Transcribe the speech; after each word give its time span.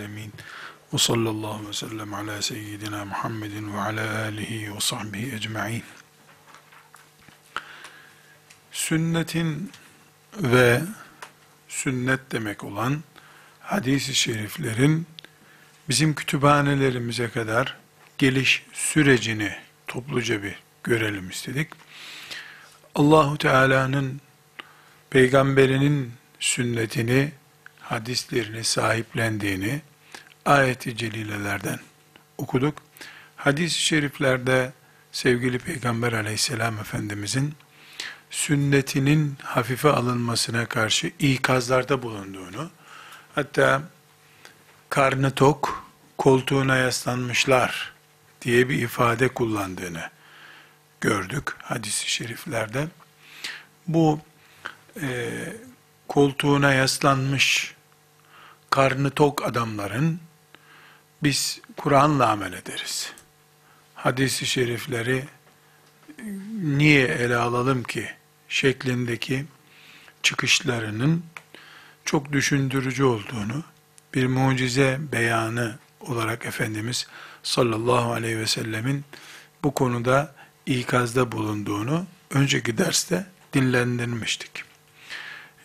Alemin. 0.00 0.32
Ve 0.92 0.98
sallallahu 0.98 1.68
ve 1.68 1.72
sellem 1.72 2.14
ala 2.14 2.42
seyyidina 2.42 3.04
Muhammedin 3.04 3.74
ve 3.74 3.80
ala 3.80 4.22
alihi 4.24 4.74
ve 4.74 4.80
sahbihi 4.80 5.34
ecma'in. 5.34 5.82
Sünnetin 8.72 9.72
ve 10.36 10.82
sünnet 11.68 12.20
demek 12.32 12.64
olan 12.64 13.02
hadis-i 13.60 14.14
şeriflerin 14.14 15.06
bizim 15.88 16.14
kütüphanelerimize 16.14 17.28
kadar 17.28 17.76
geliş 18.18 18.66
sürecini 18.72 19.56
topluca 19.86 20.42
bir 20.42 20.54
görelim 20.84 21.30
istedik. 21.30 21.70
Allahu 22.94 23.38
Teala'nın 23.38 24.20
peygamberinin 25.10 26.12
sünnetini, 26.40 27.32
hadislerini 27.80 28.64
sahiplendiğini 28.64 29.80
ayeti 30.50 30.96
celilelerden 30.96 31.78
okuduk. 32.38 32.78
Hadis-i 33.36 33.80
şeriflerde 33.82 34.72
sevgili 35.12 35.58
Peygamber 35.58 36.12
aleyhisselam 36.12 36.78
efendimizin 36.78 37.54
sünnetinin 38.30 39.36
hafife 39.42 39.88
alınmasına 39.88 40.66
karşı 40.66 41.12
ikazlarda 41.18 42.02
bulunduğunu, 42.02 42.70
hatta 43.34 43.82
karnı 44.88 45.30
tok, 45.30 45.84
koltuğuna 46.18 46.76
yaslanmışlar 46.76 47.92
diye 48.42 48.68
bir 48.68 48.82
ifade 48.82 49.28
kullandığını 49.28 50.10
gördük 51.00 51.56
hadis-i 51.62 52.10
şeriflerde. 52.10 52.88
Bu 53.88 54.20
e, 55.02 55.30
koltuğuna 56.08 56.72
yaslanmış, 56.72 57.74
karnı 58.70 59.10
tok 59.10 59.44
adamların 59.46 60.20
biz 61.22 61.60
Kur'an'la 61.76 62.30
amel 62.30 62.52
ederiz. 62.52 63.12
Hadis-i 63.94 64.46
şerifleri 64.46 65.24
niye 66.62 67.06
ele 67.06 67.36
alalım 67.36 67.82
ki 67.82 68.08
şeklindeki 68.48 69.44
çıkışlarının 70.22 71.24
çok 72.04 72.32
düşündürücü 72.32 73.04
olduğunu, 73.04 73.64
bir 74.14 74.26
mucize 74.26 74.98
beyanı 75.12 75.78
olarak 76.00 76.46
Efendimiz 76.46 77.06
sallallahu 77.42 78.12
aleyhi 78.12 78.38
ve 78.38 78.46
sellemin 78.46 79.04
bu 79.64 79.74
konuda 79.74 80.34
ikazda 80.66 81.32
bulunduğunu 81.32 82.06
önceki 82.30 82.78
derste 82.78 83.26
dinlendirmiştik. 83.52 84.64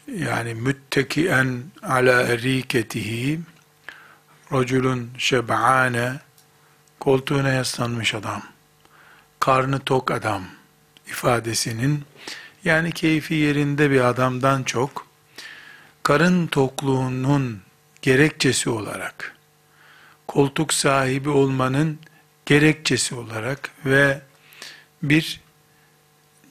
Yani 0.08 0.56
müttekien 0.56 1.64
ala 1.84 2.22
eriketihi 2.22 3.40
Raculun 4.54 5.10
şeb'ane 5.18 6.14
koltuğuna 7.00 7.50
yaslanmış 7.50 8.14
adam, 8.16 8.44
karnı 9.40 9.80
tok 9.80 10.12
adam 10.12 10.44
ifadesinin 11.08 12.04
yani 12.64 12.92
keyfi 12.92 13.34
yerinde 13.34 13.92
bir 13.92 14.02
adamdan 14.02 14.64
çok 14.64 15.08
karın 16.04 16.48
tokluğunun 16.48 17.62
gerekçesi 18.02 18.70
olarak 18.70 19.36
koltuk 20.28 20.74
sahibi 20.74 21.30
olmanın 21.30 22.00
gerekçesi 22.46 23.16
olarak 23.16 23.72
ve 23.86 24.22
bir 25.04 25.42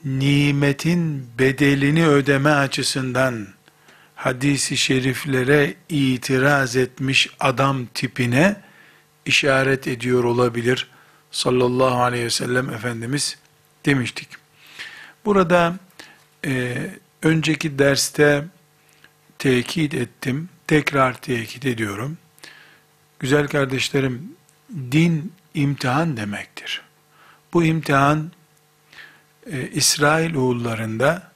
nimetin 0.05 1.29
bedelini 1.39 2.07
ödeme 2.07 2.49
açısından 2.49 3.47
hadisi 4.15 4.77
şeriflere 4.77 5.73
itiraz 5.89 6.75
etmiş 6.75 7.29
adam 7.39 7.85
tipine 7.85 8.55
işaret 9.25 9.87
ediyor 9.87 10.23
olabilir 10.23 10.87
sallallahu 11.31 12.03
aleyhi 12.03 12.25
ve 12.25 12.29
sellem 12.29 12.69
Efendimiz 12.69 13.37
demiştik. 13.85 14.27
Burada 15.25 15.75
e, 16.45 16.75
önceki 17.21 17.79
derste 17.79 18.45
tekit 19.39 19.93
ettim, 19.93 20.49
tekrar 20.67 21.21
tekit 21.21 21.65
ediyorum. 21.65 22.17
Güzel 23.19 23.47
kardeşlerim, 23.47 24.35
din 24.91 25.33
imtihan 25.53 26.17
demektir. 26.17 26.81
Bu 27.53 27.63
imtihan 27.63 28.31
e, 29.51 29.69
İsrail 29.69 30.35
oğullarında 30.35 31.31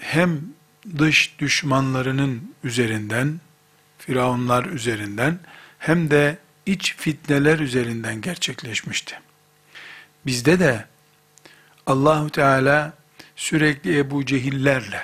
hem 0.00 0.40
dış 0.98 1.34
düşmanlarının 1.38 2.54
üzerinden, 2.64 3.40
firavunlar 3.98 4.64
üzerinden 4.64 5.38
hem 5.78 6.10
de 6.10 6.38
iç 6.66 6.94
fitneler 6.96 7.58
üzerinden 7.58 8.20
gerçekleşmişti. 8.20 9.20
Bizde 10.26 10.60
de 10.60 10.84
Allahu 11.86 12.30
Teala 12.30 12.92
sürekli 13.36 13.98
Ebu 13.98 14.26
Cehillerle, 14.26 15.02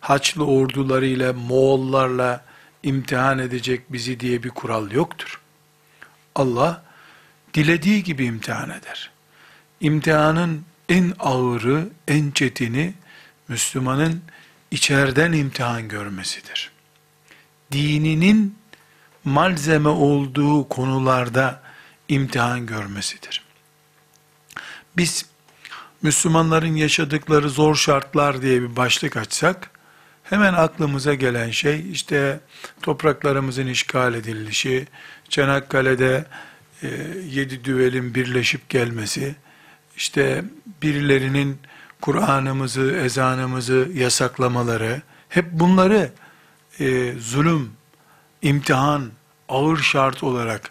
Haçlı 0.00 0.46
ordularıyla, 0.46 1.32
Moğollarla 1.32 2.44
imtihan 2.82 3.38
edecek 3.38 3.92
bizi 3.92 4.20
diye 4.20 4.42
bir 4.42 4.50
kural 4.50 4.90
yoktur. 4.90 5.40
Allah 6.34 6.84
dilediği 7.54 8.02
gibi 8.02 8.24
imtihan 8.24 8.70
eder. 8.70 9.10
İmtihanın 9.80 10.64
en 10.88 11.12
ağırı, 11.18 11.88
en 12.08 12.30
çetini 12.30 12.94
Müslümanın 13.48 14.22
içeriden 14.70 15.32
imtihan 15.32 15.88
görmesidir. 15.88 16.70
Dininin 17.72 18.58
malzeme 19.24 19.88
olduğu 19.88 20.68
konularda 20.68 21.62
imtihan 22.08 22.66
görmesidir. 22.66 23.42
Biz 24.96 25.26
Müslümanların 26.02 26.76
yaşadıkları 26.76 27.50
zor 27.50 27.74
şartlar 27.74 28.42
diye 28.42 28.62
bir 28.62 28.76
başlık 28.76 29.16
açsak, 29.16 29.70
hemen 30.22 30.54
aklımıza 30.54 31.14
gelen 31.14 31.50
şey 31.50 31.92
işte 31.92 32.40
topraklarımızın 32.82 33.66
işgal 33.66 34.14
edilişi, 34.14 34.86
Çanakkale'de 35.28 36.24
e, 36.82 36.88
yedi 37.30 37.64
düvelin 37.64 38.14
birleşip 38.14 38.68
gelmesi, 38.68 39.36
işte 39.96 40.44
birilerinin 40.82 41.58
Kur'an'ımızı, 42.00 42.92
ezanımızı 42.92 43.88
yasaklamaları, 43.94 45.02
hep 45.28 45.52
bunları 45.52 46.12
e, 46.80 47.14
zulüm, 47.18 47.72
imtihan, 48.42 49.10
ağır 49.48 49.76
şart 49.76 50.22
olarak 50.22 50.70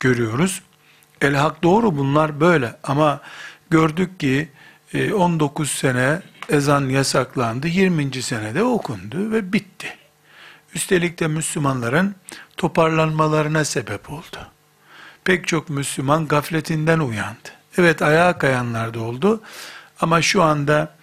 görüyoruz. 0.00 0.62
El 1.20 1.34
hak 1.34 1.62
doğru 1.62 1.96
bunlar 1.98 2.40
böyle 2.40 2.76
ama 2.82 3.20
gördük 3.70 4.20
ki 4.20 4.48
e, 4.94 5.12
19 5.12 5.70
sene 5.70 6.22
ezan 6.48 6.88
yasaklandı, 6.88 7.68
20. 7.68 8.22
senede 8.22 8.62
okundu 8.62 9.32
ve 9.32 9.52
bitti. 9.52 9.96
Üstelik 10.74 11.20
de 11.20 11.26
Müslümanların 11.26 12.14
toparlanmalarına 12.56 13.64
sebep 13.64 14.10
oldu. 14.10 14.46
Pek 15.24 15.48
çok 15.48 15.68
Müslüman 15.68 16.28
gafletinden 16.28 16.98
uyandı. 16.98 17.48
Evet 17.78 18.02
ayağa 18.02 18.38
kayanlar 18.38 18.94
da 18.94 19.00
oldu 19.00 19.40
ama 20.02 20.22
şu 20.22 20.42
anda 20.42 20.96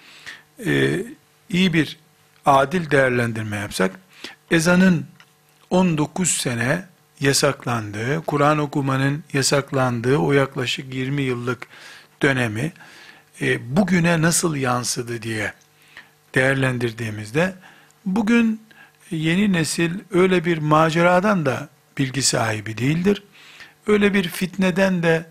e, 0.66 1.04
iyi 1.50 1.74
bir 1.74 2.00
adil 2.46 2.92
değerlendirme 2.92 3.58
yapsak, 3.58 4.00
ezanın 4.52 5.06
19 5.70 6.30
sene 6.30 6.86
yasaklandığı, 7.20 8.22
Kur'an 8.22 8.58
okumanın 8.58 9.24
yasaklandığı 9.34 10.18
o 10.18 10.32
yaklaşık 10.32 10.94
20 10.94 11.22
yıllık 11.22 11.68
dönemi 12.22 12.72
e, 13.42 13.76
bugüne 13.76 14.22
nasıl 14.22 14.56
yansıdı 14.56 15.22
diye 15.22 15.54
değerlendirdiğimizde 16.36 17.56
bugün 18.06 18.62
yeni 19.12 19.54
nesil 19.54 19.92
öyle 20.12 20.46
bir 20.46 20.58
maceradan 20.58 21.46
da 21.46 21.70
bilgi 21.98 22.22
sahibi 22.22 22.78
değildir. 22.78 23.24
Öyle 23.88 24.14
bir 24.14 24.28
fitneden 24.28 25.04
de 25.04 25.26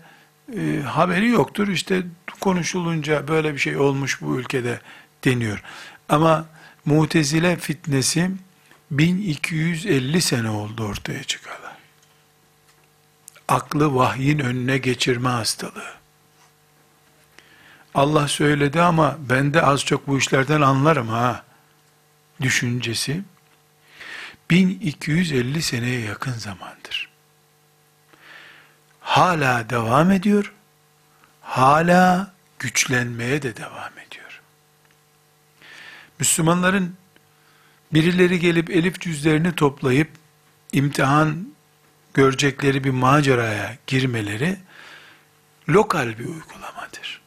e, 0.57 0.81
haberi 0.81 1.29
yoktur. 1.29 1.67
İşte 1.67 2.03
konuşulunca 2.39 3.27
böyle 3.27 3.53
bir 3.53 3.59
şey 3.59 3.77
olmuş 3.77 4.21
bu 4.21 4.39
ülkede 4.39 4.81
deniyor. 5.25 5.63
Ama 6.09 6.45
Mutezile 6.85 7.55
fitnesi 7.55 8.31
1250 8.91 10.21
sene 10.21 10.49
oldu 10.49 10.83
ortaya 10.83 11.23
çıkalı. 11.23 11.71
Aklı 13.47 13.95
vahyin 13.95 14.39
önüne 14.39 14.77
geçirme 14.77 15.29
hastalığı. 15.29 15.93
Allah 17.93 18.27
söyledi 18.27 18.81
ama 18.81 19.17
ben 19.29 19.53
de 19.53 19.61
az 19.61 19.85
çok 19.85 20.07
bu 20.07 20.17
işlerden 20.17 20.61
anlarım 20.61 21.07
ha. 21.07 21.43
Düşüncesi 22.41 23.21
1250 24.49 25.61
seneye 25.61 25.99
yakın 25.99 26.33
zamandır. 26.33 27.09
Hala 29.01 29.69
devam 29.69 30.11
ediyor. 30.11 30.53
Hala 31.49 32.31
güçlenmeye 32.59 33.41
de 33.41 33.57
devam 33.57 33.91
ediyor. 34.07 34.41
Müslümanların 36.19 36.95
birileri 37.93 38.39
gelip 38.39 38.69
elif 38.69 38.99
cüzlerini 38.99 39.55
toplayıp 39.55 40.09
imtihan 40.71 41.47
görecekleri 42.13 42.83
bir 42.83 42.89
maceraya 42.89 43.77
girmeleri 43.87 44.57
lokal 45.69 46.07
bir 46.07 46.25
uygulamadır. 46.25 47.21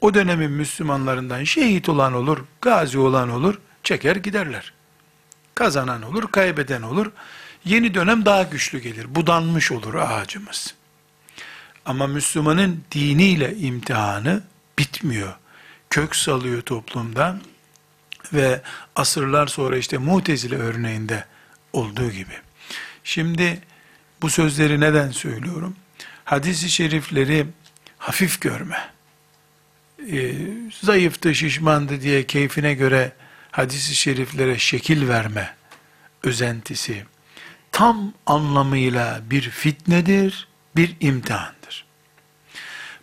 O 0.00 0.14
dönemin 0.14 0.50
Müslümanlarından 0.50 1.44
şehit 1.44 1.88
olan 1.88 2.12
olur, 2.12 2.44
gazi 2.60 2.98
olan 2.98 3.30
olur, 3.30 3.58
çeker 3.82 4.16
giderler. 4.16 4.72
Kazanan 5.54 6.02
olur, 6.02 6.30
kaybeden 6.32 6.82
olur. 6.82 7.12
Yeni 7.64 7.94
dönem 7.94 8.24
daha 8.24 8.42
güçlü 8.42 8.78
gelir. 8.78 9.14
Budanmış 9.14 9.72
olur 9.72 9.94
ağacımız. 9.94 10.74
Ama 11.86 12.06
Müslümanın 12.06 12.84
diniyle 12.92 13.56
imtihanı 13.56 14.42
bitmiyor. 14.78 15.34
Kök 15.90 16.16
salıyor 16.16 16.62
toplumda 16.62 17.40
ve 18.32 18.60
asırlar 18.96 19.46
sonra 19.46 19.76
işte 19.76 19.98
Mutezile 19.98 20.56
örneğinde 20.56 21.24
olduğu 21.72 22.10
gibi. 22.10 22.34
Şimdi 23.04 23.60
bu 24.22 24.30
sözleri 24.30 24.80
neden 24.80 25.10
söylüyorum? 25.10 25.76
Hadis-i 26.24 26.70
şerifleri 26.70 27.46
hafif 27.98 28.40
görme, 28.40 28.90
e, 30.10 30.34
zayıftı, 30.82 31.34
şişmandı 31.34 32.00
diye 32.00 32.26
keyfine 32.26 32.74
göre 32.74 33.12
hadis-i 33.50 33.94
şeriflere 33.94 34.58
şekil 34.58 35.08
verme 35.08 35.54
özentisi, 36.22 37.04
tam 37.72 38.12
anlamıyla 38.26 39.20
bir 39.30 39.42
fitnedir, 39.42 40.48
bir 40.76 40.96
imtihandır. 41.00 41.84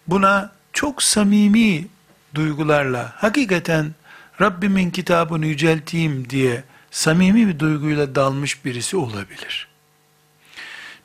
Buna 0.08 0.52
çok 0.74 1.04
samimi 1.04 1.88
duygularla, 2.36 3.14
hakikaten 3.18 3.94
Rabbimin 4.42 4.92
kitabını 4.92 5.46
yücelteyim 5.46 6.30
diye 6.30 6.64
samimi 6.92 7.48
bir 7.48 7.60
duyguyla 7.60 8.16
dalmış 8.16 8.66
birisi 8.66 8.98
olabilir. 8.98 9.68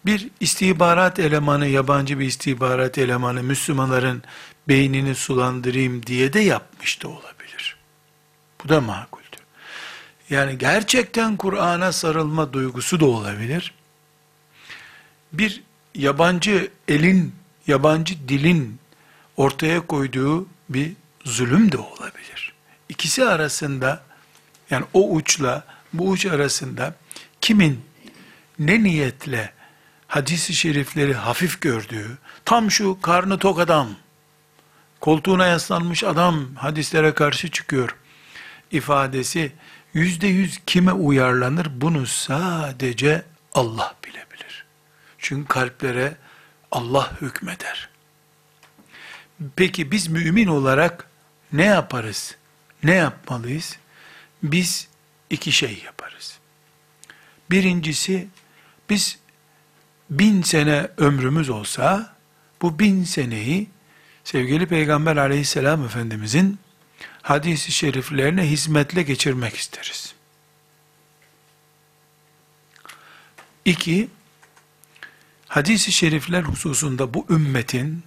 Bir 0.06 0.28
istihbarat 0.40 1.19
elemanı, 1.19 1.66
yabancı 1.66 2.19
bir 2.19 2.26
istihbarat 2.26 2.99
elemanı 2.99 3.43
Müslümanların 3.43 4.22
beynini 4.69 5.14
sulandırayım 5.14 6.06
diye 6.06 6.32
de 6.32 6.40
yapmış 6.40 7.02
da 7.02 7.08
olabilir. 7.08 7.76
Bu 8.64 8.69
da 8.69 8.81
makuldür. 8.81 9.25
Yani 10.31 10.58
gerçekten 10.58 11.37
Kur'an'a 11.37 11.93
sarılma 11.93 12.52
duygusu 12.52 13.00
da 13.00 13.06
olabilir. 13.06 13.75
Bir 15.32 15.62
yabancı 15.94 16.70
elin, 16.88 17.35
yabancı 17.67 18.29
dilin 18.29 18.79
ortaya 19.37 19.87
koyduğu 19.87 20.46
bir 20.69 20.93
zulüm 21.25 21.73
de 21.73 21.79
olabilir. 21.79 22.55
İkisi 22.88 23.25
arasında 23.25 24.02
yani 24.70 24.85
o 24.93 25.11
uçla 25.11 25.64
bu 25.93 26.08
uç 26.08 26.26
arasında 26.26 26.94
kimin 27.41 27.81
ne 28.58 28.82
niyetle 28.82 29.52
hadisi 30.08 30.55
şerifleri 30.55 31.14
hafif 31.14 31.61
gördüğü, 31.61 32.19
tam 32.44 32.70
şu 32.70 33.00
karnı 33.00 33.38
tok 33.38 33.61
adam, 33.61 33.88
koltuğuna 35.00 35.46
yaslanmış 35.46 36.05
adam 36.05 36.55
hadislere 36.55 37.14
karşı 37.14 37.50
çıkıyor 37.50 37.96
ifadesi 38.70 39.52
yüzde 39.94 40.26
yüz 40.26 40.61
kime 40.67 40.93
uyarlanır 40.93 41.67
bunu 41.75 42.06
sadece 42.06 43.23
Allah 43.55 43.94
bilebilir. 44.05 44.33
Çünkü 45.25 45.49
kalplere 45.49 46.17
Allah 46.73 47.12
hükmeder. 47.21 47.88
Peki 49.56 49.91
biz 49.91 50.09
mümin 50.09 50.47
olarak 50.47 51.09
ne 51.53 51.65
yaparız? 51.65 52.37
Ne 52.82 52.94
yapmalıyız? 52.94 53.76
Biz 54.43 54.88
iki 55.31 55.53
şey 55.53 55.82
yaparız. 55.85 56.38
Birincisi, 57.50 58.29
biz 58.91 59.19
bin 60.11 60.43
sene 60.43 60.88
ömrümüz 60.97 61.50
olsa, 61.50 62.17
bu 62.62 62.79
bin 62.79 63.05
seneyi 63.05 63.69
sevgili 64.25 64.67
Peygamber 64.67 65.17
aleyhisselam 65.17 65.85
efendimizin 65.85 66.59
hadisi 67.23 67.73
şeriflerine 67.73 68.50
hizmetle 68.50 69.03
geçirmek 69.03 69.56
isteriz. 69.56 70.15
İki, 73.65 74.09
hadisi 75.55 75.93
şerifler 75.93 76.43
hususunda 76.43 77.15
bu 77.15 77.27
ümmetin 77.31 78.03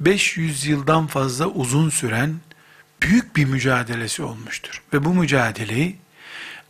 500 0.00 0.66
yıldan 0.66 1.06
fazla 1.06 1.46
uzun 1.46 1.90
süren 1.90 2.36
büyük 3.02 3.36
bir 3.36 3.44
mücadelesi 3.44 4.22
olmuştur. 4.22 4.82
Ve 4.92 5.04
bu 5.04 5.14
mücadeleyi 5.14 5.96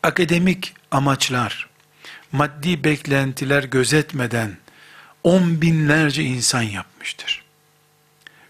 akademik 0.02 0.74
amaçlar, 0.90 1.68
maddi 2.32 2.84
beklentiler 2.84 3.64
gözetmeden 3.64 4.56
on 5.24 5.60
binlerce 5.60 6.22
insan 6.22 6.62
yapmıştır. 6.62 7.44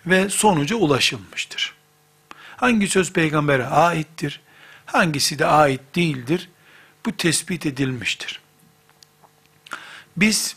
Ve 0.07 0.29
sonuca 0.31 0.77
ulaşılmıştır. 0.77 1.75
Hangi 2.57 2.89
söz 2.89 3.13
peygambere 3.13 3.67
aittir, 3.67 4.41
hangisi 4.87 5.39
de 5.39 5.47
ait 5.47 5.81
değildir, 5.95 6.49
bu 7.05 7.17
tespit 7.17 7.67
edilmiştir. 7.67 8.41
Biz 10.17 10.57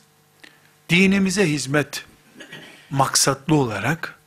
dinimize 0.89 1.49
hizmet 1.49 2.05
maksatlı 2.89 3.55
olarak, 3.55 4.19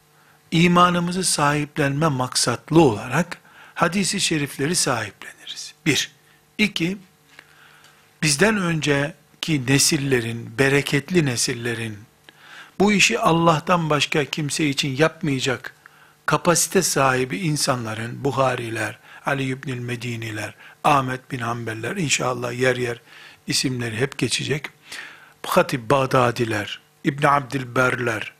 imanımızı 0.50 1.25
sahiplenme 1.25 2.09
maksatlı 2.09 2.81
olarak 2.81 3.38
hadisi 3.75 4.21
şerifleri 4.21 4.75
sahipleniriz. 4.75 5.75
Bir. 5.87 6.11
İki, 6.59 6.99
bizden 8.23 8.57
önceki 8.57 9.66
nesillerin, 9.66 10.59
bereketli 10.59 11.26
nesillerin, 11.26 11.99
bu 12.78 12.92
işi 12.92 13.19
Allah'tan 13.19 13.90
başka 13.90 14.25
kimse 14.25 14.66
için 14.66 14.97
yapmayacak 14.97 15.75
kapasite 16.26 16.83
sahibi 16.83 17.38
insanların, 17.38 18.25
Buhariler, 18.25 18.99
Ali 19.26 19.45
İbnül 19.45 19.78
Mediniler, 19.78 20.54
Ahmet 20.85 21.31
bin 21.31 21.38
Hanbeller, 21.38 21.97
inşallah 21.97 22.52
yer 22.52 22.76
yer 22.76 23.00
isimleri 23.47 23.97
hep 23.97 24.19
geçecek. 24.19 24.71
Hatib 25.46 25.90
Bağdadiler, 25.90 26.80
İbn 27.04 27.26
Abdilberler, 27.26 28.32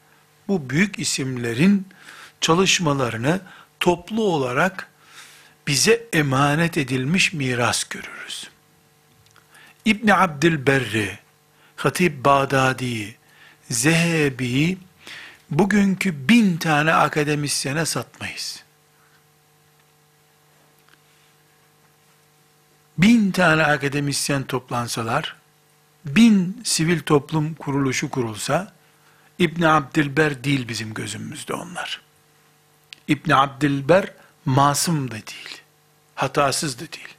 bu 0.49 0.71
büyük 0.71 0.99
isimlerin 0.99 1.89
çalışmalarını 2.41 3.41
toplu 3.81 4.23
olarak 4.23 4.89
bize 5.67 6.07
emanet 6.13 6.79
edilmiş 6.79 7.33
miras 7.33 7.85
görürüz. 7.85 8.51
İbn 9.85 10.09
Abdilberri, 10.09 11.19
Hatib 11.77 12.25
Bağdadi, 12.25 13.17
Zehebi, 13.71 14.79
bugünkü 15.51 16.29
bin 16.29 16.57
tane 16.57 16.95
akademisyene 16.95 17.87
satmayız. 17.87 18.63
Bin 22.99 23.31
tane 23.31 23.63
akademisyen 23.63 24.43
toplansalar, 24.43 25.37
bin 26.05 26.61
sivil 26.65 27.01
toplum 27.01 27.55
kuruluşu 27.55 28.11
kurulsa, 28.11 28.73
İbn 29.39 29.63
Abdilber 29.63 30.45
değil 30.45 30.69
bizim 30.69 30.95
gözümüzde 30.95 31.55
onlar. 31.55 32.01
İbn 33.09 33.31
Abdilber 33.31 34.13
masum 34.45 35.11
da 35.11 35.15
değil. 35.15 35.63
Hatasız 36.15 36.77
da 36.77 36.81
değil. 36.81 37.15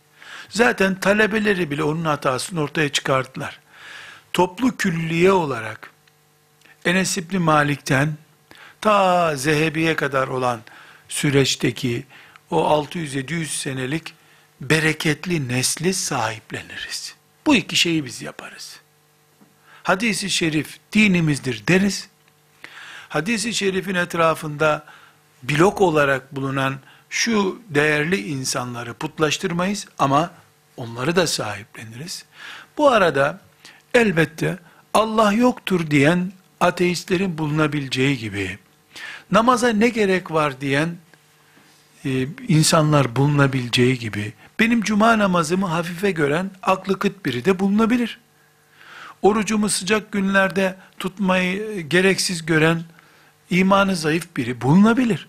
Zaten 0.50 1.00
talebeleri 1.00 1.72
bile 1.72 1.84
onun 1.84 2.06
hatasını 2.06 2.62
ortaya 2.62 2.90
çıkarttılar. 2.90 3.60
Toplu 4.34 4.78
külliye 4.78 5.32
olarak 5.32 5.92
Enes 6.86 7.18
İbni 7.18 7.40
Malik'ten 7.40 8.18
ta 8.82 9.36
Zehebi'ye 9.36 9.96
kadar 9.96 10.28
olan 10.28 10.62
süreçteki 11.10 12.06
o 12.52 12.86
600-700 12.86 13.46
senelik 13.46 14.14
bereketli 14.62 15.48
nesli 15.48 15.94
sahipleniriz. 15.94 17.16
Bu 17.46 17.56
iki 17.56 17.76
şeyi 17.76 18.06
biz 18.06 18.22
yaparız. 18.22 18.80
Hadisi 19.84 20.30
şerif 20.30 20.78
dinimizdir 20.94 21.68
deriz. 21.68 22.10
Hadisi 23.10 23.54
şerifin 23.54 23.96
etrafında 23.96 24.86
blok 25.44 25.82
olarak 25.82 26.36
bulunan 26.36 26.80
şu 27.10 27.62
değerli 27.70 28.28
insanları 28.28 28.94
putlaştırmayız 28.94 29.88
ama 30.00 30.32
onları 30.78 31.16
da 31.16 31.28
sahipleniriz. 31.28 32.26
Bu 32.78 32.90
arada 32.92 33.42
elbette 33.94 34.58
Allah 34.94 35.34
yoktur 35.34 35.92
diyen 35.92 36.32
ateistlerin 36.60 37.38
bulunabileceği 37.38 38.18
gibi, 38.18 38.58
namaza 39.32 39.70
ne 39.70 39.90
gerek 39.90 40.32
var 40.32 40.62
diyen 40.62 40.96
e, 42.06 42.28
insanlar 42.48 43.16
bulunabileceği 43.16 44.00
gibi, 44.00 44.34
benim 44.60 44.82
cuma 44.82 45.20
namazımı 45.20 45.66
hafife 45.66 46.12
gören 46.12 46.52
aklı 46.62 47.00
kıt 47.00 47.26
biri 47.26 47.46
de 47.46 47.60
bulunabilir. 47.60 48.20
Orucumu 49.22 49.70
sıcak 49.70 50.12
günlerde 50.12 50.76
tutmayı 51.00 51.82
gereksiz 51.82 52.46
gören 52.46 52.84
imanı 53.50 53.96
zayıf 53.96 54.38
biri 54.38 54.62
bulunabilir. 54.62 55.28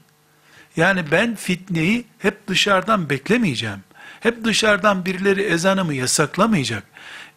Yani 0.77 1.05
ben 1.11 1.35
fitneyi 1.35 2.05
hep 2.19 2.49
dışarıdan 2.49 3.11
beklemeyeceğim. 3.11 3.81
Hep 4.21 4.45
dışarıdan 4.45 5.05
birileri 5.07 5.43
ezanımı 5.43 5.95
yasaklamayacak. 5.95 6.85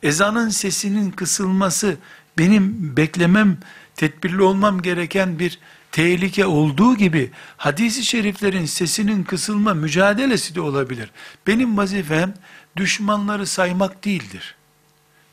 ezanın 0.04 0.50
sesinin 0.50 1.12
kısılması 1.12 1.98
benim 2.38 2.98
beklemem, 2.98 3.58
tedbirli 3.96 4.42
olmam 4.42 4.82
gereken 4.82 5.40
bir 5.40 5.60
tehlike 5.92 6.46
olduğu 6.46 6.96
gibi 6.98 7.32
hadisi 7.58 8.06
şeriflerin 8.06 8.66
sesinin 8.66 9.24
kısılma 9.24 9.74
mücadelesi 9.74 10.56
de 10.56 10.62
olabilir. 10.62 11.12
Benim 11.48 11.78
vazifem 11.78 12.34
düşmanları 12.76 13.48
saymak 13.48 14.06
değildir. 14.06 14.56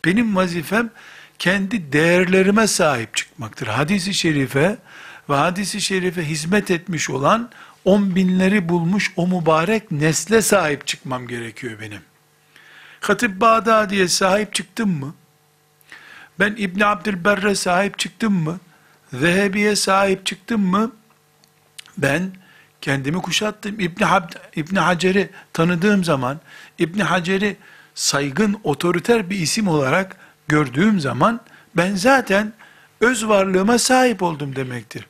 Benim 0.04 0.37
vazifem 0.37 0.90
kendi 1.38 1.92
değerlerime 1.92 2.66
sahip 2.66 3.16
çıkmaktır. 3.16 3.66
Hadisi 3.66 4.14
şerife 4.14 4.76
ve 5.30 5.34
hadisi 5.34 5.80
şerife 5.80 6.23
hizmet 6.28 6.70
etmiş 6.70 7.11
olan 7.11 7.50
on 7.84 8.16
binleri 8.16 8.68
bulmuş 8.68 9.12
o 9.16 9.26
mübarek 9.26 9.90
nesle 9.90 10.42
sahip 10.42 10.87
çıkmam 10.87 11.28
gerekiyor 11.28 11.80
benim. 11.80 12.00
Hatip 13.00 13.40
Bağdadi'ye 13.40 14.08
sahip 14.08 14.54
çıktım 14.54 14.90
mı? 15.00 15.14
Ben 16.38 16.54
İbn 16.58 16.80
Abdülberre 16.80 17.54
sahip 17.54 17.99
çıktım 17.99 18.34
mı? 18.34 18.61
Zehebi'ye 19.21 19.76
sahip 19.76 20.26
çıktım 20.26 20.61
mı? 20.61 20.92
Ben 21.99 22.33
kendimi 22.80 23.23
kuşattım. 23.23 23.80
İbn 23.80 24.04
Abd 24.04 24.33
İbn 24.56 24.76
Hacer'i 24.76 25.30
tanıdığım 25.52 26.04
zaman 26.04 26.40
İbn 26.78 26.99
Hacer'i 26.99 27.56
saygın, 27.94 28.61
otoriter 28.64 29.30
bir 29.30 29.38
isim 29.38 29.68
olarak 29.68 30.16
gördüğüm 30.49 31.00
zaman 31.00 31.40
ben 31.76 31.94
zaten 31.94 32.52
öz 33.00 33.28
varlığıma 33.28 33.78
sahip 33.78 34.23
oldum 34.23 34.56
demektir. 34.56 35.06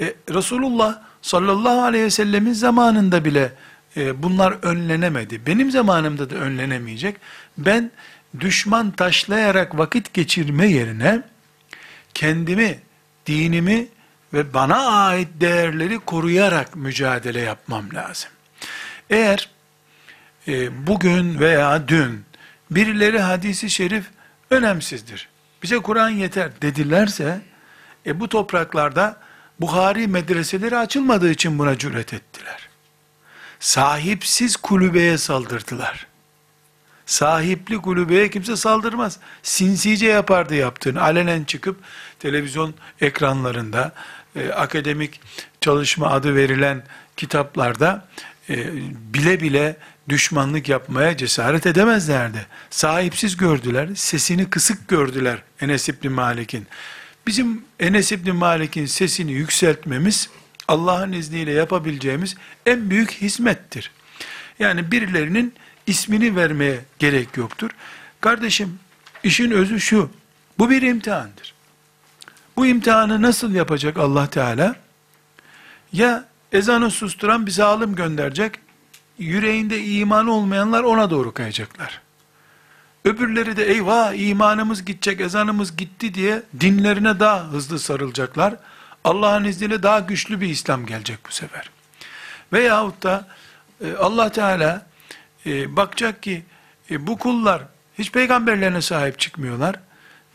E, 0.00 0.14
Resulullah 0.34 0.98
sallallahu 1.22 1.82
aleyhi 1.82 2.04
ve 2.04 2.10
sellemin 2.10 2.52
zamanında 2.52 3.24
bile 3.24 3.52
e, 3.96 4.22
bunlar 4.22 4.52
önlenemedi. 4.62 5.46
Benim 5.46 5.70
zamanımda 5.70 6.30
da 6.30 6.34
önlenemeyecek. 6.34 7.16
Ben 7.58 7.90
düşman 8.40 8.90
taşlayarak 8.90 9.78
vakit 9.78 10.14
geçirme 10.14 10.66
yerine 10.66 11.22
kendimi, 12.14 12.78
dinimi 13.28 13.86
ve 14.32 14.54
bana 14.54 14.86
ait 14.86 15.28
değerleri 15.34 15.98
koruyarak 15.98 16.76
mücadele 16.76 17.40
yapmam 17.40 17.94
lazım. 17.94 18.30
Eğer 19.10 19.48
e, 20.48 20.86
bugün 20.86 21.40
veya 21.40 21.88
dün 21.88 22.24
birileri 22.70 23.20
hadisi 23.20 23.70
şerif 23.70 24.04
önemsizdir. 24.50 25.28
Bize 25.62 25.78
Kur'an 25.78 26.08
yeter 26.08 26.50
dedilerse 26.62 27.40
e, 28.06 28.20
bu 28.20 28.28
topraklarda 28.28 29.16
Buhari 29.60 30.06
medreseleri 30.06 30.76
açılmadığı 30.76 31.30
için 31.30 31.58
buna 31.58 31.78
cüret 31.78 32.14
ettiler. 32.14 32.68
Sahipsiz 33.60 34.56
kulübeye 34.56 35.18
saldırdılar. 35.18 36.06
Sahipli 37.06 37.78
kulübeye 37.78 38.30
kimse 38.30 38.56
saldırmaz. 38.56 39.18
Sinsice 39.42 40.06
yapardı 40.06 40.54
yaptığını. 40.54 41.02
Alenen 41.02 41.44
çıkıp 41.44 41.80
televizyon 42.18 42.74
ekranlarında 43.00 43.92
e, 44.36 44.48
akademik 44.48 45.20
çalışma 45.60 46.10
adı 46.10 46.34
verilen 46.34 46.82
kitaplarda 47.16 48.08
e, 48.50 48.72
bile 49.14 49.40
bile 49.40 49.76
düşmanlık 50.08 50.68
yapmaya 50.68 51.16
cesaret 51.16 51.66
edemezlerdi. 51.66 52.46
Sahipsiz 52.70 53.36
gördüler, 53.36 53.88
sesini 53.94 54.50
kısık 54.50 54.88
gördüler 54.88 55.42
Enes 55.60 55.88
İbni 55.88 56.08
Malik'in. 56.08 56.66
Bizim 57.26 57.64
Enes 57.80 58.12
İbni 58.12 58.32
Malik'in 58.32 58.86
sesini 58.86 59.32
yükseltmemiz, 59.32 60.30
Allah'ın 60.68 61.12
izniyle 61.12 61.52
yapabileceğimiz 61.52 62.36
en 62.66 62.90
büyük 62.90 63.10
hizmettir. 63.10 63.90
Yani 64.58 64.92
birilerinin 64.92 65.54
ismini 65.86 66.36
vermeye 66.36 66.80
gerek 66.98 67.36
yoktur. 67.36 67.70
Kardeşim, 68.20 68.78
işin 69.22 69.50
özü 69.50 69.80
şu, 69.80 70.10
bu 70.58 70.70
bir 70.70 70.82
imtihandır. 70.82 71.54
Bu 72.58 72.66
imtihanı 72.66 73.22
nasıl 73.22 73.54
yapacak 73.54 73.98
Allah 73.98 74.30
Teala? 74.30 74.76
Ya 75.92 76.24
ezanı 76.52 76.90
susturan 76.90 77.46
bir 77.46 77.50
zalim 77.50 77.94
gönderecek, 77.94 78.54
yüreğinde 79.18 79.84
iman 79.84 80.28
olmayanlar 80.28 80.82
ona 80.82 81.10
doğru 81.10 81.34
kayacaklar. 81.34 82.00
Öbürleri 83.04 83.56
de 83.56 83.64
eyvah 83.64 84.14
imanımız 84.14 84.84
gidecek, 84.84 85.20
ezanımız 85.20 85.76
gitti 85.76 86.14
diye 86.14 86.42
dinlerine 86.60 87.20
daha 87.20 87.44
hızlı 87.44 87.78
sarılacaklar. 87.78 88.54
Allah'ın 89.04 89.44
izniyle 89.44 89.82
daha 89.82 90.00
güçlü 90.00 90.40
bir 90.40 90.48
İslam 90.48 90.86
gelecek 90.86 91.18
bu 91.28 91.32
sefer. 91.32 91.70
Veyahut 92.52 93.02
da 93.02 93.28
e, 93.84 93.92
Allah 93.92 94.32
Teala 94.32 94.86
e, 95.46 95.76
bakacak 95.76 96.22
ki 96.22 96.42
e, 96.90 97.06
bu 97.06 97.18
kullar 97.18 97.62
hiç 97.98 98.12
peygamberlerine 98.12 98.82
sahip 98.82 99.18
çıkmıyorlar. 99.18 99.76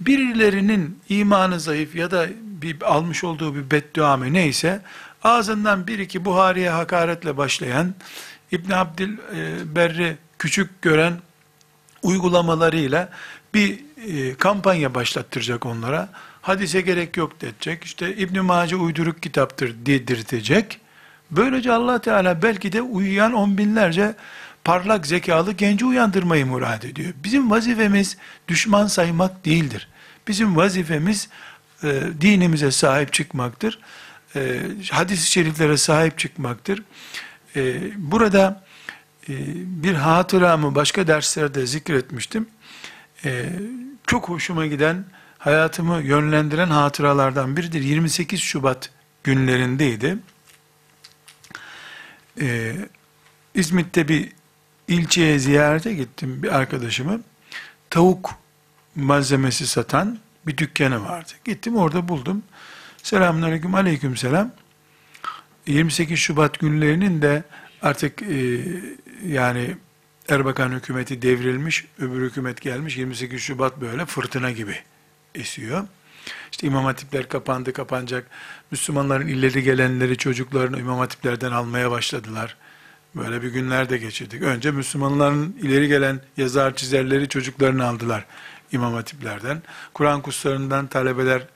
Birilerinin 0.05 1.00
imanı 1.10 1.60
zayıf 1.60 1.95
ya 1.95 2.12
da 2.12 2.27
bir 2.41 2.81
almış 2.81 3.24
olduğu 3.24 3.55
bir 3.55 3.72
beddua 3.72 4.17
mı 4.17 4.33
neyse 4.33 4.81
ağzından 5.24 5.88
bir 5.88 6.00
iki 6.00 6.25
Buhari'ye 6.25 6.69
hakaretle 6.69 7.38
başlayan 7.38 7.95
İbn 8.51 8.72
Abdülberri 8.72 10.17
küçük 10.39 10.81
gören 10.81 11.13
uygulamalarıyla 12.03 13.10
bir 13.53 13.79
e, 14.07 14.36
kampanya 14.36 14.95
başlattıracak 14.95 15.65
onlara. 15.65 16.10
Hadise 16.41 16.81
gerek 16.81 17.17
yok 17.17 17.39
diyecek. 17.39 17.83
İşte 17.83 18.15
İbn 18.15 18.39
Mace 18.39 18.75
uyduruk 18.75 19.22
kitaptır 19.22 19.75
dedirtecek. 19.86 20.79
Böylece 21.31 21.72
Allah 21.72 22.01
Teala 22.01 22.41
belki 22.41 22.72
de 22.72 22.81
uyuyan 22.81 23.33
on 23.33 23.57
binlerce 23.57 24.15
parlak 24.63 25.07
zekalı 25.07 25.51
genci 25.51 25.86
uyandırmayı 25.86 26.45
murad 26.45 26.83
ediyor. 26.83 27.13
Bizim 27.24 27.51
vazifemiz 27.51 28.17
düşman 28.48 28.88
saymak 28.88 29.45
değildir. 29.45 29.88
Bizim 30.27 30.55
vazifemiz 30.55 31.29
e, 31.83 32.01
dinimize 32.21 32.71
sahip 32.71 33.13
çıkmaktır. 33.13 33.79
E, 34.35 34.61
hadis-i 34.91 35.31
şeriflere 35.31 35.77
sahip 35.77 36.17
çıkmaktır. 36.17 36.83
E, 37.55 37.81
burada 38.11 38.63
e, 39.29 39.33
bir 39.83 39.93
hatıramı 39.93 40.75
başka 40.75 41.07
derslerde 41.07 41.65
zikretmiştim. 41.65 42.47
E, 43.25 43.49
çok 44.07 44.29
hoşuma 44.29 44.65
giden, 44.65 45.05
hayatımı 45.37 46.01
yönlendiren 46.01 46.69
hatıralardan 46.69 47.57
biridir. 47.57 47.81
28 47.81 48.39
Şubat 48.39 48.89
günlerindeydi. 49.23 50.17
E, 52.41 52.75
İzmit'te 53.55 54.07
bir 54.07 54.31
ilçeye 54.87 55.39
ziyarete 55.39 55.93
gittim 55.93 56.43
bir 56.43 56.55
arkadaşımı. 56.55 57.21
Tavuk 57.89 58.42
malzemesi 58.95 59.67
satan 59.67 60.19
bir 60.47 60.57
dükkanı 60.57 61.03
vardı. 61.03 61.31
Gittim 61.45 61.75
orada 61.75 62.07
buldum. 62.07 62.43
Selamünaleyküm, 63.03 63.75
aleyküm 63.75 64.17
selam. 64.17 64.51
28 65.67 66.19
Şubat 66.19 66.59
günlerinin 66.59 67.21
de 67.21 67.43
artık 67.81 68.21
e, 68.21 68.59
yani 69.27 69.75
Erbakan 70.29 70.71
hükümeti 70.71 71.21
devrilmiş, 71.21 71.85
öbür 72.00 72.21
hükümet 72.29 72.62
gelmiş, 72.62 72.97
28 72.97 73.41
Şubat 73.41 73.81
böyle 73.81 74.05
fırtına 74.05 74.51
gibi 74.51 74.75
esiyor. 75.35 75.88
İşte 76.51 76.67
imam 76.67 76.85
hatipler 76.85 77.29
kapandı, 77.29 77.73
kapanacak. 77.73 78.27
Müslümanların 78.71 79.27
ileri 79.27 79.63
gelenleri 79.63 80.17
çocuklarını 80.17 80.79
imam 80.79 81.00
hatiplerden 81.00 81.51
almaya 81.51 81.91
başladılar. 81.91 82.57
Böyle 83.15 83.41
bir 83.41 83.47
günler 83.47 83.89
de 83.89 83.97
geçirdik. 83.97 84.41
Önce 84.41 84.71
Müslümanların 84.71 85.57
ileri 85.62 85.88
gelen 85.88 86.19
yazar 86.38 86.75
çizerleri 86.75 87.29
çocuklarını 87.29 87.85
aldılar 87.85 88.25
imam 88.73 88.93
hatiplerden. 88.93 89.61
Kur'an 89.93 90.21
kurslarından 90.21 90.87
talebeler 90.87 91.47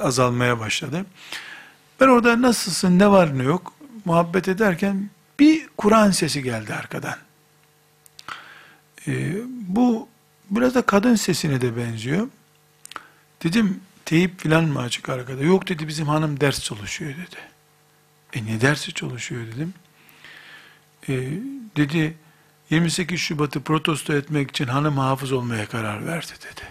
azalmaya 0.00 0.60
başladı. 0.60 1.06
Ben 2.00 2.08
orada 2.08 2.42
nasılsın, 2.42 2.98
ne 2.98 3.10
var 3.10 3.38
ne 3.38 3.42
yok 3.42 3.72
muhabbet 4.04 4.48
ederken 4.48 5.10
bir 5.38 5.68
Kur'an 5.76 6.10
sesi 6.10 6.42
geldi 6.42 6.74
arkadan. 6.74 7.16
Ee, 9.08 9.34
bu 9.48 10.08
biraz 10.50 10.74
da 10.74 10.82
kadın 10.82 11.14
sesine 11.14 11.60
de 11.60 11.76
benziyor. 11.76 12.28
Dedim 13.42 13.80
teyip 14.04 14.40
filan 14.40 14.64
mı 14.64 14.80
açık 14.80 15.08
arkada? 15.08 15.42
Yok 15.42 15.68
dedi 15.68 15.88
bizim 15.88 16.06
hanım 16.06 16.40
ders 16.40 16.60
çalışıyor 16.60 17.10
dedi. 17.10 17.36
E 18.32 18.46
ne 18.46 18.60
dersi 18.60 18.92
çalışıyor 18.92 19.46
dedim. 19.46 19.74
E, 21.08 21.12
dedi 21.76 22.14
28 22.70 23.20
Şubat'ı 23.20 23.60
protesto 23.60 24.12
etmek 24.12 24.50
için 24.50 24.66
hanım 24.66 24.98
hafız 24.98 25.32
olmaya 25.32 25.66
karar 25.66 26.06
verdi 26.06 26.32
dedi. 26.40 26.62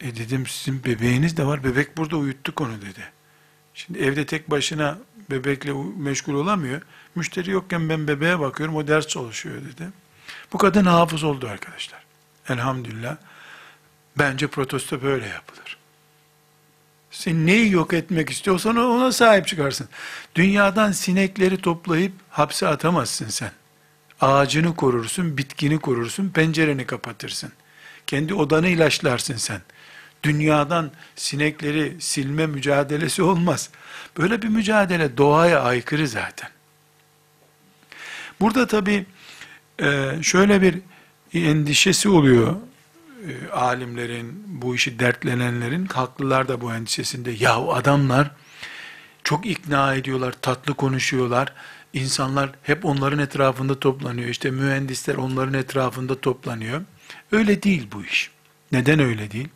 E 0.00 0.16
dedim 0.16 0.46
sizin 0.46 0.84
bebeğiniz 0.84 1.36
de 1.36 1.46
var. 1.46 1.64
Bebek 1.64 1.96
burada 1.96 2.16
uyuttuk 2.16 2.60
onu 2.60 2.82
dedi. 2.82 3.12
Şimdi 3.74 3.98
evde 3.98 4.26
tek 4.26 4.50
başına 4.50 4.98
bebekle 5.30 5.72
meşgul 5.96 6.34
olamıyor. 6.34 6.82
Müşteri 7.14 7.50
yokken 7.50 7.88
ben 7.88 8.08
bebeğe 8.08 8.40
bakıyorum 8.40 8.76
o 8.76 8.88
ders 8.88 9.06
çalışıyor 9.06 9.56
dedi. 9.56 9.88
Bu 10.52 10.58
kadın 10.58 10.84
hafız 10.84 11.24
oldu 11.24 11.48
arkadaşlar. 11.48 12.00
Elhamdülillah. 12.48 13.16
Bence 14.18 14.46
protesto 14.46 15.02
böyle 15.02 15.26
yapılır. 15.26 15.76
Sen 17.10 17.46
neyi 17.46 17.70
yok 17.70 17.92
etmek 17.92 18.30
istiyorsan 18.30 18.76
ona 18.76 19.12
sahip 19.12 19.46
çıkarsın. 19.46 19.88
Dünyadan 20.34 20.92
sinekleri 20.92 21.60
toplayıp 21.60 22.12
hapse 22.30 22.68
atamazsın 22.68 23.28
sen. 23.28 23.50
Ağacını 24.20 24.76
korursun, 24.76 25.38
bitkini 25.38 25.78
korursun, 25.78 26.28
pencereni 26.28 26.86
kapatırsın. 26.86 27.52
Kendi 28.06 28.34
odanı 28.34 28.68
ilaçlarsın 28.68 29.36
sen. 29.36 29.60
Dünyadan 30.22 30.90
sinekleri 31.16 31.96
silme 32.00 32.46
mücadelesi 32.46 33.22
olmaz. 33.22 33.70
Böyle 34.18 34.42
bir 34.42 34.48
mücadele 34.48 35.16
doğaya 35.16 35.62
aykırı 35.62 36.08
zaten. 36.08 36.48
Burada 38.40 38.66
tabi 38.66 39.06
e, 39.82 40.12
şöyle 40.22 40.62
bir 40.62 40.78
endişesi 41.34 42.08
oluyor 42.08 42.56
e, 43.28 43.50
alimlerin, 43.50 44.42
bu 44.46 44.74
işi 44.74 44.98
dertlenenlerin, 44.98 45.86
haklılar 45.86 46.48
da 46.48 46.60
bu 46.60 46.74
endişesinde. 46.74 47.30
Yahu 47.30 47.74
adamlar 47.74 48.30
çok 49.24 49.46
ikna 49.46 49.94
ediyorlar, 49.94 50.34
tatlı 50.42 50.74
konuşuyorlar. 50.74 51.52
İnsanlar 51.92 52.50
hep 52.62 52.84
onların 52.84 53.18
etrafında 53.18 53.80
toplanıyor. 53.80 54.28
İşte 54.28 54.50
mühendisler 54.50 55.14
onların 55.14 55.54
etrafında 55.54 56.20
toplanıyor. 56.20 56.82
Öyle 57.32 57.62
değil 57.62 57.88
bu 57.92 58.04
iş. 58.04 58.30
Neden 58.72 58.98
öyle 59.00 59.30
değil? 59.30 59.48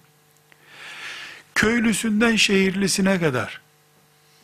Köylüsünden 1.54 2.36
şehirlisine 2.36 3.20
kadar, 3.20 3.60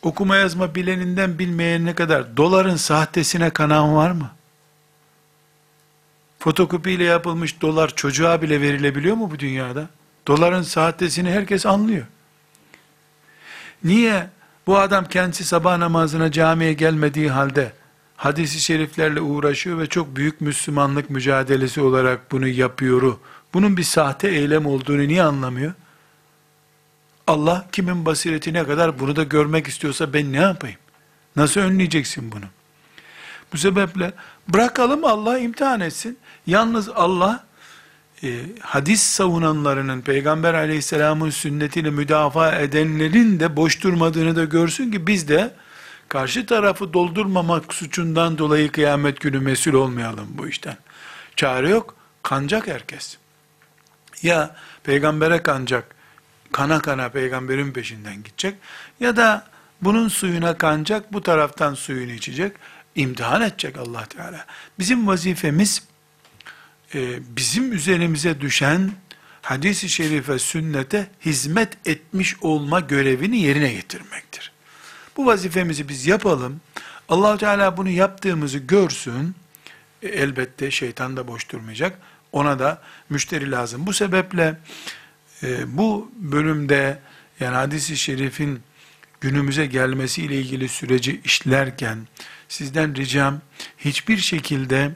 okuma 0.03 0.37
yazma 0.37 0.75
bileninden 0.75 1.39
bilmeyenine 1.39 1.95
kadar 1.95 2.37
doların 2.37 2.77
sahtesine 2.77 3.51
kanan 3.51 3.95
var 3.95 4.11
mı? 4.11 4.31
Fotokopiyle 6.39 7.05
yapılmış 7.05 7.61
dolar 7.61 7.95
çocuğa 7.97 8.43
bile 8.43 8.61
verilebiliyor 8.61 9.17
mu 9.17 9.31
bu 9.31 9.39
dünyada? 9.39 9.89
Doların 10.27 10.63
sahtesini 10.63 11.31
herkes 11.31 11.67
anlıyor. 11.67 12.07
Niye 13.85 14.31
bu 14.67 14.79
adam 14.79 15.05
kendisi 15.05 15.45
sabah 15.45 15.79
namazına 15.79 16.33
camiye 16.33 16.73
gelmediği 16.73 17.31
halde 17.31 17.73
hadisi 18.17 18.61
şeriflerle 18.61 19.21
uğraşıyor 19.21 19.79
ve 19.79 19.87
çok 19.87 20.17
büyük 20.17 20.41
Müslümanlık 20.41 21.11
mücadelesi 21.11 21.81
olarak 21.81 22.33
bunu 22.33 22.49
yapıyor. 22.49 23.17
Bunun 23.55 23.77
bir 23.77 23.83
sahte 23.83 24.29
eylem 24.29 24.67
olduğunu 24.67 25.09
niye 25.09 25.23
anlamıyor? 25.23 25.73
Allah 27.27 27.67
kimin 27.73 28.07
basiretine 28.07 28.65
kadar 28.65 28.99
bunu 28.99 29.17
da 29.17 29.23
görmek 29.23 29.67
istiyorsa 29.67 30.13
ben 30.13 30.33
ne 30.33 30.37
yapayım? 30.37 30.79
Nasıl 31.37 31.61
önleyeceksin 31.61 32.33
bunu? 32.33 32.45
Bu 33.53 33.59
sebeple 33.59 34.13
bırakalım 34.49 35.05
Allah 35.05 35.39
imtihan 35.39 35.81
etsin. 35.81 36.19
Yalnız 36.47 36.89
Allah 36.89 37.46
e, 38.23 38.41
hadis 38.61 39.03
savunanlarının 39.03 40.01
Peygamber 40.01 40.55
aleyhisselamın 40.55 41.31
sünnetini 41.31 41.91
müdafaa 41.91 42.53
edenlerin 42.53 43.41
de 43.41 43.57
boş 43.57 43.83
durmadığını 43.83 44.37
da 44.37 44.45
görsün 44.45 44.91
ki 44.91 45.07
biz 45.07 45.29
de 45.29 45.55
karşı 46.09 46.47
tarafı 46.47 46.93
doldurmamak 46.93 47.75
suçundan 47.75 48.39
dolayı 48.39 48.73
kıyamet 48.73 49.21
günü 49.21 49.41
mesul 49.41 49.73
olmayalım 49.73 50.29
bu 50.31 50.49
işten. 50.49 50.77
Çare 51.37 51.69
yok, 51.69 51.95
kanacak 52.23 52.67
herkes. 52.67 53.17
Ya 54.23 54.57
peygambere 54.85 55.43
kanacak, 55.43 55.95
kana 56.53 56.83
kana 56.83 57.09
peygamberin 57.09 57.73
peşinden 57.73 58.23
gidecek 58.23 58.55
ya 59.01 59.17
da 59.17 59.47
bunun 59.83 60.09
suyuna 60.09 60.59
kanacak, 60.59 61.13
bu 61.13 61.23
taraftan 61.23 61.75
suyunu 61.75 62.13
içecek, 62.13 62.53
imtihan 62.95 63.43
edecek 63.43 63.79
Allah 63.79 64.05
Teala. 64.05 64.47
Bizim 64.79 65.07
vazifemiz 65.07 65.83
e, 66.97 67.19
bizim 67.37 67.73
üzerimize 67.73 68.41
düşen 68.41 68.91
hadis-i 69.43 69.89
şerife, 69.89 70.39
sünnete 70.39 71.07
hizmet 71.25 71.89
etmiş 71.89 72.37
olma 72.43 72.81
görevini 72.81 73.39
yerine 73.39 73.73
getirmektir. 73.73 74.53
Bu 75.17 75.27
vazifemizi 75.27 75.89
biz 75.89 76.07
yapalım. 76.07 76.61
allah 77.09 77.39
Teala 77.39 77.77
bunu 77.77 77.89
yaptığımızı 77.89 78.59
görsün. 78.59 79.35
E, 80.03 80.09
elbette 80.09 80.71
şeytan 80.71 81.17
da 81.17 81.29
boş 81.29 81.51
durmayacak. 81.51 81.99
Ona 82.33 82.59
da 82.59 82.83
müşteri 83.11 83.51
lazım. 83.51 83.87
Bu 83.87 83.93
sebeple 83.93 84.59
e, 85.43 85.77
bu 85.77 86.13
bölümde 86.17 86.99
yani 87.41 87.55
hadis-i 87.55 87.97
şerifin 87.97 88.61
günümüze 89.21 89.67
gelmesiyle 89.67 90.41
ilgili 90.41 90.69
süreci 90.69 91.21
işlerken 91.25 91.99
sizden 92.49 92.97
ricam 92.97 93.41
hiçbir 93.79 94.17
şekilde 94.17 94.91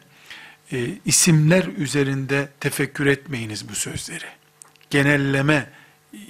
e, 0.72 0.88
isimler 1.04 1.64
üzerinde 1.64 2.48
tefekkür 2.60 3.06
etmeyiniz 3.06 3.68
bu 3.68 3.74
sözleri. 3.74 4.24
Genelleme 4.90 5.70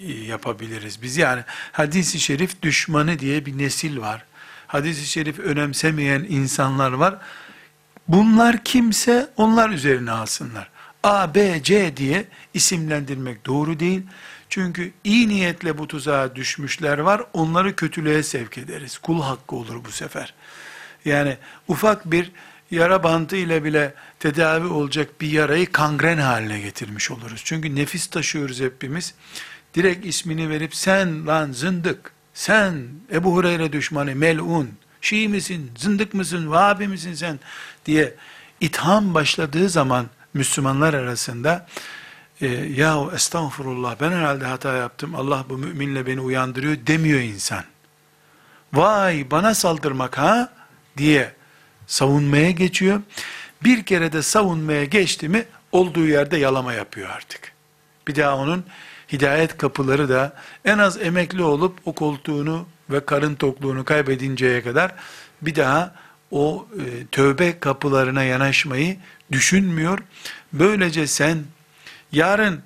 e, 0.03 0.12
yapabiliriz 0.12 1.03
biz. 1.03 1.16
Yani 1.16 1.42
hadisi 1.72 2.20
şerif 2.20 2.62
düşmanı 2.62 3.18
diye 3.18 3.46
bir 3.46 3.59
nesil 3.59 3.98
var. 3.98 4.24
Hadisi 4.66 5.07
şerif 5.07 5.38
önemsemeyen 5.38 6.26
insanlar 6.29 6.92
var. 6.92 7.18
Bunlar 8.09 8.64
kimse 8.64 9.31
onlar 9.37 9.70
üzerine 9.70 10.11
alsınlar. 10.11 10.70
A, 11.03 11.35
B, 11.35 11.62
C 11.62 11.96
diye 11.96 12.24
isimlendirmek 12.55 13.46
doğru 13.46 13.81
değil. 13.81 14.03
Çünkü 14.48 14.92
iyi 15.05 15.29
niyetle 15.29 15.79
bu 15.79 15.88
tuzağa 15.88 16.37
düşmüşler 16.37 16.98
var. 16.98 17.22
Onları 17.33 17.76
kötülüğe 17.76 18.22
sevk 18.22 18.59
ederiz. 18.59 18.98
Kul 18.98 19.22
hakkı 19.22 19.57
olur 19.57 19.85
bu 19.85 19.90
sefer. 19.90 20.35
Yani 21.05 21.37
ufak 21.68 22.11
bir 22.11 22.33
yara 22.70 23.03
bantı 23.03 23.37
ile 23.37 23.64
bile 23.64 23.94
tedavi 24.21 24.67
olacak 24.67 25.21
bir 25.21 25.31
yarayı 25.31 25.73
kangren 25.73 26.19
haline 26.19 26.61
getirmiş 26.61 27.11
oluruz. 27.11 27.43
Çünkü 27.45 27.77
nefis 27.77 28.07
taşıyoruz 28.07 28.61
hepimiz. 28.61 29.15
Direkt 29.75 30.07
ismini 30.07 30.51
verip 30.51 30.75
sen 30.75 31.27
lan 31.27 31.53
zındık, 31.53 32.13
sen 32.35 32.89
Ebu 33.13 33.35
Hureyre 33.35 33.73
düşmanı 33.73 34.15
melun, 34.15 34.71
Şii 35.01 35.29
misin, 35.29 35.71
zındık 35.79 36.15
mısın, 36.15 36.51
Vahabi 36.51 36.89
misin 36.89 37.15
sen 37.15 37.41
diye 37.87 38.15
itham 38.61 39.15
başladığı 39.15 39.69
zaman 39.69 40.07
Müslümanlar 40.35 40.95
arasında 40.95 41.67
e, 42.41 42.47
yahu 42.49 43.13
estağfurullah 43.15 43.97
ben 44.01 44.13
herhalde 44.13 44.45
hata 44.45 44.73
yaptım 44.73 45.15
Allah 45.15 45.45
bu 45.49 45.59
müminle 45.59 46.07
beni 46.07 46.21
uyandırıyor 46.21 46.77
demiyor 46.87 47.21
insan. 47.21 47.65
Vay 48.73 49.31
bana 49.31 49.55
saldırmak 49.55 50.19
ha 50.19 50.53
diye 50.97 51.33
savunmaya 51.87 52.51
geçiyor. 52.51 53.03
Bir 53.64 53.83
kere 53.83 54.12
de 54.12 54.23
savunmaya 54.23 54.85
geçti 54.85 55.29
mi 55.29 55.44
olduğu 55.73 56.07
yerde 56.07 56.37
yalama 56.37 56.73
yapıyor 56.73 57.11
artık. 57.11 57.53
Bir 58.09 58.16
daha 58.16 58.37
onun 58.37 58.64
hidayet 59.12 59.59
kapıları 59.59 60.09
da 60.09 60.37
en 60.64 60.79
az 60.79 61.03
emekli 61.03 61.42
olup 61.42 61.79
o 61.85 61.92
koltuğunu 61.92 62.66
ve 62.90 63.05
karın 63.05 63.35
tokluğunu 63.35 63.85
kaybedinceye 63.85 64.62
kadar 64.62 64.94
bir 65.42 65.55
daha 65.55 65.94
o 66.31 66.66
e, 66.79 67.07
tövbe 67.07 67.59
kapılarına 67.59 68.23
yanaşmayı 68.23 68.96
düşünmüyor. 69.33 69.99
Böylece 70.53 71.07
sen 71.07 71.38
yarın 72.12 72.62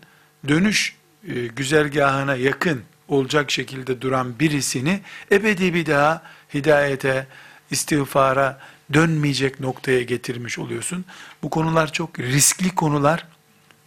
dönüş 0.48 0.96
e, 1.28 1.46
güzergahına 1.46 2.36
yakın 2.36 2.82
olacak 3.08 3.50
şekilde 3.50 4.00
duran 4.00 4.38
birisini 4.38 5.00
ebedi 5.32 5.74
bir 5.74 5.86
daha 5.86 6.22
hidayete, 6.54 7.26
istiğfara 7.70 8.60
dönmeyecek 8.92 9.60
noktaya 9.60 10.02
getirmiş 10.02 10.58
oluyorsun. 10.58 11.04
Bu 11.42 11.50
konular 11.50 11.92
çok 11.92 12.18
riskli 12.18 12.74
konular. 12.74 13.26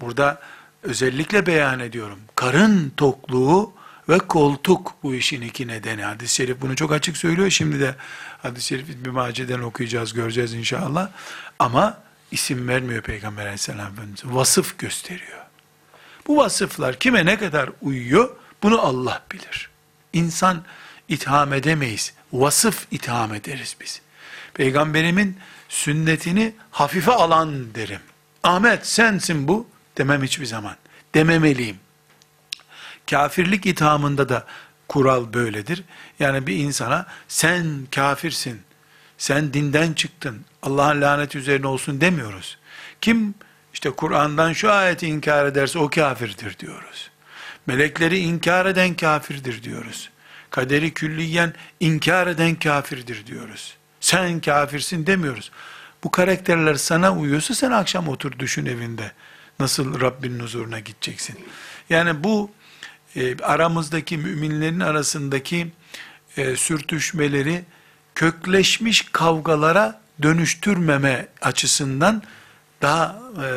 Burada 0.02 0.42
özellikle 0.84 1.46
beyan 1.46 1.80
ediyorum. 1.80 2.20
Karın 2.36 2.94
tokluğu 2.98 3.74
ve 4.10 4.18
koltuk 4.18 4.94
bu 5.04 5.16
işin 5.16 5.42
iki 5.42 5.68
nedeni. 5.68 6.04
Hadis-i 6.04 6.36
şerif 6.36 6.62
bunu 6.62 6.76
çok 6.76 6.92
açık 6.92 7.18
söylüyor. 7.18 7.50
Şimdi 7.50 7.80
de 7.80 7.96
hadis-i 8.42 8.68
şerif 8.68 8.88
bir 9.06 9.10
maceden 9.10 9.60
okuyacağız, 9.60 10.14
göreceğiz 10.14 10.54
inşallah. 10.54 11.10
Ama 11.60 11.98
isim 12.32 12.68
vermiyor 12.68 13.02
Peygamber 13.02 13.42
aleyhisselam 13.42 13.94
Efendimiz. 13.94 14.22
Vasıf 14.26 14.80
gösteriyor. 14.80 15.40
Bu 16.28 16.38
vasıflar 16.38 17.00
kime 17.00 17.26
ne 17.26 17.40
kadar 17.40 17.70
uyuyor 17.82 18.36
bunu 18.64 18.82
Allah 18.82 19.24
bilir. 19.32 19.70
İnsan 20.14 20.64
itham 21.08 21.54
edemeyiz. 21.54 22.14
Vasıf 22.34 22.88
itham 22.92 23.34
ederiz 23.34 23.76
biz. 23.82 24.02
Peygamberimin 24.58 25.38
sünnetini 25.70 26.54
hafife 26.72 27.12
alan 27.12 27.76
derim. 27.76 28.00
Ahmet 28.44 28.88
sensin 28.88 29.48
bu 29.48 29.68
demem 29.98 30.24
hiçbir 30.24 30.46
zaman. 30.46 30.76
Dememeliyim. 31.16 31.78
Kafirlik 33.10 33.66
ithamında 33.66 34.30
da 34.30 34.46
kural 34.88 35.34
böyledir. 35.34 35.84
Yani 36.20 36.48
bir 36.48 36.56
insana 36.56 37.06
sen 37.28 37.88
kafirsin, 37.96 38.62
sen 39.18 39.54
dinden 39.54 39.94
çıktın, 39.94 40.46
Allah'ın 40.62 41.02
laneti 41.02 41.38
üzerine 41.38 41.68
olsun 41.68 42.02
demiyoruz. 42.02 42.58
Kim 43.02 43.36
işte 43.74 43.90
Kur'an'dan 43.90 44.54
şu 44.54 44.72
ayeti 44.72 45.08
inkar 45.08 45.46
ederse 45.46 45.80
o 45.80 45.90
kafirdir 45.90 46.60
diyoruz. 46.60 47.10
Melekleri 47.68 48.18
inkar 48.20 48.66
eden 48.66 48.94
kafirdir 48.94 49.64
diyoruz. 49.64 50.10
Kaderi 50.50 50.94
külliyen 50.94 51.54
inkar 51.80 52.28
eden 52.28 52.56
kafirdir 52.56 53.28
diyoruz. 53.28 53.77
Sen 54.08 54.40
kafirsin 54.40 55.08
demiyoruz. 55.08 55.52
Bu 56.04 56.12
karakterler 56.12 56.76
sana 56.76 57.16
uyuyorsa 57.16 57.54
sen 57.54 57.72
akşam 57.72 58.08
otur 58.08 58.40
düşün 58.40 58.66
evinde. 58.66 59.12
Nasıl 59.60 60.02
Rabbinin 60.02 60.40
huzuruna 60.40 60.80
gideceksin. 60.80 61.40
Yani 61.90 62.24
bu 62.24 62.52
e, 63.16 63.38
aramızdaki 63.38 64.18
müminlerin 64.18 64.80
arasındaki 64.80 65.68
e, 66.38 66.56
sürtüşmeleri 66.56 67.64
kökleşmiş 68.16 69.10
kavgalara 69.12 70.02
dönüştürmeme 70.22 71.28
açısından 71.42 72.24
daha 72.82 73.20
e, 73.44 73.48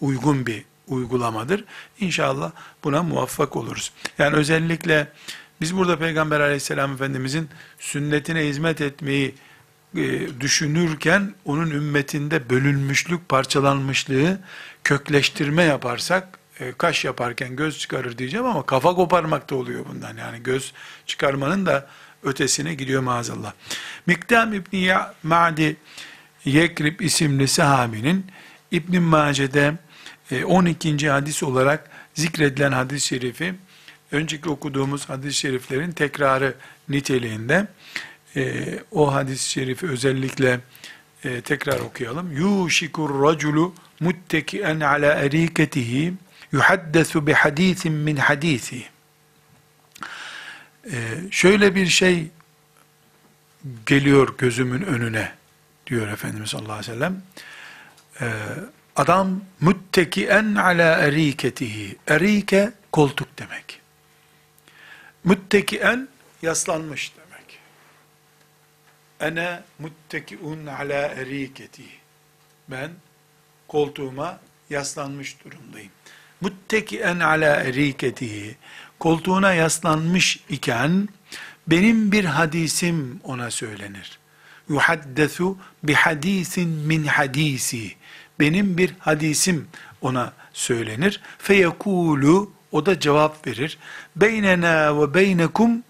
uygun 0.00 0.46
bir 0.46 0.64
uygulamadır. 0.88 1.64
İnşallah 2.00 2.52
buna 2.84 3.02
muvaffak 3.02 3.56
oluruz. 3.56 3.92
Yani 4.18 4.36
özellikle 4.36 5.08
biz 5.60 5.76
burada 5.76 5.98
Peygamber 5.98 6.40
aleyhisselam 6.40 6.92
efendimizin 6.92 7.48
sünnetine 7.78 8.46
hizmet 8.46 8.80
etmeyi 8.80 9.34
e, 9.96 10.40
düşünürken 10.40 11.34
onun 11.44 11.70
ümmetinde 11.70 12.50
bölünmüşlük, 12.50 13.28
parçalanmışlığı 13.28 14.38
kökleştirme 14.84 15.62
yaparsak 15.62 16.38
e, 16.60 16.72
kaş 16.72 17.04
yaparken 17.04 17.56
göz 17.56 17.78
çıkarır 17.78 18.18
diyeceğim 18.18 18.46
ama 18.46 18.66
kafa 18.66 18.94
koparmak 18.94 19.50
da 19.50 19.54
oluyor 19.54 19.84
bundan. 19.88 20.16
Yani 20.16 20.42
göz 20.42 20.72
çıkarmanın 21.06 21.66
da 21.66 21.88
ötesine 22.22 22.74
gidiyor 22.74 23.02
maazallah. 23.02 23.52
Miktam 24.06 24.52
İbni 24.52 24.94
Ma'di 25.22 25.76
Yekrib 26.44 27.00
isimli 27.00 27.48
sahabinin 27.48 28.26
İbn 28.70 29.00
Mace'de 29.00 29.74
12. 30.44 31.06
E, 31.06 31.08
hadis 31.08 31.42
olarak 31.42 31.90
zikredilen 32.14 32.72
hadis-i 32.72 33.06
şerifi 33.06 33.54
önceki 34.12 34.48
okuduğumuz 34.48 35.08
hadis-i 35.08 35.38
şeriflerin 35.38 35.92
tekrarı 35.92 36.54
niteliğinde 36.88 37.66
e, 38.36 38.78
o 38.90 39.14
hadis-i 39.14 39.50
şerifi 39.50 39.86
özellikle 39.86 40.60
e, 41.24 41.40
tekrar 41.40 41.80
okuyalım. 41.80 42.32
Yuşikur 42.32 43.22
raculu 43.22 43.74
muttekien 44.00 44.80
ala 44.80 45.12
eriketihi 45.12 46.14
yuhaddesu 46.52 47.26
bi 47.26 47.32
hadisin 47.32 47.92
min 47.92 48.16
hadisi. 48.16 48.84
E, 50.84 50.98
şöyle 51.30 51.74
bir 51.74 51.86
şey 51.86 52.28
geliyor 53.86 54.34
gözümün 54.38 54.82
önüne 54.82 55.32
diyor 55.86 56.08
Efendimiz 56.08 56.50
sallallahu 56.50 56.72
aleyhi 56.72 56.92
ve 56.92 56.94
sellem. 56.94 57.22
E, 58.20 58.26
adam 58.96 59.40
muttekien 59.60 60.54
ala 60.54 60.96
eriketihi. 60.96 61.96
Erike 62.06 62.72
koltuk 62.92 63.28
demek. 63.38 63.80
Muttekien 65.24 66.08
yaslanmış 66.42 67.12
demek. 67.16 67.21
Ene 69.22 69.60
muttekiun 69.78 70.66
ala 70.66 71.08
eriketi. 71.08 71.82
Ben 72.68 72.90
koltuğuma 73.68 74.38
yaslanmış 74.70 75.36
durumdayım. 75.44 75.90
Muttekien 76.40 77.20
ala 77.20 77.56
eriketihi. 77.56 78.56
Koltuğuna 79.00 79.54
yaslanmış 79.54 80.40
iken 80.48 81.08
benim 81.66 82.12
bir 82.12 82.24
hadisim 82.24 83.20
ona 83.24 83.50
söylenir. 83.50 84.18
Yuhaddesu 84.68 85.58
bi 85.82 85.94
hadisin 85.94 86.68
min 86.68 87.04
hadisi. 87.04 87.94
Benim 88.40 88.78
bir 88.78 88.94
hadisim 88.98 89.68
ona 90.00 90.32
söylenir. 90.52 91.20
Feyekulu 91.38 92.52
o 92.72 92.86
da 92.86 93.00
cevap 93.00 93.46
verir. 93.46 93.78
Beynena 94.16 95.00
ve 95.00 95.14
beynekum 95.14 95.82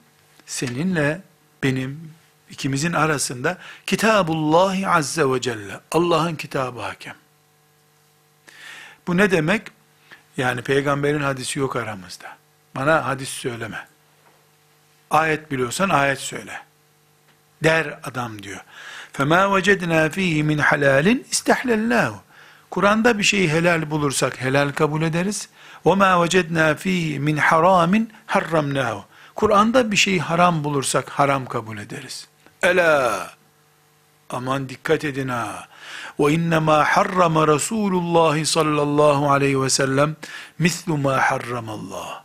seninle 0.47 1.21
benim 1.63 2.13
ikimizin 2.52 2.94
arasında 2.94 3.58
Kitabullahi 3.86 4.88
Azze 4.88 5.30
ve 5.30 5.42
Celle. 5.42 5.80
Allah'ın 5.92 6.36
kitabı 6.36 6.82
hakem. 6.82 7.16
Bu 9.08 9.18
ne 9.18 9.32
demek? 9.32 9.62
Yani 10.38 10.62
peygamberin 10.62 11.22
hadisi 11.22 11.60
yok 11.60 11.76
aramızda. 11.76 12.38
Bana 12.76 13.06
hadis 13.06 13.30
söyleme. 13.30 13.88
Ayet 15.12 15.52
biliyorsan 15.52 15.90
ayet 15.90 16.20
söyle. 16.20 16.62
Der 17.64 18.00
adam 18.04 18.44
diyor. 18.44 18.62
فَمَا 19.14 19.42
وَجَدْنَا 19.54 20.10
ف۪يهِ 20.10 20.44
مِنْ 20.44 20.62
حَلَالٍ 20.62 21.24
اِسْتَحْلَلْنَاهُ 21.24 22.14
Kur'an'da 22.72 23.18
bir 23.18 23.24
şeyi 23.24 23.50
helal 23.50 23.92
bulursak 23.92 24.42
helal 24.42 24.72
kabul 24.72 25.02
ederiz. 25.02 25.50
وَمَا 25.86 26.28
وَجَدْنَا 26.28 26.76
ف۪يهِ 26.76 27.20
مِنْ 27.20 27.40
حَرَامٍ 27.40 28.06
حَرَّمْنَاهُ 28.28 29.02
Kur'an'da 29.36 29.92
bir 29.92 29.98
şeyi 29.98 30.20
haram 30.20 30.64
bulursak 30.64 31.10
haram 31.10 31.46
kabul 31.46 31.78
ederiz. 31.78 32.28
Ela 32.63 33.31
aman 34.31 34.69
dikkat 34.69 35.05
edin 35.05 35.29
ha. 35.29 35.69
Ve 36.21 36.33
innema 36.33 36.85
harrama 36.85 37.49
Resulullah 37.49 38.45
sallallahu 38.45 39.31
aleyhi 39.31 39.63
ve 39.63 39.71
sellem 39.71 40.17
mislu 40.59 40.99
ma 40.99 41.17
harramallah. 41.31 42.23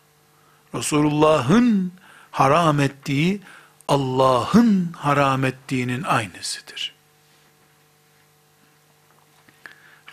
Resulullah'ın 0.75 1.91
haram 2.31 2.79
ettiği 2.79 3.41
Allah'ın 3.87 4.93
haram 4.97 5.45
ettiğinin 5.45 6.03
aynısıdır. 6.03 6.93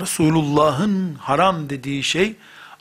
Resulullah'ın 0.00 1.14
haram 1.14 1.70
dediği 1.70 2.02
şey 2.02 2.36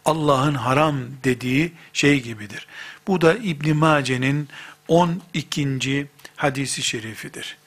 Allah'ın 0.06 0.54
haram 0.54 0.96
dediği 1.24 1.74
şey 1.94 2.22
gibidir. 2.22 2.68
Bu 3.08 3.22
da 3.22 3.34
İbn 3.34 3.76
Mace'nin 3.76 4.50
12. 4.88 6.08
hadisi 6.44 6.84
şerifidir. 6.84 7.58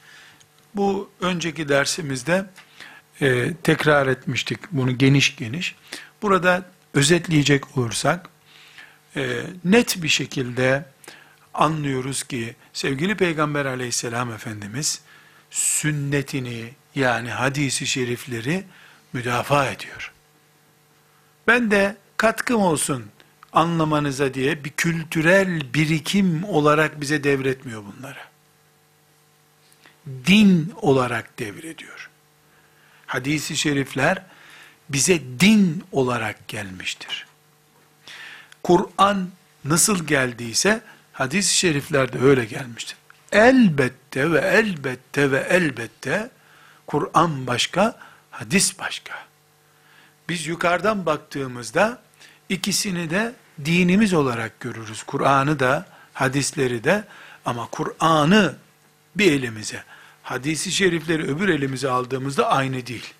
Bu 0.75 1.09
önceki 1.21 1.69
dersimizde 1.69 2.45
e, 3.21 3.53
tekrar 3.63 4.07
etmiştik 4.07 4.59
bunu 4.71 4.97
geniş 4.97 5.35
geniş. 5.35 5.75
Burada 6.21 6.65
özetleyecek 6.93 7.77
olursak 7.77 8.29
e, 9.15 9.41
net 9.65 10.03
bir 10.03 10.07
şekilde 10.07 10.85
anlıyoruz 11.53 12.23
ki 12.23 12.55
sevgili 12.73 13.15
Peygamber 13.15 13.65
aleyhisselam 13.65 14.31
Efendimiz 14.31 15.01
sünnetini 15.51 16.69
yani 16.95 17.29
hadisi 17.29 17.87
şerifleri 17.87 18.63
müdafaa 19.13 19.65
ediyor. 19.71 20.11
Ben 21.47 21.71
de 21.71 21.97
katkım 22.17 22.61
olsun 22.61 23.05
anlamanıza 23.53 24.33
diye 24.33 24.63
bir 24.63 24.69
kültürel 24.69 25.73
birikim 25.73 26.43
olarak 26.43 27.01
bize 27.01 27.23
devretmiyor 27.23 27.83
bunları. 27.83 28.36
Din 30.27 30.73
olarak 30.75 31.39
devrediyor. 31.39 32.09
Hadisi 33.05 33.57
şerifler 33.57 34.23
bize 34.89 35.21
din 35.39 35.83
olarak 35.91 36.47
gelmiştir. 36.47 37.25
Kur'an 38.63 39.29
nasıl 39.65 40.07
geldiyse 40.07 40.81
hadis-i 41.13 41.57
şerifler 41.57 42.13
de 42.13 42.19
öyle 42.19 42.45
gelmiştir. 42.45 42.97
Elbette 43.31 44.31
ve 44.31 44.39
elbette 44.39 45.31
ve 45.31 45.47
elbette 45.49 46.29
Kur'an 46.87 47.47
başka, 47.47 47.99
hadis 48.31 48.79
başka. 48.79 49.13
Biz 50.29 50.47
yukarıdan 50.47 51.05
baktığımızda 51.05 52.01
ikisini 52.49 53.09
de 53.09 53.33
dinimiz 53.65 54.13
olarak 54.13 54.59
görürüz. 54.59 55.03
Kur'an'ı 55.03 55.59
da, 55.59 55.85
hadisleri 56.13 56.83
de 56.83 57.03
ama 57.45 57.67
Kur'an'ı 57.71 58.55
bir 59.15 59.31
elimize, 59.31 59.83
hadisi 60.27 60.71
şerifleri 60.71 61.23
öbür 61.23 61.49
elimize 61.49 61.89
aldığımızda 61.89 62.49
aynı 62.49 62.87
değil. 62.87 63.13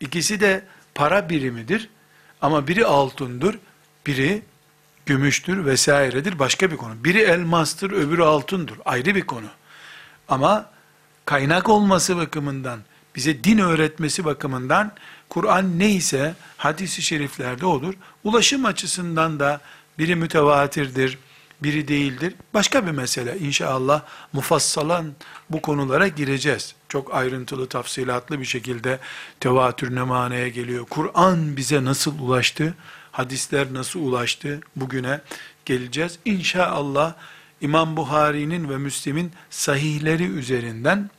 İkisi 0.00 0.40
de 0.40 0.64
para 0.94 1.28
birimidir 1.28 1.88
ama 2.40 2.68
biri 2.68 2.86
altındır, 2.86 3.58
biri 4.06 4.42
gümüştür 5.06 5.66
vesairedir 5.66 6.38
başka 6.38 6.70
bir 6.70 6.76
konu. 6.76 7.04
Biri 7.04 7.18
elmastır, 7.18 7.90
öbürü 7.90 8.22
altındır 8.22 8.78
ayrı 8.84 9.14
bir 9.14 9.26
konu. 9.26 9.46
Ama 10.28 10.70
kaynak 11.24 11.68
olması 11.68 12.16
bakımından, 12.16 12.80
bize 13.14 13.44
din 13.44 13.58
öğretmesi 13.58 14.24
bakımından 14.24 14.92
Kur'an 15.28 15.78
neyse 15.78 16.34
hadisi 16.56 17.02
şeriflerde 17.02 17.66
olur. 17.66 17.94
Ulaşım 18.24 18.64
açısından 18.64 19.40
da 19.40 19.60
biri 19.98 20.16
mütevatirdir, 20.16 21.18
biri 21.62 21.88
değildir. 21.88 22.34
Başka 22.54 22.86
bir 22.86 22.90
mesele 22.90 23.38
inşallah 23.38 24.02
mufassalan 24.32 25.12
bu 25.50 25.62
konulara 25.62 26.08
gireceğiz. 26.08 26.74
Çok 26.88 27.14
ayrıntılı, 27.14 27.68
tafsilatlı 27.68 28.40
bir 28.40 28.44
şekilde 28.44 28.98
tevatür 29.40 29.94
ne 29.94 30.02
manaya 30.02 30.48
geliyor. 30.48 30.86
Kur'an 30.90 31.56
bize 31.56 31.84
nasıl 31.84 32.18
ulaştı? 32.18 32.74
Hadisler 33.12 33.74
nasıl 33.74 34.00
ulaştı? 34.00 34.60
Bugüne 34.76 35.20
geleceğiz. 35.64 36.18
İnşallah 36.24 37.14
İmam 37.60 37.96
Buhari'nin 37.96 38.68
ve 38.68 38.76
Müslim'in 38.76 39.32
sahihleri 39.50 40.24
üzerinden 40.24 41.10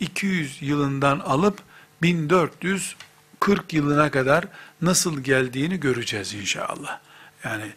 200 0.00 0.62
yılından 0.62 1.18
alıp 1.18 1.58
1400 2.02 2.96
40 3.40 3.72
yılına 3.72 4.10
kadar 4.10 4.44
nasıl 4.82 5.20
geldiğini 5.20 5.80
göreceğiz 5.80 6.34
inşallah. 6.34 6.98
Yani 7.44 7.72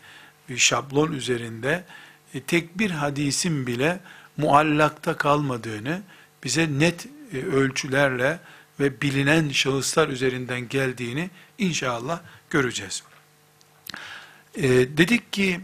bir 0.54 0.58
şablon 0.58 1.12
üzerinde 1.12 1.84
e, 2.34 2.40
tek 2.40 2.80
bir 2.80 2.92
hadisin 2.92 3.68
bile 3.68 4.00
muallakta 4.38 5.18
kalmadığını 5.18 6.02
bize 6.44 6.80
net 6.80 7.08
e, 7.34 7.38
ölçülerle 7.38 8.40
ve 8.80 9.02
bilinen 9.02 9.50
şahıslar 9.50 10.08
üzerinden 10.08 10.70
geldiğini 10.70 11.30
inşallah 11.58 12.22
göreceğiz. 12.50 13.04
E, 14.56 14.64
dedik 14.70 15.34
ki 15.34 15.60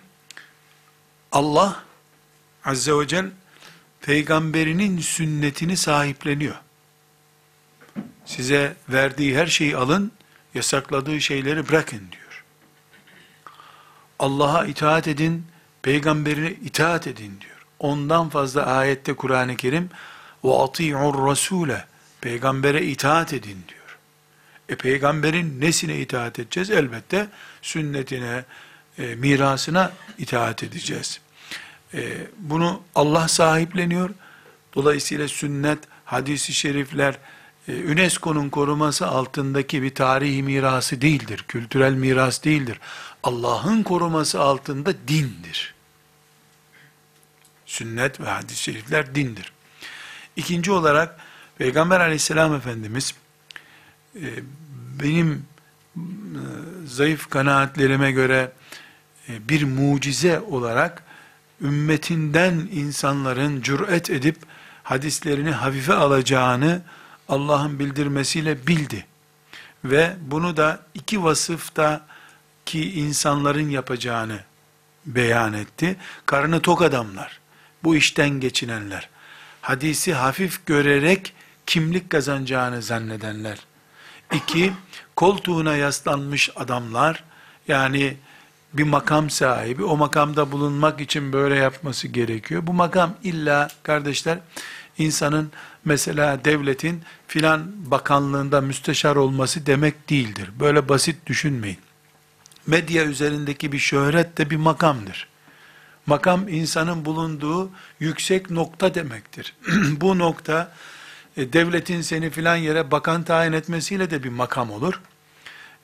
Allah 1.32 1.84
Azze 2.66 2.94
ve 2.94 3.08
Celle 3.08 3.30
peygamberinin 4.02 5.00
sünnetini 5.00 5.78
sahipleniyor. 5.78 6.56
Size 8.26 8.76
verdiği 8.90 9.38
her 9.38 9.48
şeyi 9.48 9.78
alın, 9.78 10.12
yasakladığı 10.54 11.22
şeyleri 11.22 11.70
bırakın 11.70 12.02
diyor. 12.12 12.29
Allah'a 14.20 14.66
itaat 14.66 15.08
edin, 15.08 15.46
peygamberine 15.82 16.52
itaat 16.52 17.08
edin 17.08 17.42
diyor. 17.42 17.66
Ondan 17.80 18.30
fazla 18.30 18.66
ayette 18.66 19.14
Kur'an-ı 19.14 19.58
Kerim 19.58 19.90
ve 20.44 20.54
ati'ur 20.54 21.28
rasule 21.28 21.86
peygambere 22.22 22.86
itaat 22.86 23.34
edin 23.34 23.58
diyor. 23.68 23.98
E 24.70 24.76
peygamberin 24.76 25.62
nesine 25.62 26.00
itaat 26.00 26.40
edeceğiz? 26.40 26.70
Elbette 26.70 27.28
sünnetine, 27.62 28.44
e, 28.98 29.16
mirasına 29.16 29.92
itaat 30.18 30.64
edeceğiz. 30.64 31.20
E, 31.94 32.28
bunu 32.38 32.82
Allah 32.96 33.28
sahipleniyor. 33.28 34.10
Dolayısıyla 34.76 35.28
sünnet, 35.28 35.80
hadisi 36.06 36.54
şerifler, 36.54 37.18
UNESCO'nun 37.68 38.50
koruması 38.50 39.08
altındaki 39.08 39.82
bir 39.82 39.96
tarihi 39.96 40.44
mirası 40.44 41.02
değildir. 41.02 41.46
Kültürel 41.48 41.94
miras 41.94 42.44
değildir. 42.44 42.80
Allah'ın 43.24 43.84
koruması 43.84 44.42
altında 44.42 44.94
dindir. 45.08 45.74
Sünnet 47.66 48.22
ve 48.22 48.30
hadis-i 48.30 48.64
şerifler 48.64 49.16
dindir. 49.16 49.54
İkinci 50.36 50.72
olarak 50.72 51.20
Peygamber 51.58 52.00
aleyhisselam 52.00 52.56
Efendimiz 52.56 53.14
e, 54.16 54.28
benim 55.04 55.46
e, 55.96 56.02
zayıf 56.86 57.30
kanaatlerime 57.30 58.12
göre 58.12 58.52
e, 59.30 59.50
bir 59.50 59.64
mucize 59.64 60.40
olarak 60.40 61.04
ümmetinden 61.62 62.54
insanların 62.72 63.62
cüret 63.62 64.10
edip 64.10 64.38
hadislerini 64.84 65.52
hafife 65.52 65.94
alacağını 65.94 66.82
Allah'ın 67.30 67.80
bildirmesiyle 67.80 68.68
bildi. 68.68 69.06
Ve 69.86 70.16
bunu 70.22 70.58
da 70.58 70.80
iki 70.94 71.24
vasıfta 71.24 72.06
ki 72.66 72.92
insanların 73.00 73.70
yapacağını 73.70 74.40
beyan 75.06 75.54
etti. 75.54 75.96
Karnı 76.26 76.62
tok 76.62 76.82
adamlar, 76.82 77.40
bu 77.84 77.96
işten 77.96 78.30
geçinenler, 78.30 79.10
hadisi 79.62 80.14
hafif 80.14 80.66
görerek 80.66 81.34
kimlik 81.66 82.10
kazanacağını 82.10 82.82
zannedenler. 82.82 83.58
İki, 84.34 84.74
koltuğuna 85.16 85.76
yaslanmış 85.76 86.50
adamlar, 86.56 87.24
yani 87.68 88.18
bir 88.74 88.84
makam 88.84 89.30
sahibi, 89.30 89.84
o 89.84 89.98
makamda 89.98 90.52
bulunmak 90.52 91.02
için 91.02 91.34
böyle 91.34 91.56
yapması 91.56 92.08
gerekiyor. 92.08 92.68
Bu 92.68 92.74
makam 92.74 93.14
illa 93.24 93.68
kardeşler, 93.84 94.40
insanın 95.00 95.52
mesela 95.86 96.46
devletin 96.46 97.02
filan 97.28 97.92
bakanlığında 97.92 98.62
müsteşar 98.62 99.16
olması 99.16 99.66
demek 99.66 100.10
değildir. 100.10 100.50
Böyle 100.60 100.90
basit 100.90 101.26
düşünmeyin. 101.26 101.80
Medya 102.68 103.06
üzerindeki 103.06 103.72
bir 103.72 103.80
şöhret 103.80 104.38
de 104.38 104.50
bir 104.50 104.58
makamdır. 104.58 105.28
Makam 106.06 106.48
insanın 106.48 107.06
bulunduğu 107.06 107.70
yüksek 108.00 108.50
nokta 108.50 108.96
demektir. 108.96 109.56
Bu 110.02 110.20
nokta 110.20 110.72
e, 111.38 111.54
devletin 111.54 112.02
seni 112.02 112.30
filan 112.30 112.56
yere 112.56 112.92
bakan 112.92 113.24
tayin 113.24 113.54
etmesiyle 113.54 114.12
de 114.12 114.24
bir 114.24 114.30
makam 114.30 114.72
olur. 114.72 115.02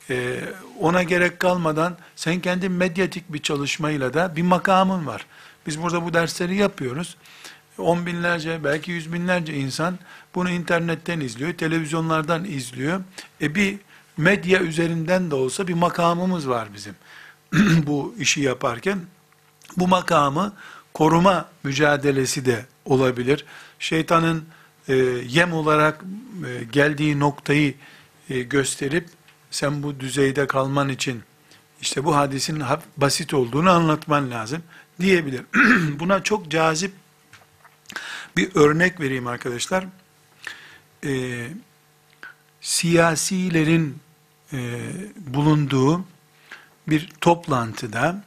E, 0.10 0.40
ona 0.80 1.04
gerek 1.04 1.40
kalmadan 1.40 1.98
sen 2.16 2.40
kendi 2.40 2.70
medyatik 2.70 3.34
bir 3.34 3.42
çalışmayla 3.42 4.14
da 4.14 4.36
bir 4.36 4.42
makamın 4.42 5.08
var. 5.08 5.26
Biz 5.68 5.82
burada 5.82 6.06
bu 6.06 6.14
dersleri 6.14 6.56
yapıyoruz. 6.56 7.18
On 7.78 8.06
binlerce 8.06 8.64
belki 8.64 8.92
yüz 8.92 9.14
binlerce 9.14 9.54
insan 9.54 10.00
bunu 10.36 10.50
internetten 10.50 11.20
izliyor, 11.20 11.54
televizyonlardan 11.54 12.46
izliyor. 12.46 13.02
E 13.42 13.56
bir 13.56 13.78
medya 14.18 14.62
üzerinden 14.62 15.32
de 15.32 15.36
olsa 15.36 15.68
bir 15.68 15.74
makamımız 15.74 16.50
var 16.50 16.68
bizim. 16.74 16.96
bu 17.88 18.16
işi 18.20 18.42
yaparken 18.42 19.00
bu 19.78 19.88
makamı 19.88 20.54
koruma 20.94 21.50
mücadelesi 21.64 22.46
de 22.46 22.66
olabilir. 22.86 23.46
Şeytanın 23.80 24.46
e, 24.88 24.96
yem 25.28 25.54
olarak 25.54 26.04
e, 26.48 26.64
geldiği 26.64 27.20
noktayı 27.20 27.76
e, 28.30 28.42
gösterip 28.42 29.10
sen 29.52 29.84
bu 29.84 30.00
düzeyde 30.00 30.48
kalman 30.48 30.90
için 30.90 31.24
işte 31.82 32.04
bu 32.04 32.16
hadisin 32.16 32.64
basit 32.98 33.34
olduğunu 33.34 33.70
anlatman 33.70 34.32
lazım 34.32 34.64
diyebilir. 35.00 35.42
Buna 36.00 36.24
çok 36.24 36.52
cazip 36.52 36.92
bir 38.38 38.56
örnek 38.56 39.00
vereyim 39.00 39.28
arkadaşlar. 39.28 39.86
Ee, 41.06 41.48
siyasilerin 42.62 43.98
e, 44.54 44.80
bulunduğu 45.18 46.06
bir 46.88 47.10
toplantıda 47.22 48.24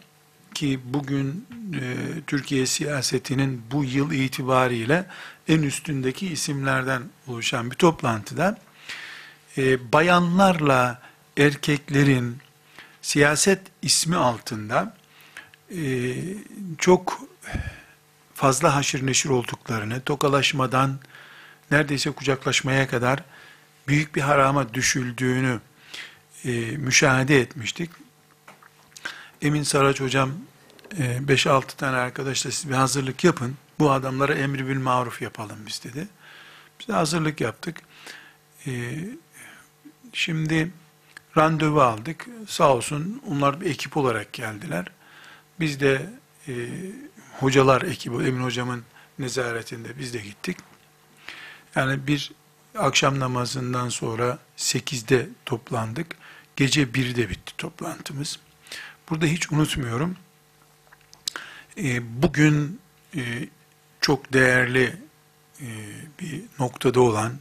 ki 0.55 0.81
bugün 0.85 1.47
e, 1.75 1.83
Türkiye 2.27 2.67
siyasetinin 2.67 3.63
bu 3.71 3.85
yıl 3.85 4.13
itibariyle 4.13 5.07
en 5.49 5.63
üstündeki 5.63 6.27
isimlerden 6.27 7.03
oluşan 7.27 7.71
bir 7.71 7.77
toplantıda 7.77 8.59
e, 9.59 9.93
bayanlarla 9.93 11.03
erkeklerin 11.37 12.37
siyaset 13.03 13.61
ismi 13.83 14.17
altında 14.17 14.97
e, 15.71 16.15
çok 16.79 17.21
fazla 18.39 18.75
haşır 18.75 19.07
neşir 19.07 19.29
olduklarını, 19.29 20.01
tokalaşmadan 20.01 20.99
neredeyse 21.71 22.11
kucaklaşmaya 22.11 22.89
kadar 22.89 23.25
büyük 23.89 24.15
bir 24.15 24.21
harama 24.21 24.75
düşüldüğünü 24.75 25.61
e, 26.45 26.51
müşahede 26.77 27.41
etmiştik. 27.41 27.91
Emin 29.43 29.63
Saraç 29.63 30.01
hocam 30.01 30.31
5-6 30.93 31.65
e, 31.65 31.77
tane 31.77 31.97
arkadaşla 31.97 32.51
siz 32.51 32.71
bir 32.71 32.75
hazırlık 32.75 33.25
yapın. 33.25 33.57
Bu 33.79 33.91
adamlara 33.91 34.35
emri 34.35 34.69
bil 34.69 34.79
maruf 34.79 35.23
yapalım 35.23 35.59
biz 35.67 35.85
dedi. 35.85 36.09
Biz 36.81 36.89
de 36.89 36.93
hazırlık 36.93 37.41
yaptık. 37.41 37.77
E, 38.67 38.99
şimdi 40.13 40.71
randevu 41.37 41.81
aldık. 41.81 42.27
Sağ 42.49 42.75
olsun 42.75 43.23
onlar 43.29 43.61
bir 43.61 43.71
ekip 43.71 43.97
olarak 43.97 44.33
geldiler. 44.33 44.87
Biz 45.61 45.81
de 45.81 46.07
e, 46.49 46.53
hocalar 47.41 47.83
ekibi, 47.83 48.15
Emin 48.15 48.45
hocamın 48.45 48.85
nezaretinde 49.19 49.99
biz 49.99 50.15
de 50.15 50.19
gittik. 50.19 50.57
Yani 51.75 52.07
bir 52.07 52.33
akşam 52.79 53.19
namazından 53.19 53.89
sonra 53.89 54.39
8'de 54.59 55.29
toplandık. 55.47 56.07
Gece 56.57 56.83
1'de 56.83 57.31
bitti 57.31 57.57
toplantımız. 57.59 58.39
Burada 59.11 59.27
hiç 59.27 59.53
unutmuyorum. 59.53 60.17
E, 61.77 62.23
bugün 62.23 62.81
e, 63.17 63.49
çok 64.01 64.33
değerli 64.33 64.97
e, 65.61 65.67
bir 66.21 66.43
noktada 66.59 67.01
olan, 67.01 67.33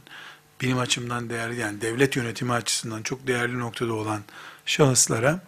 benim 0.62 0.78
açımdan 0.78 1.30
değerli 1.30 1.60
yani 1.60 1.80
devlet 1.80 2.16
yönetimi 2.16 2.52
açısından 2.52 3.02
çok 3.02 3.26
değerli 3.26 3.58
noktada 3.58 3.92
olan 3.92 4.22
şahıslara 4.66 5.40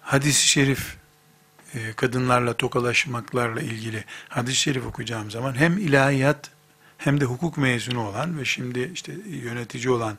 hadis-i 0.00 0.48
şerif 0.48 0.96
kadınlarla 1.96 2.54
tokalaşmaklarla 2.54 3.60
ilgili 3.60 4.04
hadis-i 4.28 4.56
şerif 4.56 4.86
okuyacağım 4.86 5.30
zaman 5.30 5.54
hem 5.54 5.78
ilahiyat 5.78 6.50
hem 6.98 7.20
de 7.20 7.24
hukuk 7.24 7.56
mezunu 7.56 8.08
olan 8.08 8.38
ve 8.38 8.44
şimdi 8.44 8.90
işte 8.94 9.12
yönetici 9.26 9.90
olan 9.90 10.18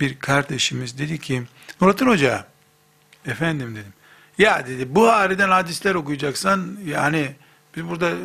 bir 0.00 0.18
kardeşimiz 0.18 0.98
dedi 0.98 1.18
ki 1.18 1.42
Nurattin 1.80 2.06
Hoca 2.06 2.46
efendim 3.26 3.76
dedim 3.76 3.92
ya 4.38 4.66
dedi 4.66 4.94
Buhari'den 4.94 5.48
hadisler 5.48 5.94
okuyacaksan 5.94 6.78
yani 6.86 7.34
biz 7.76 7.88
burada 7.88 8.10
e, 8.10 8.16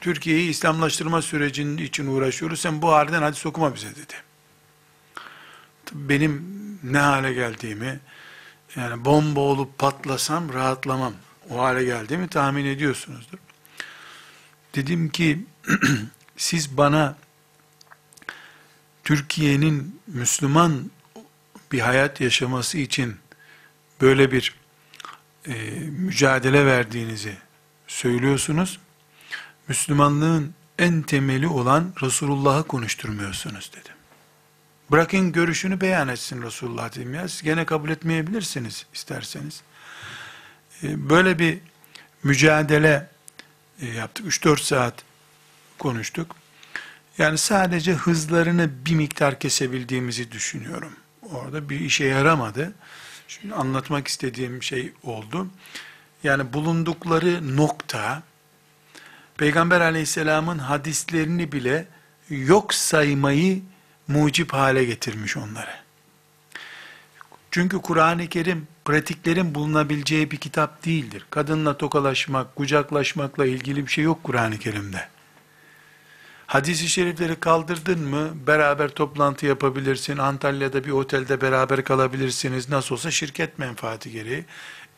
Türkiye'yi 0.00 0.50
İslamlaştırma 0.50 1.22
sürecinin 1.22 1.78
için 1.78 2.06
uğraşıyoruz. 2.06 2.60
Sen 2.60 2.82
Buhari'den 2.82 3.22
hadis 3.22 3.46
okuma 3.46 3.74
bize 3.74 3.90
dedi. 3.90 4.14
Benim 5.92 6.42
ne 6.82 6.98
hale 6.98 7.32
geldiğimi 7.32 8.00
yani 8.76 9.04
bomba 9.04 9.40
olup 9.40 9.78
patlasam 9.78 10.52
rahatlamam. 10.52 11.12
O 11.50 11.58
hale 11.58 11.84
geldiğimi 11.84 12.28
tahmin 12.28 12.64
ediyorsunuzdur. 12.64 13.38
Dedim 14.74 15.08
ki 15.08 15.44
siz 16.36 16.76
bana 16.76 17.16
Türkiye'nin 19.04 20.00
Müslüman 20.06 20.90
bir 21.72 21.80
hayat 21.80 22.20
yaşaması 22.20 22.78
için 22.78 23.16
böyle 24.00 24.32
bir 24.32 24.54
e, 25.46 25.54
mücadele 25.90 26.66
verdiğinizi 26.66 27.36
söylüyorsunuz. 27.86 28.78
Müslümanlığın 29.68 30.54
en 30.78 31.02
temeli 31.02 31.48
olan 31.48 31.92
Resulullah'ı 32.02 32.62
konuşturmuyorsunuz 32.62 33.70
dedim. 33.72 33.92
Bırakın 34.90 35.32
görüşünü 35.32 35.80
beyan 35.80 36.08
etsin 36.08 36.42
Resulullah 36.42 36.94
dedim 36.94 37.14
ya. 37.14 37.28
Siz 37.28 37.42
gene 37.42 37.64
kabul 37.64 37.88
etmeyebilirsiniz 37.88 38.86
isterseniz. 38.94 39.62
E, 40.82 41.08
böyle 41.10 41.38
bir 41.38 41.58
mücadele 42.22 43.08
e, 43.80 43.86
yaptık. 43.86 44.26
3-4 44.26 44.60
saat 44.62 44.94
konuştuk. 45.78 46.36
Yani 47.18 47.38
sadece 47.38 47.92
hızlarını 47.92 48.70
bir 48.86 48.94
miktar 48.94 49.38
kesebildiğimizi 49.38 50.32
düşünüyorum. 50.32 50.92
Orada 51.32 51.70
bir 51.70 51.80
işe 51.80 52.04
yaramadı. 52.04 52.72
Şimdi 53.28 53.54
anlatmak 53.54 54.08
istediğim 54.08 54.62
şey 54.62 54.92
oldu. 55.02 55.48
yani 56.22 56.52
bulundukları 56.52 57.56
nokta, 57.56 58.22
Peygamber 59.36 59.80
aleyhisselamın 59.80 60.58
hadislerini 60.58 61.52
bile 61.52 61.86
yok 62.30 62.74
saymayı 62.74 63.62
mucip 64.08 64.52
hale 64.52 64.84
getirmiş 64.84 65.36
onları. 65.36 65.85
Çünkü 67.56 67.82
Kur'an-ı 67.82 68.26
Kerim 68.26 68.68
pratiklerin 68.84 69.54
bulunabileceği 69.54 70.30
bir 70.30 70.36
kitap 70.36 70.84
değildir. 70.84 71.26
Kadınla 71.30 71.78
tokalaşmak, 71.78 72.56
kucaklaşmakla 72.56 73.46
ilgili 73.46 73.86
bir 73.86 73.90
şey 73.90 74.04
yok 74.04 74.24
Kur'an-ı 74.24 74.58
Kerim'de. 74.58 75.08
Hadis-i 76.46 76.88
şerifleri 76.88 77.40
kaldırdın 77.40 78.00
mı 78.00 78.30
beraber 78.46 78.88
toplantı 78.88 79.46
yapabilirsin. 79.46 80.16
Antalya'da 80.16 80.84
bir 80.84 80.90
otelde 80.90 81.40
beraber 81.40 81.84
kalabilirsiniz. 81.84 82.68
Nasıl 82.68 82.94
olsa 82.94 83.10
şirket 83.10 83.58
menfaati 83.58 84.10
gereği. 84.10 84.44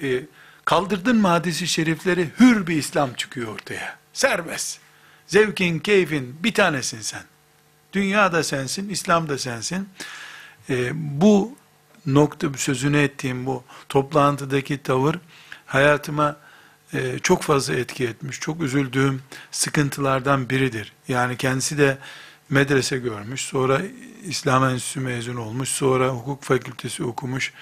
Ee, 0.03 0.23
kaldırdın 0.65 1.17
mı 1.17 1.29
hadis-i 1.29 1.67
şerifleri 1.67 2.29
hür 2.41 2.67
bir 2.67 2.77
İslam 2.77 3.15
çıkıyor 3.15 3.55
ortaya. 3.55 3.97
Serbest. 4.13 4.79
Zevkin, 5.27 5.79
keyfin 5.79 6.37
bir 6.43 6.55
tanesin 6.55 7.01
sen. 7.01 7.23
Dünya 7.93 8.33
da 8.33 8.43
sensin, 8.43 8.89
İslam 8.89 9.29
da 9.29 9.39
sensin. 9.39 9.89
Ee, 10.71 10.91
bu 10.95 11.59
nokta 12.15 12.49
sözünü 12.57 12.99
ettiğim 12.99 13.47
bu 13.47 13.65
toplantıdaki 13.89 14.83
tavır 14.83 15.17
hayatıma 15.67 16.37
e, 16.93 17.19
çok 17.19 17.43
fazla 17.43 17.75
etki 17.75 18.05
etmiş. 18.05 18.41
Çok 18.41 18.63
üzüldüğüm 18.63 19.23
sıkıntılardan 19.51 20.51
biridir. 20.51 20.93
Yani 21.09 21.37
kendisi 21.37 21.79
de 21.79 21.99
medrese 22.51 22.99
görmüş, 22.99 23.41
sonra 23.41 23.83
İslam 24.25 24.65
Enstitüsü 24.65 25.01
mezun 25.01 25.37
olmuş, 25.37 25.69
sonra 25.69 26.09
hukuk 26.09 26.43
fakültesi 26.43 27.05
okumuş 27.05 27.53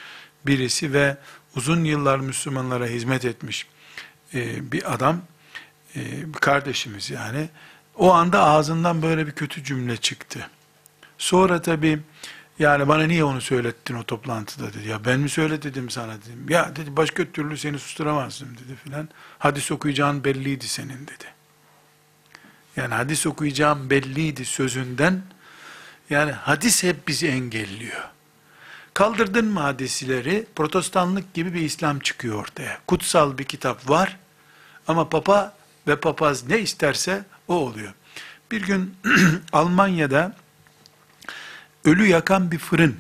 birisi 0.47 0.93
ve 0.93 1.17
uzun 1.57 1.85
yıllar 1.85 2.19
Müslümanlara 2.19 2.87
hizmet 2.87 3.25
etmiş 3.25 3.67
e, 4.35 4.73
bir 4.73 4.95
adam, 4.95 5.21
e, 5.97 6.35
bir 6.35 6.39
kardeşimiz 6.39 7.11
yani. 7.11 7.49
O 7.95 8.13
anda 8.13 8.45
ağzından 8.45 9.03
böyle 9.03 9.27
bir 9.27 9.33
kötü 9.33 9.65
cümle 9.65 9.97
çıktı. 9.97 10.51
Sonra 11.19 11.63
tabii 11.63 12.01
yani 12.59 12.89
bana 12.89 13.03
niye 13.03 13.25
onu 13.25 13.41
söylettin 13.41 13.95
o 13.95 14.05
toplantıda 14.05 14.73
dedi. 14.73 14.89
Ya 14.89 15.05
ben 15.05 15.21
mi 15.21 15.29
söyledim 15.29 15.91
sana 15.91 16.13
dedim. 16.13 16.47
Ya 16.49 16.77
dedi 16.77 16.97
başka 16.97 17.25
türlü 17.25 17.57
seni 17.57 17.79
susturamazdım 17.79 18.49
dedi 18.49 18.77
filan. 18.85 19.09
Hadis 19.39 19.73
okuyacağın 19.73 20.25
belliydi 20.25 20.69
senin 20.69 21.07
dedi. 21.07 21.25
Yani 22.77 22.95
hadis 22.95 23.27
okuyacağım 23.27 23.91
belliydi 23.91 24.45
sözünden. 24.45 25.23
Yani 26.11 26.33
hadis 26.33 26.83
hep 26.83 27.09
bizi 27.09 27.29
engelliyor. 27.29 28.09
Kaldırdın 28.95 29.47
mı 29.47 29.61
hadisleri, 29.61 30.47
protestanlık 30.57 31.35
gibi 31.35 31.55
bir 31.55 31.61
İslam 31.61 31.99
çıkıyor 31.99 32.41
ortaya. 32.41 32.79
Kutsal 32.87 33.39
bir 33.39 33.45
kitap 33.45 33.91
var 33.91 34.17
ama 34.89 35.09
papa 35.09 35.55
ve 35.87 36.01
papaz 36.01 36.49
ne 36.49 36.59
isterse 36.59 37.25
o 37.49 37.55
oluyor. 37.55 37.93
Bir 38.51 38.63
gün 38.63 38.95
Almanya'da 39.53 40.37
ölü 41.87 42.07
yakan 42.07 42.51
bir 42.51 42.59
fırın 42.59 42.97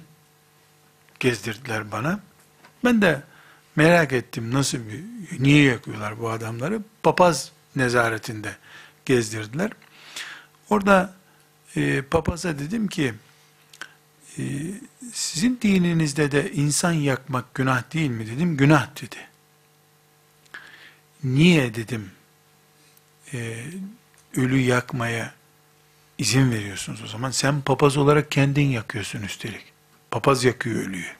gezdirdiler 1.20 1.92
bana. 1.92 2.20
Ben 2.84 3.02
de 3.02 3.22
merak 3.76 4.12
ettim 4.12 4.54
nasıl 4.54 4.78
bir, 4.78 5.04
niye 5.42 5.62
yakıyorlar 5.64 6.20
bu 6.20 6.30
adamları? 6.30 6.80
Papaz 7.02 7.52
nezaretinde 7.76 8.56
gezdirdiler. 9.04 9.70
Orada 10.70 11.14
e, 11.76 12.02
papaza 12.02 12.58
dedim 12.58 12.88
ki, 12.88 13.14
e, 14.38 14.42
sizin 15.12 15.58
dininizde 15.62 16.32
de 16.32 16.52
insan 16.52 16.92
yakmak 16.92 17.54
günah 17.54 17.92
değil 17.92 18.10
mi 18.10 18.26
dedim, 18.26 18.56
günah 18.56 19.02
dedi. 19.02 19.16
Niye 21.24 21.74
dedim, 21.74 22.10
e, 23.32 23.64
ölü 24.36 24.58
yakmaya 24.58 25.34
izin 26.18 26.50
veriyorsunuz 26.50 27.02
o 27.02 27.06
zaman. 27.06 27.30
Sen 27.30 27.60
papaz 27.60 27.96
olarak 27.96 28.30
kendin 28.30 28.68
yakıyorsun 28.68 29.22
üstelik. 29.22 29.64
Papaz 30.10 30.44
yakıyor 30.44 30.86
ölüyü. 30.86 31.12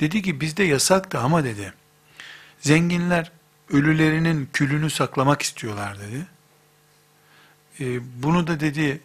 Dedi 0.00 0.22
ki 0.22 0.40
bizde 0.40 0.64
yasaktı 0.64 1.18
ama 1.18 1.44
dedi. 1.44 1.72
Zenginler 2.60 3.30
ölülerinin 3.70 4.48
külünü 4.52 4.90
saklamak 4.90 5.42
istiyorlar 5.42 5.98
dedi. 6.00 6.26
E, 7.80 8.00
bunu 8.22 8.46
da 8.46 8.60
dedi 8.60 9.00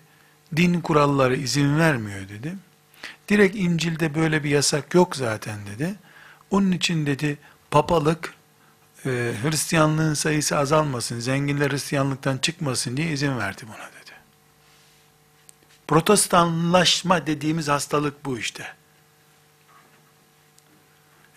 din 0.56 0.82
kuralları 0.82 1.36
izin 1.36 1.80
vermiyor 1.80 2.30
dedi. 2.30 2.56
Direkt 3.30 3.56
İncil'de 3.56 4.15
böyle 4.15 4.43
bir 4.43 4.49
yasak 4.49 4.93
yok 4.93 5.15
zaten 5.15 5.60
dedi. 5.65 5.95
Onun 6.51 6.71
için 6.71 7.06
dedi 7.06 7.38
papalık 7.71 8.34
e, 9.06 9.10
Hristiyanlığın 9.43 10.13
sayısı 10.13 10.58
azalmasın, 10.58 11.19
zenginler 11.19 11.71
Hristiyanlıktan 11.71 12.38
çıkmasın 12.38 12.97
diye 12.97 13.12
izin 13.12 13.38
verdi 13.38 13.63
buna. 13.67 13.95
Protestanlaşma 15.88 17.28
dediğimiz 17.28 17.67
hastalık 17.67 18.26
bu 18.26 18.38
işte. 18.38 18.74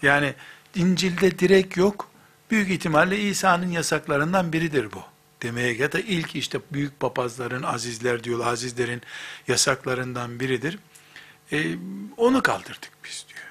Yani 0.02 0.34
İncil'de 0.74 1.38
direkt 1.38 1.76
yok. 1.76 2.08
Büyük 2.50 2.70
ihtimalle 2.70 3.20
İsa'nın 3.20 3.70
yasaklarından 3.70 4.52
biridir 4.52 4.92
bu. 4.92 5.02
Demeye 5.42 5.74
ya 5.74 5.92
da 5.92 6.00
ilk 6.00 6.36
işte 6.36 6.58
büyük 6.72 7.00
papazların, 7.00 7.62
azizler 7.62 8.24
diyor, 8.24 8.46
azizlerin 8.46 9.02
yasaklarından 9.48 10.40
biridir. 10.40 10.78
Ee, 11.52 11.76
onu 12.16 12.42
kaldırdık 12.42 12.90
biz 13.04 13.26
diyor. 13.28 13.46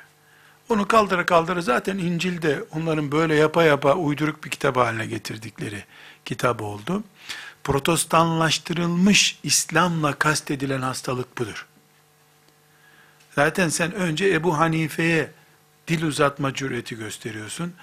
Onu 0.70 0.88
kaldıra 0.88 1.26
kaldıra 1.26 1.62
zaten 1.62 1.98
İncil'de 1.98 2.64
onların 2.72 3.12
böyle 3.12 3.36
yapa 3.36 3.64
yapa 3.64 3.94
uyduruk 3.94 4.44
bir 4.44 4.50
kitap 4.50 4.78
haline 4.78 5.06
getirdikleri 5.06 5.84
kitap 6.26 6.62
oldu 6.62 7.04
protestanlaştırılmış 7.68 9.40
İslam'la 9.44 10.14
kastedilen 10.14 10.82
hastalık 10.82 11.38
budur. 11.38 11.66
Zaten 13.36 13.70
sen 13.70 13.94
önce 13.94 14.34
Ebu 14.34 14.58
Hanife'ye 14.58 15.32
dil 15.88 16.04
uzatma 16.04 16.54
cüreti 16.54 16.96
gösteriyorsun. 16.96 17.74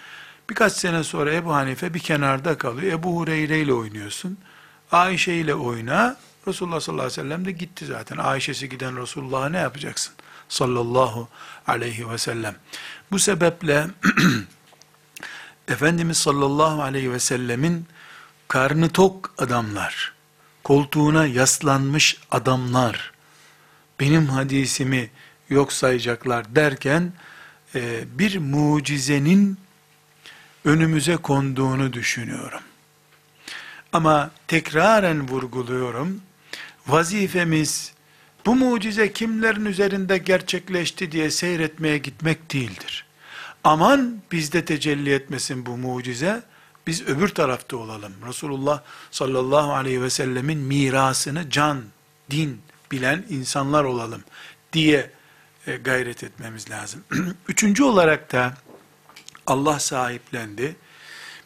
Birkaç 0.50 0.72
sene 0.72 1.04
sonra 1.04 1.34
Ebu 1.34 1.54
Hanife 1.54 1.94
bir 1.94 1.98
kenarda 1.98 2.58
kalıyor. 2.58 2.92
Ebu 2.92 3.16
Hureyre 3.16 3.60
ile 3.60 3.72
oynuyorsun. 3.72 4.38
Ayşe 4.92 5.32
ile 5.32 5.54
oyna. 5.54 6.16
Resulullah 6.48 6.80
sallallahu 6.80 7.06
aleyhi 7.06 7.20
ve 7.20 7.22
sellem 7.22 7.44
de 7.44 7.52
gitti 7.52 7.86
zaten. 7.86 8.16
Ayşe'si 8.16 8.68
giden 8.68 9.02
Resulullah'a 9.02 9.48
ne 9.48 9.58
yapacaksın? 9.58 10.14
Sallallahu 10.48 11.28
aleyhi 11.66 12.10
ve 12.10 12.18
sellem. 12.18 12.56
Bu 13.10 13.18
sebeple 13.18 13.86
Efendimiz 15.68 16.18
sallallahu 16.18 16.82
aleyhi 16.82 17.12
ve 17.12 17.20
sellemin 17.20 17.86
karnı 18.48 18.88
tok 18.88 19.34
adamlar, 19.38 20.12
koltuğuna 20.64 21.26
yaslanmış 21.26 22.16
adamlar, 22.30 23.12
benim 24.00 24.26
hadisimi 24.26 25.10
yok 25.48 25.72
sayacaklar 25.72 26.54
derken, 26.54 27.12
e, 27.74 28.04
bir 28.18 28.38
mucizenin 28.38 29.58
önümüze 30.64 31.16
konduğunu 31.16 31.92
düşünüyorum. 31.92 32.60
Ama 33.92 34.30
tekraren 34.48 35.28
vurguluyorum, 35.28 36.20
vazifemiz, 36.86 37.92
bu 38.46 38.54
mucize 38.54 39.12
kimlerin 39.12 39.64
üzerinde 39.64 40.18
gerçekleşti 40.18 41.12
diye 41.12 41.30
seyretmeye 41.30 41.98
gitmek 41.98 42.52
değildir. 42.52 43.04
Aman 43.64 44.22
bizde 44.32 44.64
tecelli 44.64 45.12
etmesin 45.12 45.66
bu 45.66 45.76
mucize, 45.76 46.42
biz 46.86 47.02
öbür 47.02 47.28
tarafta 47.28 47.76
olalım. 47.76 48.12
Resulullah 48.28 48.82
sallallahu 49.10 49.72
aleyhi 49.72 50.02
ve 50.02 50.10
sellemin 50.10 50.58
mirasını 50.58 51.50
can, 51.50 51.84
din 52.30 52.62
bilen 52.92 53.24
insanlar 53.28 53.84
olalım 53.84 54.24
diye 54.72 55.10
e, 55.66 55.76
gayret 55.76 56.24
etmemiz 56.24 56.70
lazım. 56.70 57.04
Üçüncü 57.48 57.82
olarak 57.82 58.32
da 58.32 58.54
Allah 59.46 59.78
sahiplendi. 59.78 60.76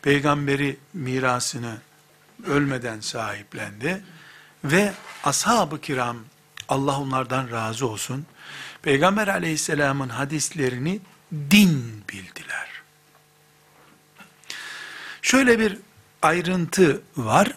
Peygamberi 0.02 0.76
mirasını 0.94 1.78
ölmeden 2.46 3.00
sahiplendi. 3.00 4.02
Ve 4.64 4.92
ashab-ı 5.24 5.80
kiram, 5.80 6.16
Allah 6.68 7.00
onlardan 7.00 7.50
razı 7.50 7.86
olsun, 7.86 8.26
Peygamber 8.82 9.28
aleyhisselamın 9.28 10.08
hadislerini 10.08 11.00
din 11.50 12.04
bildiler. 12.08 12.68
Şöyle 15.28 15.58
bir 15.58 15.78
ayrıntı 16.22 17.02
var. 17.16 17.56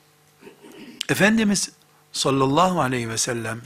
Efendimiz 1.08 1.70
sallallahu 2.12 2.80
aleyhi 2.80 3.08
ve 3.08 3.18
sellem 3.18 3.60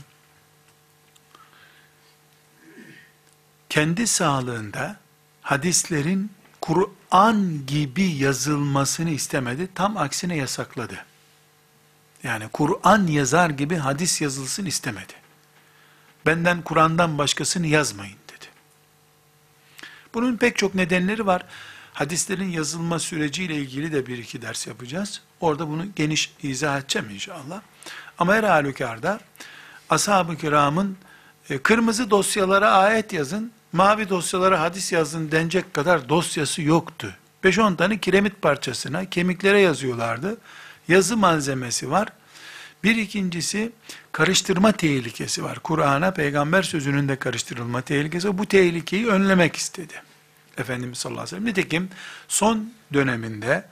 kendi 3.69 4.07
sağlığında 4.07 4.99
hadislerin 5.41 6.31
Kur'an 6.61 7.65
gibi 7.65 8.03
yazılmasını 8.03 9.09
istemedi. 9.09 9.69
Tam 9.75 9.97
aksine 9.97 10.35
yasakladı. 10.35 11.05
Yani 12.23 12.47
Kur'an 12.53 13.07
yazar 13.07 13.49
gibi 13.49 13.75
hadis 13.75 14.21
yazılsın 14.21 14.65
istemedi. 14.65 15.13
Benden 16.25 16.61
Kur'an'dan 16.61 17.17
başkasını 17.17 17.67
yazmayın 17.67 18.17
dedi. 18.27 18.45
Bunun 20.13 20.37
pek 20.37 20.57
çok 20.57 20.75
nedenleri 20.75 21.25
var. 21.25 21.45
Hadislerin 21.95 22.49
yazılma 22.49 22.99
süreciyle 22.99 23.55
ilgili 23.55 23.91
de 23.93 24.07
bir 24.07 24.17
iki 24.17 24.41
ders 24.41 24.67
yapacağız. 24.67 25.21
Orada 25.39 25.67
bunu 25.67 25.85
geniş 25.95 26.33
izah 26.43 26.79
edeceğim 26.79 27.09
inşallah. 27.09 27.61
Ama 28.17 28.33
her 28.33 28.43
halükarda 28.43 29.19
ashab-ı 29.89 30.37
kiramın 30.37 30.97
e, 31.49 31.57
kırmızı 31.57 32.09
dosyalara 32.09 32.71
ayet 32.71 33.13
yazın, 33.13 33.51
mavi 33.73 34.09
dosyalara 34.09 34.61
hadis 34.61 34.91
yazın 34.91 35.31
denecek 35.31 35.73
kadar 35.73 36.09
dosyası 36.09 36.61
yoktu. 36.61 37.15
5-10 37.43 37.75
tane 37.75 37.97
kiremit 37.97 38.41
parçasına, 38.41 39.09
kemiklere 39.09 39.61
yazıyorlardı. 39.61 40.37
Yazı 40.87 41.17
malzemesi 41.17 41.91
var. 41.91 42.07
Bir 42.83 42.95
ikincisi 42.95 43.71
karıştırma 44.11 44.71
tehlikesi 44.71 45.43
var. 45.43 45.59
Kur'an'a 45.59 46.11
peygamber 46.11 46.63
sözünün 46.63 47.07
de 47.07 47.15
karıştırılma 47.15 47.81
tehlikesi. 47.81 48.37
Bu 48.37 48.45
tehlikeyi 48.45 49.07
önlemek 49.07 49.55
istedi. 49.55 49.93
Efendimiz 50.57 50.97
sallallahu 50.97 51.21
aleyhi 51.21 51.35
ve 51.35 51.39
sellem. 51.39 51.45
Nitekim 51.45 51.89
son 52.27 52.73
döneminde 52.93 53.65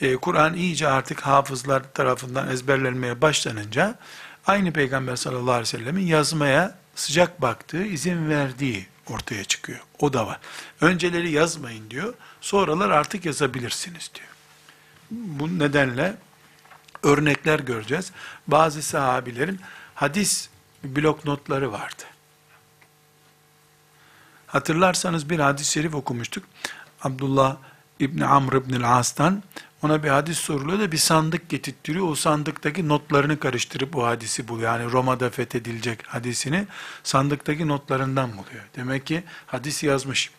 e, 0.00 0.16
Kur'an 0.16 0.54
iyice 0.54 0.88
artık 0.88 1.20
hafızlar 1.20 1.92
tarafından 1.92 2.48
ezberlenmeye 2.48 3.22
başlanınca 3.22 3.98
aynı 4.46 4.72
peygamber 4.72 5.16
sallallahu 5.16 5.50
aleyhi 5.50 5.62
ve 5.74 5.78
sellemin 5.78 6.06
yazmaya 6.06 6.78
sıcak 6.94 7.42
baktığı, 7.42 7.84
izin 7.84 8.28
verdiği 8.30 8.86
ortaya 9.06 9.44
çıkıyor. 9.44 9.80
O 9.98 10.12
da 10.12 10.26
var. 10.26 10.38
Önceleri 10.80 11.30
yazmayın 11.30 11.90
diyor. 11.90 12.14
Sonralar 12.40 12.90
artık 12.90 13.24
yazabilirsiniz 13.24 14.10
diyor. 14.14 14.28
Bu 15.10 15.58
nedenle 15.58 16.16
örnekler 17.02 17.60
göreceğiz. 17.60 18.12
Bazı 18.46 18.82
sahabilerin 18.82 19.60
hadis 19.94 20.48
blok 20.84 21.24
notları 21.24 21.72
vardı. 21.72 22.02
Hatırlarsanız 24.52 25.30
bir 25.30 25.38
hadis-i 25.38 25.72
şerif 25.72 25.94
okumuştuk. 25.94 26.44
Abdullah 27.02 27.56
İbni 28.00 28.26
Amr 28.26 28.52
İbni 28.52 28.86
As'tan 28.86 29.42
ona 29.82 30.02
bir 30.02 30.08
hadis 30.08 30.38
soruluyor 30.38 30.78
da 30.78 30.92
bir 30.92 30.96
sandık 30.96 31.48
getirtiyor. 31.48 32.08
O 32.08 32.14
sandıktaki 32.14 32.88
notlarını 32.88 33.38
karıştırıp 33.38 33.96
o 33.96 34.06
hadisi 34.06 34.48
buluyor. 34.48 34.72
Yani 34.72 34.92
Roma'da 34.92 35.30
fethedilecek 35.30 36.06
hadisini 36.06 36.66
sandıktaki 37.02 37.68
notlarından 37.68 38.30
buluyor. 38.32 38.64
Demek 38.76 39.06
ki 39.06 39.22
hadis 39.46 39.82
yazmış. 39.82 40.30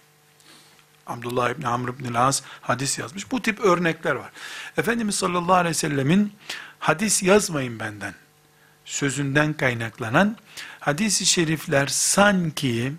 Abdullah 1.08 1.50
İbni 1.50 1.68
Amr 1.68 1.90
İbni 1.90 2.20
As 2.20 2.42
hadis 2.62 3.00
yazmış. 3.00 3.32
Bu 3.32 3.42
tip 3.42 3.60
örnekler 3.60 4.16
var. 4.16 4.32
Efendimiz 4.78 5.16
sallallahu 5.16 5.56
aleyhi 5.56 5.70
ve 5.70 5.80
sellemin 5.80 6.34
hadis 6.80 7.24
yazmayın 7.24 7.80
benden 7.80 8.14
sözünden 8.86 9.54
kaynaklanan 9.54 10.38
hadis-i 10.80 11.26
şerifler 11.26 11.88
sanki 11.88 12.94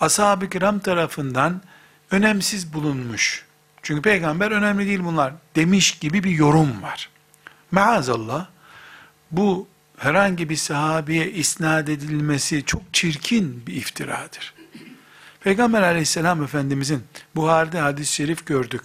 ashab-ı 0.00 0.50
kiram 0.50 0.78
tarafından 0.78 1.62
önemsiz 2.10 2.72
bulunmuş. 2.72 3.44
Çünkü 3.82 4.02
peygamber 4.02 4.50
önemli 4.50 4.86
değil 4.86 5.04
bunlar 5.04 5.32
demiş 5.56 5.98
gibi 5.98 6.24
bir 6.24 6.30
yorum 6.30 6.82
var. 6.82 7.10
Maazallah 7.70 8.46
bu 9.30 9.68
herhangi 9.96 10.48
bir 10.48 10.56
sahabeye 10.56 11.30
isnat 11.30 11.88
edilmesi 11.88 12.64
çok 12.64 12.82
çirkin 12.92 13.66
bir 13.66 13.74
iftiradır. 13.74 14.54
Peygamber 15.40 15.82
aleyhisselam 15.82 16.42
efendimizin 16.42 17.04
Buhari'de 17.36 17.80
hadis-i 17.80 18.12
şerif 18.12 18.46
gördük. 18.46 18.82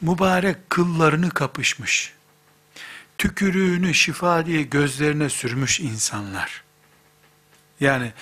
Mübarek 0.00 0.70
kıllarını 0.70 1.30
kapışmış. 1.30 2.12
Tükürüğünü 3.18 3.94
şifa 3.94 4.46
diye 4.46 4.62
gözlerine 4.62 5.28
sürmüş 5.28 5.80
insanlar. 5.80 6.62
Yani 7.80 8.12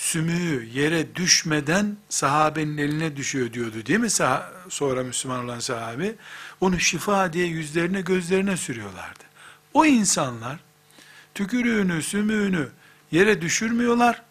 sümüğü 0.00 0.68
yere 0.72 1.16
düşmeden 1.16 1.96
sahabenin 2.08 2.78
eline 2.78 3.16
düşüyor 3.16 3.52
diyordu 3.52 3.86
değil 3.86 3.98
mi 3.98 4.10
Sah 4.10 4.42
sonra 4.68 5.02
Müslüman 5.02 5.44
olan 5.44 5.60
sahabe? 5.60 6.14
Onu 6.60 6.80
şifa 6.80 7.32
diye 7.32 7.46
yüzlerine 7.46 8.00
gözlerine 8.00 8.56
sürüyorlardı. 8.56 9.24
O 9.74 9.84
insanlar 9.84 10.58
tükürüğünü, 11.34 12.02
sümüğünü 12.02 12.68
yere 13.10 13.40
düşürmüyorlar. 13.40 14.22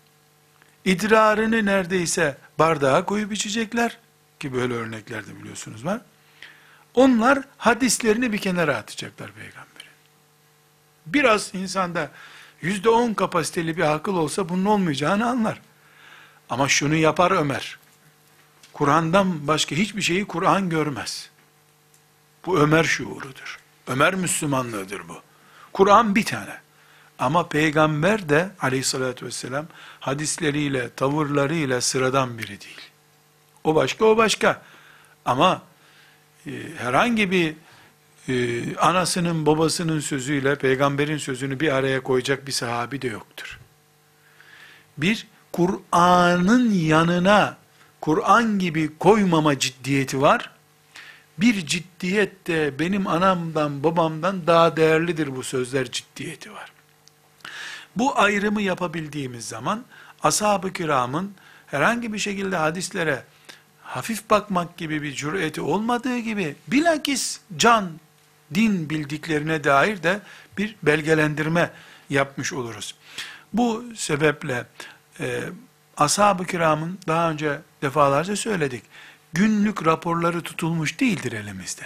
İdrarını 0.85 1.65
neredeyse 1.65 2.37
bardağa 2.59 3.05
koyup 3.05 3.33
içecekler 3.33 3.97
ki 4.39 4.53
böyle 4.53 4.73
örnekler 4.73 5.27
de 5.27 5.39
biliyorsunuz 5.39 5.85
var. 5.85 6.01
Onlar 6.93 7.39
hadislerini 7.57 8.33
bir 8.33 8.37
kenara 8.37 8.75
atacaklar 8.77 9.31
peygamberin. 9.31 9.91
Biraz 11.05 11.55
insanda 11.55 12.11
yüzde 12.61 12.89
on 12.89 13.13
kapasiteli 13.13 13.77
bir 13.77 13.93
akıl 13.93 14.15
olsa 14.15 14.49
bunun 14.49 14.65
olmayacağını 14.65 15.29
anlar. 15.29 15.61
Ama 16.49 16.67
şunu 16.67 16.95
yapar 16.95 17.31
Ömer. 17.31 17.79
Kur'an'dan 18.73 19.47
başka 19.47 19.75
hiçbir 19.75 20.01
şeyi 20.01 20.25
Kur'an 20.25 20.69
görmez. 20.69 21.29
Bu 22.45 22.59
Ömer 22.59 22.83
şuurudur. 22.83 23.59
Ömer 23.87 24.15
Müslümanlığıdır 24.15 25.07
bu. 25.07 25.21
Kur'an 25.73 26.15
bir 26.15 26.25
tane. 26.25 26.57
Ama 27.19 27.47
peygamber 27.47 28.29
de 28.29 28.49
aleyhissalatü 28.59 29.25
vesselam 29.25 29.65
hadisleriyle, 29.99 30.89
tavırlarıyla 30.89 31.81
sıradan 31.81 32.37
biri 32.37 32.61
değil. 32.61 32.81
O 33.63 33.75
başka, 33.75 34.05
o 34.05 34.17
başka. 34.17 34.61
Ama 35.25 35.61
e, 36.47 36.51
herhangi 36.77 37.31
bir 37.31 37.55
e, 38.29 38.75
anasının 38.75 39.45
babasının 39.45 39.99
sözüyle 39.99 40.55
peygamberin 40.55 41.17
sözünü 41.17 41.59
bir 41.59 41.75
araya 41.75 42.03
koyacak 42.03 42.47
bir 42.47 42.51
sahabi 42.51 43.01
de 43.01 43.07
yoktur. 43.07 43.59
Bir, 44.97 45.27
Kur'an'ın 45.51 46.71
yanına 46.71 47.57
Kur'an 48.01 48.59
gibi 48.59 48.97
koymama 48.97 49.59
ciddiyeti 49.59 50.21
var. 50.21 50.51
Bir 51.37 51.65
ciddiyet 51.65 52.47
de 52.47 52.79
benim 52.79 53.07
anamdan 53.07 53.83
babamdan 53.83 54.47
daha 54.47 54.77
değerlidir 54.77 55.35
bu 55.35 55.43
sözler 55.43 55.91
ciddiyeti 55.91 56.53
var. 56.53 56.71
Bu 57.95 58.19
ayrımı 58.19 58.61
yapabildiğimiz 58.61 59.47
zaman 59.47 59.83
ashab-ı 60.23 60.73
kiramın 60.73 61.33
herhangi 61.67 62.13
bir 62.13 62.19
şekilde 62.19 62.55
hadislere 62.55 63.23
hafif 63.83 64.29
bakmak 64.29 64.77
gibi 64.77 65.01
bir 65.01 65.15
cüreti 65.15 65.61
olmadığı 65.61 66.17
gibi 66.17 66.55
bilakis 66.67 67.39
can, 67.57 67.91
din 68.53 68.89
bildiklerine 68.89 69.63
dair 69.63 70.03
de 70.03 70.19
bir 70.57 70.75
belgelendirme 70.83 71.71
yapmış 72.09 72.53
oluruz. 72.53 72.95
Bu 73.53 73.83
sebeple 73.95 74.65
e, 75.19 75.41
ashab-ı 75.97 76.45
kiramın 76.45 76.99
daha 77.07 77.31
önce 77.31 77.59
defalarca 77.81 78.35
söyledik. 78.35 78.83
Günlük 79.33 79.85
raporları 79.85 80.41
tutulmuş 80.41 80.99
değildir 80.99 81.31
elimizde. 81.31 81.85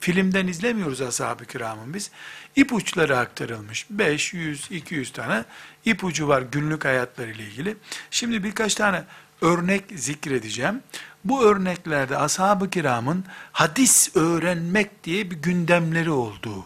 Filmden 0.00 0.46
izlemiyoruz 0.46 1.00
ashab-ı 1.00 1.44
kiramın 1.44 1.94
biz. 1.94 2.10
İpuçları 2.56 3.18
aktarılmış. 3.18 3.86
5, 3.90 4.34
100, 4.34 4.70
200 4.70 5.12
tane 5.12 5.44
ipucu 5.84 6.28
var 6.28 6.42
günlük 6.52 6.84
hayatlarıyla 6.84 7.44
ilgili. 7.44 7.76
Şimdi 8.10 8.44
birkaç 8.44 8.74
tane 8.74 9.04
örnek 9.40 9.84
zikredeceğim. 9.94 10.82
Bu 11.24 11.44
örneklerde 11.44 12.18
ashab-ı 12.18 12.70
kiramın 12.70 13.24
hadis 13.52 14.16
öğrenmek 14.16 15.04
diye 15.04 15.30
bir 15.30 15.36
gündemleri 15.36 16.10
olduğu, 16.10 16.64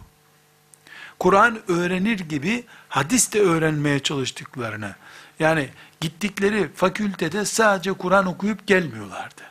Kur'an 1.18 1.58
öğrenir 1.68 2.18
gibi 2.18 2.64
hadis 2.88 3.32
de 3.32 3.40
öğrenmeye 3.40 3.98
çalıştıklarını, 3.98 4.94
yani 5.38 5.68
gittikleri 6.00 6.70
fakültede 6.74 7.44
sadece 7.44 7.92
Kur'an 7.92 8.26
okuyup 8.26 8.66
gelmiyorlardı. 8.66 9.42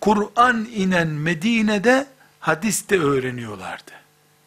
Kur'an 0.00 0.68
inen 0.72 1.08
Medine'de 1.08 2.06
hadis 2.40 2.88
de 2.88 2.98
öğreniyorlardı. 2.98 3.90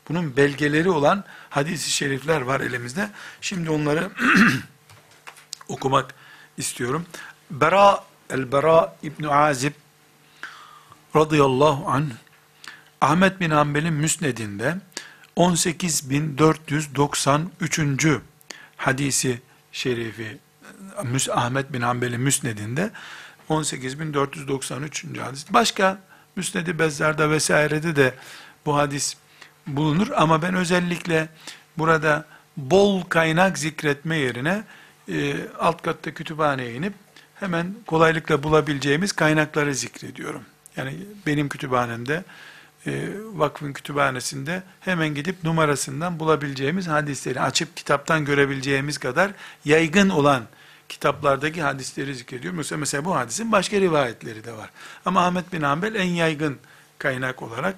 Bunun 0.09 0.37
belgeleri 0.37 0.89
olan 0.89 1.23
hadis-i 1.49 1.91
şerifler 1.91 2.41
var 2.41 2.61
elimizde. 2.61 3.09
Şimdi 3.41 3.69
onları 3.69 4.09
okumak 5.67 6.15
istiyorum. 6.57 7.05
Bera 7.51 8.03
el-Bera 8.29 8.95
İbn 9.03 9.23
Azib 9.23 9.73
radıyallahu 11.15 11.89
anh 11.89 12.09
Ahmet 13.01 13.39
bin 13.39 13.49
Hanbel'in 13.49 13.93
müsnedinde 13.93 14.75
18493. 15.35 18.07
hadisi 18.77 19.41
şerifi 19.71 20.37
Ahmet 21.31 21.73
bin 21.73 21.81
Hanbel'in 21.81 22.21
müsnedinde 22.21 22.91
18493. 23.49 25.19
hadis. 25.19 25.45
Başka 25.49 25.99
Müsned-i 26.35 26.79
Bezzar'da 26.79 27.29
vesairede 27.29 27.95
de 27.95 28.13
bu 28.65 28.77
hadis 28.77 29.15
bulunur 29.67 30.07
ama 30.15 30.41
ben 30.41 30.55
özellikle 30.55 31.29
burada 31.77 32.25
bol 32.57 33.01
kaynak 33.01 33.57
zikretme 33.57 34.17
yerine 34.17 34.63
e, 35.11 35.35
alt 35.59 35.81
katta 35.81 36.13
kütüphaneye 36.13 36.73
inip 36.73 36.93
hemen 37.43 37.75
kolaylıkla 37.87 38.43
bulabileceğimiz 38.43 39.11
kaynakları 39.11 39.75
zikrediyorum. 39.75 40.43
Yani 40.77 40.97
benim 41.25 41.49
kütüphanemde, 41.49 42.23
e, 42.87 43.09
vakfın 43.33 43.73
kütüphanesinde 43.73 44.63
hemen 44.79 45.15
gidip 45.15 45.43
numarasından 45.43 46.19
bulabileceğimiz 46.19 46.87
hadisleri 46.87 47.41
açıp 47.41 47.77
kitaptan 47.77 48.25
görebileceğimiz 48.25 48.97
kadar 48.97 49.31
yaygın 49.65 50.09
olan 50.09 50.43
kitaplardaki 50.89 51.61
hadisleri 51.61 52.15
zikrediyorum. 52.15 52.57
Mesela, 52.57 52.79
mesela 52.79 53.05
bu 53.05 53.15
hadisin 53.15 53.51
başka 53.51 53.79
rivayetleri 53.79 54.43
de 54.43 54.53
var. 54.53 54.69
Ama 55.05 55.25
Ahmet 55.25 55.53
bin 55.53 55.61
Hanbel 55.61 55.95
en 55.95 56.09
yaygın 56.09 56.59
kaynak 56.99 57.41
olarak. 57.41 57.75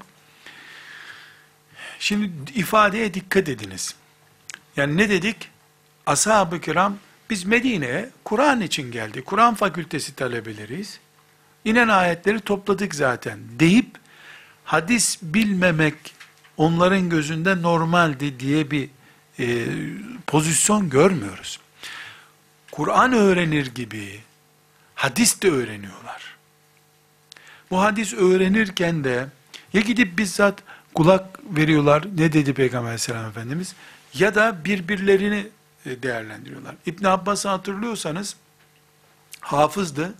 Şimdi 2.00 2.52
ifadeye 2.52 3.14
dikkat 3.14 3.50
ediniz. 3.50 3.96
Yani 4.78 4.98
ne 4.98 5.10
dedik? 5.10 5.50
Ashab-ı 6.06 6.62
kiram 6.62 6.98
biz 7.30 7.46
Medine'ye 7.46 8.10
Kur'an 8.24 8.62
için 8.62 8.92
geldi. 8.92 9.22
Kur'an 9.22 9.56
fakültesi 9.56 10.16
talebeleriyiz. 10.16 11.00
İnen 11.66 11.88
ayetleri 11.88 12.40
topladık 12.40 12.96
zaten 12.96 13.40
deyip 13.60 13.88
hadis 14.64 15.18
bilmemek 15.22 15.96
onların 16.58 17.10
gözünde 17.10 17.62
normaldi 17.62 18.40
diye 18.40 18.72
bir 18.72 18.90
e, 19.40 19.66
pozisyon 20.28 20.90
görmüyoruz. 20.90 21.60
Kur'an 22.72 23.14
öğrenir 23.14 23.66
gibi 23.76 24.20
hadis 24.96 25.42
de 25.42 25.50
öğreniyorlar. 25.50 26.36
Bu 27.72 27.82
hadis 27.82 28.14
öğrenirken 28.14 29.04
de 29.04 29.28
ya 29.74 29.82
gidip 29.82 30.18
bizzat 30.18 30.64
kulak 30.94 31.40
veriyorlar 31.58 32.04
ne 32.18 32.34
dedi 32.34 32.54
Peygamber 32.54 32.88
aleyhisselam 32.88 33.30
Efendimiz 33.30 33.76
ya 34.14 34.36
da 34.36 34.66
birbirlerini 34.66 35.48
değerlendiriyorlar. 35.86 36.76
İbn 36.86 37.06
Abbas'ı 37.06 37.50
hatırlıyorsanız 37.50 38.36
hafızdı 39.40 40.14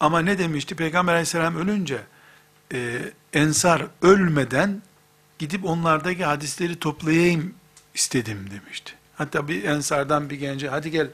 ama 0.00 0.20
ne 0.20 0.38
demişti? 0.38 0.74
Peygamber 0.76 1.12
aleyhisselam 1.12 1.56
ölünce 1.56 2.00
e, 2.72 2.98
ensar 3.32 3.86
ölmeden 4.02 4.82
gidip 5.38 5.64
onlardaki 5.64 6.24
hadisleri 6.24 6.78
toplayayım 6.78 7.54
istedim 7.94 8.48
demişti. 8.50 8.92
Hatta 9.16 9.48
bir 9.48 9.64
ensardan 9.64 10.30
bir 10.30 10.36
gence 10.36 10.68
hadi 10.68 10.90
gel 10.90 11.08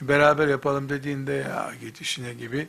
beraber 0.00 0.48
yapalım 0.48 0.88
dediğinde 0.88 1.32
ya 1.32 1.72
git 1.80 2.00
işine 2.00 2.34
gibi 2.34 2.68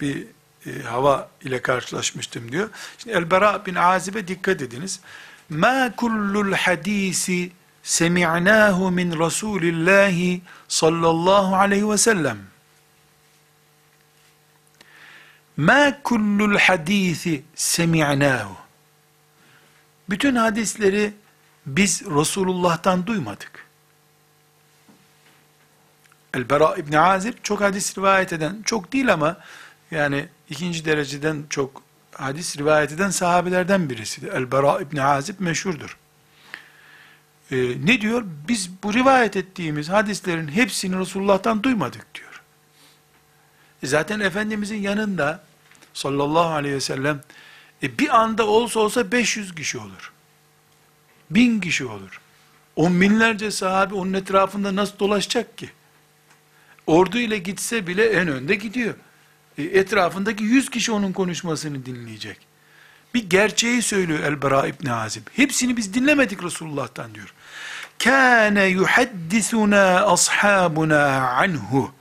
bir 0.00 0.26
e, 0.66 0.82
hava 0.82 1.30
ile 1.42 1.62
karşılaşmıştım 1.62 2.52
diyor. 2.52 2.70
Şimdi 2.98 3.16
El-Bera 3.16 3.66
bin 3.66 3.74
Azib'e 3.74 4.28
dikkat 4.28 4.62
ediniz. 4.62 5.00
Ma 5.48 5.92
kullul 5.96 6.52
hadisi 6.52 7.52
semi'nahu 7.84 8.90
min 8.90 9.18
Resulillahi 9.18 10.42
sallallahu 10.68 11.56
aleyhi 11.56 11.90
ve 11.90 11.98
sellem. 11.98 12.38
Ma 15.56 16.02
kullul 16.02 16.58
hadisi 16.58 17.42
semi'nahu. 17.54 18.56
Bütün 20.10 20.36
hadisleri 20.36 21.12
biz 21.66 22.02
Resulullah'tan 22.02 23.06
duymadık. 23.06 23.66
El-Bera 26.34 26.76
İbni 26.76 27.00
Azib 27.00 27.34
çok 27.42 27.60
hadis 27.60 27.98
rivayet 27.98 28.32
eden, 28.32 28.62
çok 28.64 28.92
değil 28.92 29.12
ama 29.12 29.36
yani 29.90 30.28
ikinci 30.50 30.84
dereceden 30.84 31.44
çok 31.50 31.82
hadis 32.12 32.58
rivayet 32.58 32.92
eden 32.92 33.10
sahabelerden 33.10 33.90
birisi. 33.90 34.26
El-Bera 34.26 34.80
İbni 34.80 35.02
Azib 35.02 35.34
meşhurdur. 35.38 35.96
Ee, 37.54 37.86
ne 37.86 38.00
diyor? 38.00 38.24
Biz 38.48 38.70
bu 38.82 38.94
rivayet 38.94 39.36
ettiğimiz 39.36 39.88
hadislerin 39.88 40.48
hepsini 40.48 40.98
Resulullah'tan 40.98 41.62
duymadık 41.62 42.14
diyor. 42.14 42.42
E 43.82 43.86
zaten 43.86 44.20
Efendimizin 44.20 44.82
yanında 44.82 45.44
sallallahu 45.94 46.54
aleyhi 46.54 46.74
ve 46.74 46.80
sellem 46.80 47.20
e 47.82 47.98
bir 47.98 48.20
anda 48.20 48.46
olsa 48.46 48.80
olsa 48.80 49.12
500 49.12 49.54
kişi 49.54 49.78
olur. 49.78 50.12
Bin 51.30 51.60
kişi 51.60 51.84
olur. 51.84 52.20
On 52.76 53.00
binlerce 53.00 53.50
sahabe 53.50 53.94
onun 53.94 54.12
etrafında 54.12 54.76
nasıl 54.76 54.98
dolaşacak 54.98 55.58
ki? 55.58 55.70
Ordu 56.86 57.18
ile 57.18 57.38
gitse 57.38 57.86
bile 57.86 58.06
en 58.06 58.28
önde 58.28 58.54
gidiyor. 58.54 58.94
E, 59.58 59.62
etrafındaki 59.62 60.44
yüz 60.44 60.70
kişi 60.70 60.92
onun 60.92 61.12
konuşmasını 61.12 61.86
dinleyecek. 61.86 62.38
Bir 63.14 63.30
gerçeği 63.30 63.82
söylüyor 63.82 64.20
El-Bara 64.20 64.66
İbni 64.66 64.92
Azib. 64.92 65.22
Hepsini 65.32 65.76
biz 65.76 65.94
dinlemedik 65.94 66.42
Resulullah'tan 66.42 67.14
diyor. 67.14 67.34
Kâne 68.04 68.64
yuhaddisuna 68.64 70.06
ashabuna 70.06 71.30
anhu. 71.30 71.92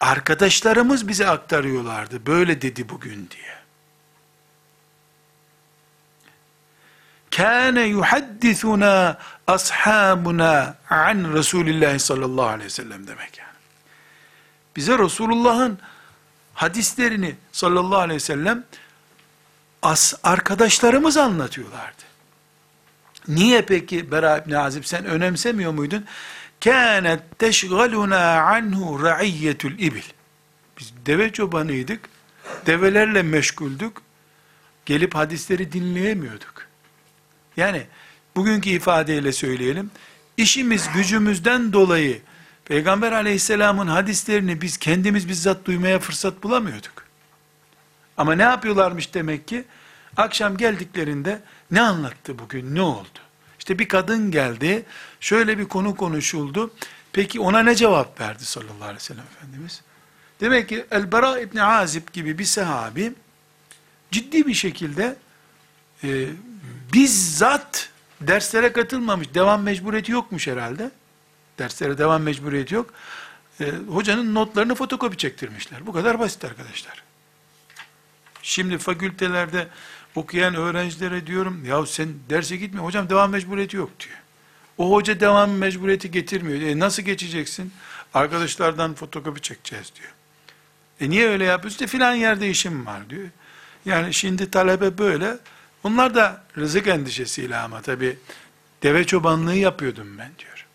Arkadaşlarımız 0.00 1.08
bize 1.08 1.28
aktarıyorlardı. 1.28 2.26
Böyle 2.26 2.62
dedi 2.62 2.88
bugün 2.88 3.30
diye. 3.30 3.54
Kâne 7.30 7.82
yuhaddisuna 7.82 9.18
ashabuna 9.46 10.76
an 10.90 11.32
Resulillah 11.34 11.98
sallallahu 11.98 12.46
aleyhi 12.46 12.64
ve 12.64 12.70
sellem 12.70 13.06
demek 13.06 13.38
yani. 13.38 13.58
Bize 14.76 14.98
Resulullah'ın 14.98 15.78
hadislerini 16.54 17.36
sallallahu 17.52 17.98
aleyhi 17.98 18.16
ve 18.16 18.20
sellem 18.20 18.64
as, 19.82 20.14
arkadaşlarımız 20.22 21.16
anlatıyorlardı. 21.16 22.03
Niye 23.28 23.62
peki 23.62 24.10
Bera 24.10 24.38
İbni 24.38 24.58
Azib 24.58 24.84
sen 24.84 25.04
önemsemiyor 25.04 25.72
muydun? 25.72 26.04
Kânet 26.64 27.38
teşgaluna 27.38 28.40
anhu 28.40 29.02
ra'iyyetul 29.02 29.72
ibil. 29.72 30.02
Biz 30.78 30.92
deve 31.06 31.32
çobanıydık. 31.32 32.00
Develerle 32.66 33.22
meşguldük. 33.22 33.96
Gelip 34.86 35.14
hadisleri 35.14 35.72
dinleyemiyorduk. 35.72 36.66
Yani 37.56 37.86
bugünkü 38.36 38.70
ifadeyle 38.70 39.32
söyleyelim. 39.32 39.90
İşimiz 40.36 40.88
gücümüzden 40.94 41.72
dolayı 41.72 42.22
Peygamber 42.64 43.12
aleyhisselamın 43.12 43.86
hadislerini 43.86 44.60
biz 44.60 44.76
kendimiz 44.76 45.28
bizzat 45.28 45.64
duymaya 45.64 45.98
fırsat 45.98 46.42
bulamıyorduk. 46.42 47.04
Ama 48.16 48.34
ne 48.34 48.42
yapıyorlarmış 48.42 49.14
demek 49.14 49.48
ki? 49.48 49.64
Akşam 50.16 50.56
geldiklerinde 50.56 51.42
ne 51.70 51.80
anlattı 51.80 52.38
bugün, 52.38 52.74
ne 52.74 52.80
oldu? 52.80 53.18
İşte 53.58 53.78
bir 53.78 53.88
kadın 53.88 54.30
geldi, 54.30 54.84
şöyle 55.20 55.58
bir 55.58 55.64
konu 55.64 55.96
konuşuldu. 55.96 56.70
Peki 57.12 57.40
ona 57.40 57.62
ne 57.62 57.74
cevap 57.74 58.20
verdi 58.20 58.44
sallallahu 58.44 58.82
aleyhi 58.84 58.96
ve 58.96 59.00
sellem 59.00 59.24
Efendimiz? 59.36 59.82
Demek 60.40 60.68
ki 60.68 60.86
El-Bara 60.90 61.40
İbni 61.40 61.62
Azib 61.62 62.08
gibi 62.12 62.38
bir 62.38 62.44
sahabi 62.44 63.12
ciddi 64.10 64.46
bir 64.46 64.54
şekilde 64.54 65.16
e, 66.04 66.26
bizzat 66.92 67.90
derslere 68.20 68.72
katılmamış, 68.72 69.34
devam 69.34 69.62
mecburiyeti 69.62 70.12
yokmuş 70.12 70.46
herhalde. 70.46 70.90
Derslere 71.58 71.98
devam 71.98 72.22
mecburiyeti 72.22 72.74
yok. 72.74 72.94
E, 73.60 73.72
hocanın 73.88 74.34
notlarını 74.34 74.74
fotokopi 74.74 75.16
çektirmişler. 75.16 75.86
Bu 75.86 75.92
kadar 75.92 76.18
basit 76.18 76.44
arkadaşlar. 76.44 77.02
Şimdi 78.42 78.78
fakültelerde 78.78 79.68
okuyan 80.14 80.54
öğrencilere 80.54 81.26
diyorum, 81.26 81.64
ya 81.64 81.86
sen 81.86 82.08
derse 82.30 82.56
gitme, 82.56 82.80
hocam 82.80 83.08
devam 83.08 83.30
mecburiyeti 83.30 83.76
yok 83.76 84.00
diyor. 84.00 84.18
O 84.78 84.90
hoca 84.92 85.20
devam 85.20 85.50
mecburiyeti 85.50 86.10
getirmiyor. 86.10 86.60
E 86.60 86.78
nasıl 86.78 87.02
geçeceksin? 87.02 87.72
Arkadaşlardan 88.14 88.94
fotokopi 88.94 89.40
çekeceğiz 89.40 89.92
diyor. 89.96 90.12
E 91.00 91.10
niye 91.10 91.28
öyle 91.28 91.44
yapıyorsun? 91.44 91.74
İşte 91.74 91.86
filan 91.86 92.14
yerde 92.14 92.50
işim 92.50 92.86
var 92.86 93.10
diyor. 93.10 93.28
Yani 93.84 94.14
şimdi 94.14 94.50
talebe 94.50 94.98
böyle. 94.98 95.38
Onlar 95.84 96.14
da 96.14 96.44
rızık 96.56 96.86
endişesiyle 96.86 97.56
ama 97.56 97.82
tabi 97.82 98.18
deve 98.82 99.04
çobanlığı 99.06 99.54
yapıyordum 99.54 100.18
ben 100.18 100.30
diyor. 100.38 100.66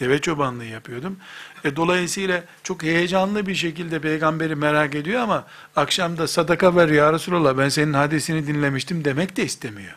Deve 0.00 0.20
çobanlığı 0.20 0.64
yapıyordum. 0.64 1.16
E, 1.64 1.76
dolayısıyla 1.76 2.44
çok 2.62 2.82
heyecanlı 2.82 3.46
bir 3.46 3.54
şekilde 3.54 3.98
peygamberi 4.00 4.56
merak 4.56 4.94
ediyor 4.94 5.20
ama 5.20 5.46
akşamda 5.76 6.28
sadaka 6.28 6.76
ver 6.76 6.88
ya 6.88 7.12
Resulallah 7.12 7.58
ben 7.58 7.68
senin 7.68 7.92
hadisini 7.92 8.46
dinlemiştim 8.46 9.04
demek 9.04 9.36
de 9.36 9.44
istemiyor. 9.44 9.94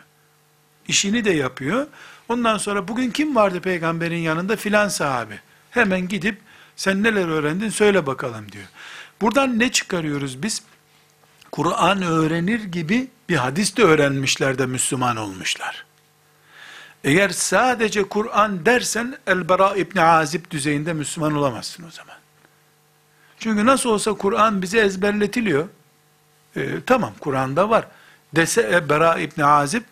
İşini 0.88 1.24
de 1.24 1.30
yapıyor. 1.30 1.86
Ondan 2.28 2.58
sonra 2.58 2.88
bugün 2.88 3.10
kim 3.10 3.36
vardı 3.36 3.60
peygamberin 3.60 4.18
yanında 4.18 4.56
filan 4.56 4.88
sahabe. 4.88 5.40
Hemen 5.70 6.08
gidip 6.08 6.38
sen 6.76 7.02
neler 7.02 7.28
öğrendin 7.28 7.68
söyle 7.68 8.06
bakalım 8.06 8.52
diyor. 8.52 8.66
Buradan 9.20 9.58
ne 9.58 9.72
çıkarıyoruz 9.72 10.42
biz? 10.42 10.62
Kur'an 11.52 12.02
öğrenir 12.02 12.64
gibi 12.64 13.08
bir 13.28 13.36
hadis 13.36 13.76
de 13.76 13.82
öğrenmişler 13.82 14.58
de 14.58 14.66
Müslüman 14.66 15.16
olmuşlar. 15.16 15.84
Eğer 17.04 17.28
sadece 17.28 18.02
Kur'an 18.02 18.66
dersen 18.66 19.18
El-Bara 19.26 19.76
İbni 19.76 20.02
Azib 20.02 20.50
düzeyinde 20.50 20.92
Müslüman 20.92 21.34
olamazsın 21.34 21.84
o 21.88 21.90
zaman. 21.90 22.16
Çünkü 23.38 23.66
nasıl 23.66 23.90
olsa 23.90 24.12
Kur'an 24.12 24.62
bize 24.62 24.78
ezberletiliyor. 24.78 25.68
E, 26.56 26.68
tamam 26.86 27.12
Kur'an'da 27.20 27.70
var. 27.70 27.88
Dese 28.36 28.70
e, 28.74 28.88
Bera 28.88 29.18
İbni 29.18 29.44
Azib 29.44 29.82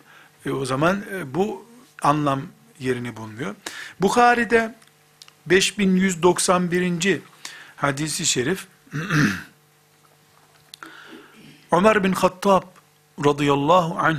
e, 0.45 0.51
o 0.51 0.65
zaman 0.65 1.03
e, 1.13 1.33
bu 1.33 1.65
anlam 2.01 2.41
yerini 2.79 3.15
bulmuyor. 3.17 3.55
Bukhari'de 4.01 4.75
5191. 5.45 7.21
hadisi 7.75 8.25
şerif 8.25 8.67
Ömer 11.71 12.03
bin 12.03 12.11
Hattab 12.11 12.63
radıyallahu 13.25 13.99
anh 13.99 14.17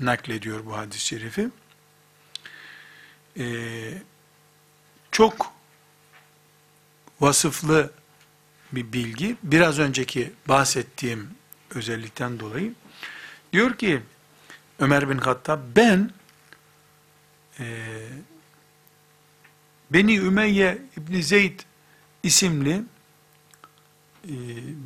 naklediyor 0.00 0.66
bu 0.66 0.76
hadis-i 0.76 1.06
şerifi. 1.06 1.50
Ee, 3.38 4.02
çok 5.10 5.52
vasıflı 7.20 7.90
bir 8.72 8.92
bilgi. 8.92 9.36
Biraz 9.42 9.78
önceki 9.78 10.32
bahsettiğim 10.48 11.30
özellikten 11.74 12.40
dolayı. 12.40 12.74
Diyor 13.52 13.74
ki 13.74 14.02
Ömer 14.78 15.10
bin 15.10 15.18
Hattab 15.18 15.60
ben 15.76 16.10
e, 17.60 17.64
Beni 19.90 20.16
Ümeyye 20.16 20.78
İbni 20.96 21.22
Zeyd 21.22 21.60
isimli 22.22 22.82
e, 24.24 24.34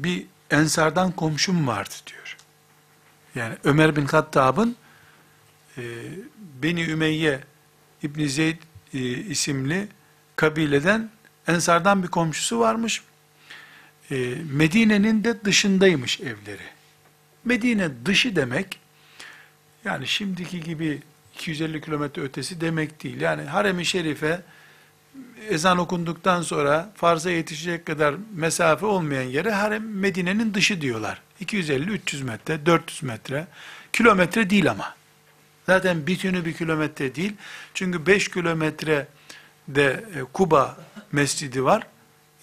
bir 0.05 0.27
ensardan 0.51 1.13
komşum 1.13 1.67
vardı 1.67 1.95
diyor. 2.07 2.37
Yani 3.35 3.57
Ömer 3.65 3.97
bin 3.97 4.07
Hattab'ın 4.07 4.77
e, 5.79 5.83
Beni 6.63 6.83
Ümeyye 6.83 7.41
İbni 8.03 8.29
Zeyd 8.29 8.57
e, 8.95 8.99
isimli 9.09 9.89
kabileden 10.37 11.11
ensardan 11.47 12.03
bir 12.03 12.09
komşusu 12.09 12.61
varmış. 12.61 13.03
E, 14.11 14.35
Medine'nin 14.53 15.25
de 15.25 15.45
dışındaymış 15.45 16.21
evleri. 16.21 16.63
Medine 17.45 17.91
dışı 18.07 18.37
demek, 18.37 18.81
yani 19.85 20.07
şimdiki 20.07 20.61
gibi 20.61 21.03
250 21.35 21.81
kilometre 21.81 22.23
ötesi 22.23 22.61
demek 22.61 23.03
değil. 23.03 23.21
Yani 23.21 23.43
harem-i 23.43 23.85
şerife 23.85 24.41
ezan 25.49 25.79
okunduktan 25.79 26.43
sonra 26.43 26.93
farza 26.95 27.31
yetişecek 27.31 27.87
kadar 27.87 28.15
mesafe 28.35 28.87
olmayan 28.87 29.23
yere 29.23 29.51
harem 29.51 29.99
Medine'nin 29.99 30.55
dışı 30.55 30.81
diyorlar. 30.81 31.23
250-300 31.45 32.23
metre, 32.25 32.67
400 32.67 33.03
metre, 33.03 33.47
kilometre 33.93 34.51
değil 34.51 34.71
ama. 34.71 34.98
Zaten 35.69 36.07
bütünü 36.07 36.45
bir 36.45 36.53
kilometre 36.53 37.15
değil. 37.15 37.33
Çünkü 37.75 38.07
5 38.07 38.29
kilometre 38.29 39.09
de 39.69 40.05
e, 40.15 40.21
Kuba 40.33 40.79
mescidi 41.13 41.65
var. 41.65 41.87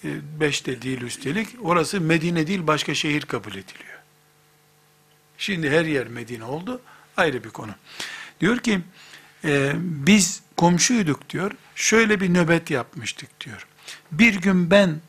5 0.03 0.61
e, 0.61 0.65
de 0.65 0.82
değil 0.82 1.01
üstelik. 1.01 1.47
Orası 1.61 2.01
Medine 2.01 2.47
değil 2.47 2.67
başka 2.67 2.93
şehir 2.93 3.21
kabul 3.21 3.51
ediliyor. 3.51 3.99
Şimdi 5.38 5.69
her 5.69 5.86
yer 5.86 6.07
Medine 6.07 6.43
oldu. 6.43 6.82
Ayrı 7.17 7.43
bir 7.43 7.49
konu. 7.49 7.71
Diyor 8.39 8.57
ki 8.57 8.82
e, 9.43 9.73
biz 9.78 10.41
komşuyduk 10.57 11.30
diyor. 11.30 11.51
Şöyle 11.76 12.19
bir 12.19 12.34
nöbet 12.34 12.71
yapmıştık 12.71 13.41
diyor. 13.41 13.67
Bir 14.11 14.34
gün 14.34 14.71
ben 14.71 15.01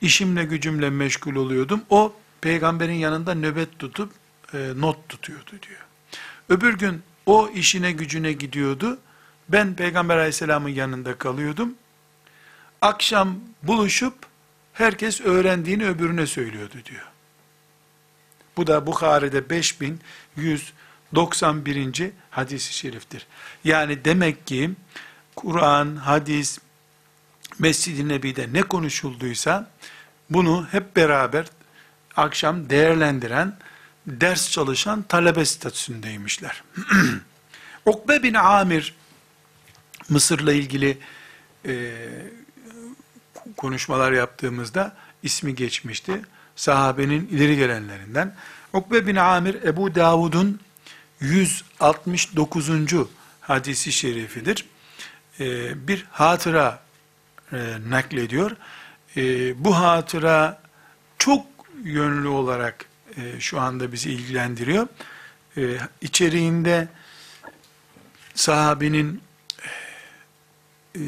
işimle 0.00 0.44
gücümle 0.44 0.90
meşgul 0.90 1.36
oluyordum. 1.36 1.82
O 1.90 2.16
peygamberin 2.40 2.92
yanında 2.92 3.34
nöbet 3.34 3.78
tutup 3.78 4.12
not 4.76 5.08
tutuyordu 5.08 5.50
diyor. 5.50 5.80
Öbür 6.48 6.78
gün 6.78 7.02
o 7.26 7.48
işine 7.48 7.92
gücüne 7.92 8.32
gidiyordu. 8.32 8.98
Ben 9.48 9.74
peygamber 9.74 10.16
aleyhisselamın 10.16 10.68
yanında 10.68 11.18
kalıyordum. 11.18 11.74
Akşam 12.80 13.36
buluşup 13.62 14.14
herkes 14.72 15.20
öğrendiğini 15.20 15.86
öbürüne 15.86 16.26
söylüyordu 16.26 16.74
diyor. 16.84 17.06
Bu 18.56 18.66
da 18.66 18.86
Bukhari'de 18.86 19.50
5191. 19.50 22.12
hadisi 22.30 22.74
şeriftir. 22.74 23.26
Yani 23.64 24.04
demek 24.04 24.46
ki 24.46 24.70
Kur'an, 25.36 25.96
hadis, 25.96 26.58
Mescid-i 27.58 28.08
Nebi'de 28.08 28.52
ne 28.52 28.62
konuşulduysa 28.62 29.70
bunu 30.30 30.66
hep 30.70 30.96
beraber 30.96 31.46
akşam 32.16 32.70
değerlendiren, 32.70 33.56
ders 34.06 34.50
çalışan 34.50 35.02
talebe 35.02 35.44
statüsündeymişler. 35.44 36.62
Ukbe 37.86 38.22
bin 38.22 38.34
Amir 38.34 38.94
Mısır'la 40.08 40.52
ilgili 40.52 40.98
e, 41.66 41.94
konuşmalar 43.56 44.12
yaptığımızda 44.12 44.96
ismi 45.22 45.54
geçmişti. 45.54 46.22
Sahabenin 46.56 47.28
ileri 47.28 47.56
gelenlerinden. 47.56 48.34
Ukbe 48.72 49.06
bin 49.06 49.16
Amir 49.16 49.62
Ebu 49.62 49.94
Davud'un 49.94 50.60
169. 51.20 52.70
hadisi 53.40 53.92
şerifidir. 53.92 54.66
E, 55.40 55.88
bir 55.88 56.06
hatıra 56.10 56.82
e, 57.52 57.56
naklediyor. 57.88 58.50
E, 59.16 59.64
bu 59.64 59.76
hatıra 59.76 60.62
çok 61.18 61.46
yönlü 61.84 62.28
olarak 62.28 62.86
e, 63.16 63.40
şu 63.40 63.60
anda 63.60 63.92
bizi 63.92 64.10
ilgilendiriyor. 64.10 64.88
E, 65.56 65.78
sahabenin 68.34 69.22
e, 70.96 71.00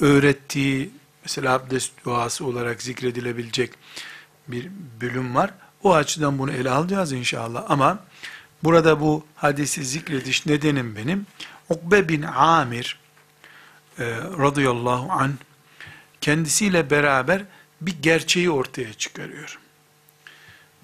öğrettiği 0.00 0.90
mesela 1.22 1.52
abdest 1.52 2.04
duası 2.04 2.44
olarak 2.44 2.82
zikredilebilecek 2.82 3.70
bir 4.48 4.70
bölüm 5.00 5.34
var. 5.34 5.50
O 5.82 5.94
açıdan 5.94 6.38
bunu 6.38 6.52
ele 6.52 6.70
alacağız 6.70 7.12
inşallah 7.12 7.64
ama 7.68 7.98
burada 8.62 9.00
bu 9.00 9.26
hadisi 9.34 9.84
zikrediş 9.84 10.46
nedenim 10.46 10.96
benim. 10.96 11.26
Ukbe 11.68 12.08
bin 12.08 12.22
Amir 12.22 12.98
e, 13.98 14.04
radıyallahu 14.38 15.12
an 15.12 15.34
kendisiyle 16.20 16.90
beraber 16.90 17.42
bir 17.80 18.02
gerçeği 18.02 18.50
ortaya 18.50 18.92
çıkarıyor. 18.92 19.58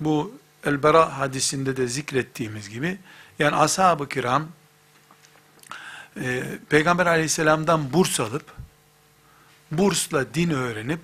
Bu 0.01 0.40
El-Bera 0.64 1.18
hadisinde 1.18 1.76
de 1.76 1.86
zikrettiğimiz 1.86 2.68
gibi 2.68 2.98
yani 3.38 3.57
ashab-ı 3.57 4.09
kiram 4.09 4.48
e, 6.16 6.42
Peygamber 6.68 7.07
aleyhisselamdan 7.07 7.92
burs 7.92 8.20
alıp 8.20 8.44
bursla 9.72 10.34
din 10.34 10.51
öğrenip 10.51 11.01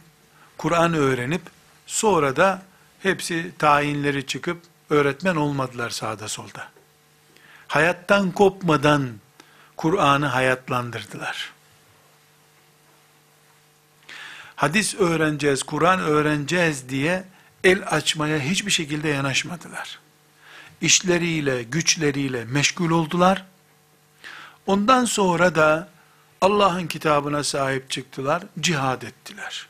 Kur'an 0.58 0.94
öğrenip 0.94 1.42
sonra 1.86 2.36
da 2.36 2.62
hepsi 3.02 3.52
tayinleri 3.58 4.26
çıkıp 4.26 4.62
öğretmen 4.90 5.36
olmadılar 5.36 5.90
sağda 5.90 6.28
solda. 6.28 6.68
Hayattan 7.68 8.30
kopmadan 8.30 9.12
Kur'an'ı 9.76 10.26
hayatlandırdılar. 10.26 11.52
Hadis 14.56 14.94
öğreneceğiz, 14.94 15.62
Kur'an 15.62 16.00
öğreneceğiz 16.00 16.88
diye 16.88 17.24
el 17.66 17.82
açmaya 17.86 18.40
hiçbir 18.40 18.70
şekilde 18.70 19.08
yanaşmadılar. 19.08 19.98
İşleriyle, 20.80 21.62
güçleriyle 21.62 22.44
meşgul 22.44 22.90
oldular. 22.90 23.44
Ondan 24.66 25.04
sonra 25.04 25.54
da 25.54 25.88
Allah'ın 26.40 26.86
kitabına 26.86 27.44
sahip 27.44 27.90
çıktılar, 27.90 28.42
cihad 28.60 29.02
ettiler. 29.02 29.66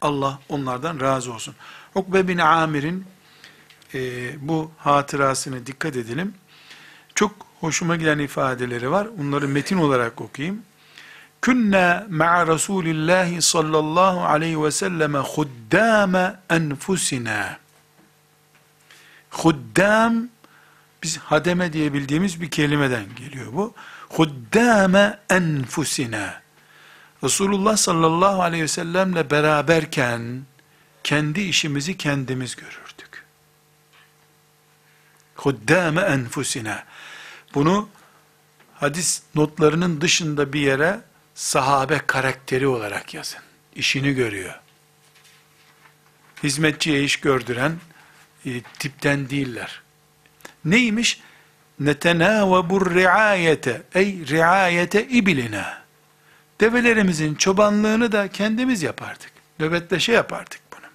Allah 0.00 0.38
onlardan 0.48 1.00
razı 1.00 1.32
olsun. 1.32 1.54
Ukbe 1.94 2.28
bin 2.28 2.38
Amir'in 2.38 3.04
e, 3.94 3.98
bu 4.48 4.70
hatırasını 4.78 5.66
dikkat 5.66 5.96
edelim. 5.96 6.34
Çok 7.14 7.32
hoşuma 7.60 7.96
giden 7.96 8.18
ifadeleri 8.18 8.90
var. 8.90 9.08
Onları 9.20 9.48
metin 9.48 9.78
olarak 9.78 10.20
okuyayım. 10.20 10.62
Künne 11.46 12.04
ma'a 12.10 12.46
Resulillahi 12.46 13.42
sallallahu 13.42 14.24
aleyhi 14.24 14.62
ve 14.62 14.70
selleme 14.70 15.18
huddame 15.18 16.36
enfusina. 16.50 17.58
Huddam, 19.30 20.28
biz 21.02 21.18
hademe 21.18 21.72
diye 21.72 21.92
bildiğimiz 21.92 22.40
bir 22.40 22.50
kelimeden 22.50 23.04
geliyor 23.16 23.52
bu. 23.52 23.74
Huddame 24.08 25.18
enfusina. 25.30 26.42
Resulullah 27.24 27.76
sallallahu 27.76 28.42
aleyhi 28.42 28.62
ve 28.62 28.68
sellemle 28.68 29.30
beraberken, 29.30 30.42
kendi 31.04 31.40
işimizi 31.40 31.96
kendimiz 31.96 32.56
görürdük. 32.56 33.24
Huddame 35.36 36.00
enfusina. 36.00 36.84
Bunu 37.54 37.88
hadis 38.74 39.22
notlarının 39.34 40.00
dışında 40.00 40.52
bir 40.52 40.60
yere 40.60 41.00
sahabe 41.36 42.00
karakteri 42.06 42.66
olarak 42.66 43.14
yazın. 43.14 43.40
İşini 43.74 44.12
görüyor. 44.12 44.60
Hizmetçiye 46.42 47.02
iş 47.04 47.16
gördüren 47.16 47.76
e, 48.46 48.60
tipten 48.78 49.30
değiller. 49.30 49.82
Neymiş? 50.64 51.20
Netenâvebur 51.80 52.94
riayete 52.94 53.82
ey 53.94 54.26
riayete 54.26 55.08
ibilina. 55.08 55.82
Develerimizin 56.60 57.34
çobanlığını 57.34 58.12
da 58.12 58.28
kendimiz 58.28 58.82
yapardık. 58.82 59.32
Nöbette 59.58 60.00
şey 60.00 60.14
yapardık 60.14 60.60
bunu. 60.72 60.86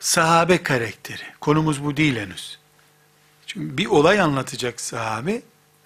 Sahabe 0.00 0.62
karakteri. 0.62 1.24
Konumuz 1.40 1.84
bu 1.84 1.96
değil 1.96 2.16
henüz. 2.16 2.58
Çünkü 3.46 3.76
bir 3.76 3.86
olay 3.86 4.20
anlatacak 4.20 4.80
sahabe 4.80 5.42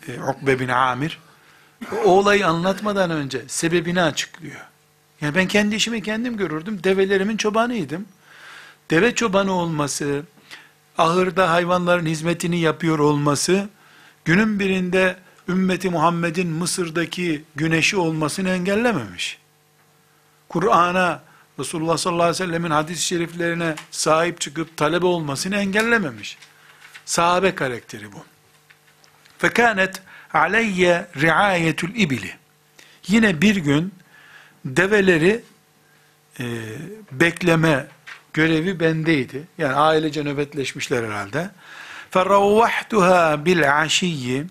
e, 0.09 0.21
Ukbe 0.23 0.61
bin 0.61 0.69
Amir, 0.69 1.19
o 1.93 2.11
olayı 2.11 2.47
anlatmadan 2.47 3.11
önce 3.11 3.43
sebebini 3.49 4.03
açıklıyor. 4.03 4.61
Yani 5.21 5.35
ben 5.35 5.49
kendi 5.49 5.75
işimi 5.75 6.03
kendim 6.03 6.37
görürdüm. 6.37 6.85
Develerimin 6.85 7.37
çobanıydım. 7.37 8.07
Deve 8.91 9.15
çobanı 9.15 9.53
olması, 9.53 10.23
ahırda 10.99 11.51
hayvanların 11.51 12.07
hizmetini 12.07 12.59
yapıyor 12.59 12.99
olması, 12.99 13.69
günün 14.25 14.61
birinde 14.61 15.17
ümmeti 15.49 15.91
Muhammed'in 15.91 16.49
Mısır'daki 16.49 17.45
güneşi 17.57 17.97
olmasını 17.97 18.49
engellememiş. 18.49 19.39
Kur'an'a 20.49 21.23
Resulullah 21.59 21.97
sallallahu 21.97 22.23
aleyhi 22.23 22.43
ve 22.43 22.47
sellemin 22.47 22.71
hadis-i 22.71 23.03
şeriflerine 23.03 23.75
sahip 23.91 24.41
çıkıp 24.41 24.77
talebe 24.77 25.07
olmasını 25.07 25.57
engellememiş. 25.57 26.39
Sahabe 27.05 27.55
karakteri 27.55 28.13
bu. 28.13 28.36
Fekanet 29.38 30.02
aleyye 30.34 31.08
riayetul 31.18 31.96
ibili. 31.96 32.34
Yine 33.08 33.42
bir 33.42 33.56
gün 33.56 33.94
develeri 34.66 35.44
e, 36.40 36.46
bekleme 37.12 37.88
görevi 38.34 38.80
bendeydi. 38.80 39.48
Yani 39.58 39.74
ailece 39.74 40.24
nöbetleşmişler 40.24 41.04
herhalde. 41.04 41.50
فَرَوَّحْتُهَا 42.12 43.44
بِالْعَشِيِّ 43.46 44.46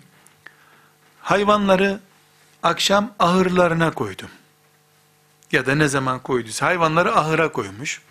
Hayvanları 1.21 1.99
akşam 2.63 3.13
ahırlarına 3.19 3.91
koydum. 3.91 4.29
Ya 5.51 5.65
da 5.65 5.75
ne 5.75 5.87
zaman 5.87 6.19
koyduysa 6.19 6.65
hayvanları 6.65 7.15
ahıra 7.15 7.51
koymuş. 7.51 8.01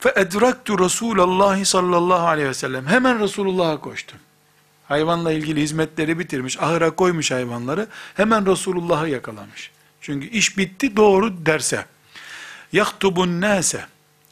فَاَدْرَكْتُ 0.00 0.66
رَسُولَ 0.66 1.18
اللّٰهِ 1.18 1.64
sallallahu 1.64 2.26
aleyhi 2.26 2.48
ve 2.48 2.54
sellem. 2.54 2.86
Hemen 2.86 3.20
Resulullah'a 3.20 3.80
koştum. 3.80 4.18
Hayvanla 4.87 5.31
ilgili 5.31 5.61
hizmetleri 5.61 6.19
bitirmiş, 6.19 6.59
ahıra 6.59 6.91
koymuş 6.91 7.31
hayvanları. 7.31 7.87
Hemen 8.13 8.45
Resulullah'ı 8.45 9.09
yakalamış. 9.09 9.71
Çünkü 10.01 10.27
iş 10.27 10.57
bitti 10.57 10.95
doğru 10.95 11.45
derse. 11.45 11.85
yahtubun 12.73 13.41
nase 13.41 13.85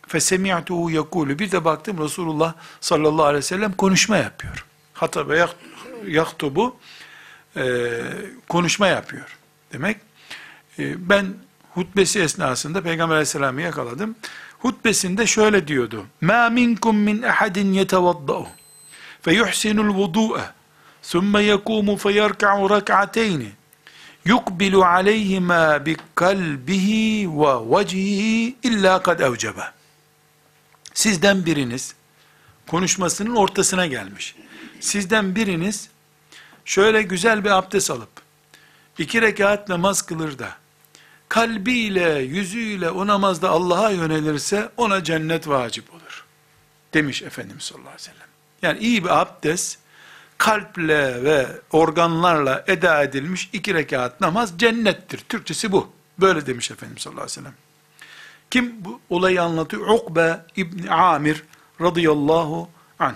fesemi'tuhu 0.08 0.92
yekulu. 0.92 1.40
Bir 1.40 1.52
de 1.52 1.66
baktım 1.66 2.04
Resulullah 2.04 2.54
sallallahu 2.82 3.26
aleyhi 3.26 3.38
ve 3.38 3.48
sellem 3.48 3.74
konuşma 3.74 4.18
yapıyor. 4.18 4.66
Hatabe 4.94 5.46
yahtubu 6.08 6.76
e, 7.58 7.92
konuşma 8.50 8.88
yapıyor. 8.88 9.38
Demek 9.74 9.98
e, 10.80 11.10
ben 11.10 11.34
hutbesi 11.74 12.20
esnasında 12.20 12.82
Peygamber 12.82 13.16
aleyhisselamı 13.16 13.62
yakaladım. 13.62 14.16
Hutbesinde 14.60 15.28
şöyle 15.28 15.68
diyordu. 15.68 16.06
Ma 16.22 16.50
minkum 16.50 16.98
min 16.98 17.22
ahadin 17.22 17.74
yetevadda'u 17.74 18.48
feyuhsinul 19.23 19.95
vudu'a 19.95 20.59
ثم 21.13 21.37
يقوم 21.37 21.97
فيركع 21.97 22.55
ركعتين 22.77 23.43
يقبل 24.27 24.75
عليهما 24.95 25.65
بقلبه 25.87 26.89
ووجهه 27.41 28.53
إلا 28.69 28.93
قد 29.07 29.23
أوجبه 29.23 29.67
Sizden 30.95 31.47
biriniz 31.47 31.95
konuşmasının 32.67 33.37
ortasına 33.37 33.87
gelmiş. 33.87 34.35
Sizden 34.81 35.35
biriniz 35.35 35.89
şöyle 36.65 37.03
güzel 37.03 37.45
bir 37.45 37.51
abdest 37.51 37.91
alıp 37.91 38.11
iki 38.99 39.23
rekat 39.23 39.69
namaz 39.69 40.03
kılır 40.03 40.39
da 40.39 40.55
kalbiyle, 41.29 42.19
yüzüyle 42.19 42.91
o 42.91 43.07
namazda 43.07 43.51
Allah'a 43.51 43.91
yönelirse 43.91 44.71
ona 44.77 45.05
cennet 45.05 45.49
vacip 45.49 45.95
olur. 45.95 46.25
Demiş 46.95 47.23
Efendimiz 47.23 47.63
sallallahu 47.63 47.89
aleyhi 47.89 48.03
ve 48.03 48.13
sellem. 48.13 48.29
Yani 48.64 48.80
iyi 48.80 49.04
bir 49.04 49.22
abdest 49.22 49.80
kalple 50.38 51.24
ve 51.24 51.48
organlarla 51.72 52.64
eda 52.68 53.04
edilmiş 53.04 53.50
iki 53.54 53.74
rekat 53.74 54.22
namaz 54.22 54.54
cennettir. 54.58 55.18
Türkçesi 55.30 55.72
bu. 55.72 55.90
Böyle 56.20 56.46
demiş 56.46 56.72
Efendimiz 56.72 57.02
sallallahu 57.02 57.22
aleyhi 57.24 57.40
ve 57.40 57.42
sellem. 57.42 57.54
Kim 58.52 58.86
bu 58.86 59.00
olayı 59.10 59.42
anlatıyor? 59.42 59.88
Ukbe 59.88 60.46
İbni 60.56 60.92
Amir 60.92 61.44
radıyallahu 61.82 62.70
anh. 63.00 63.16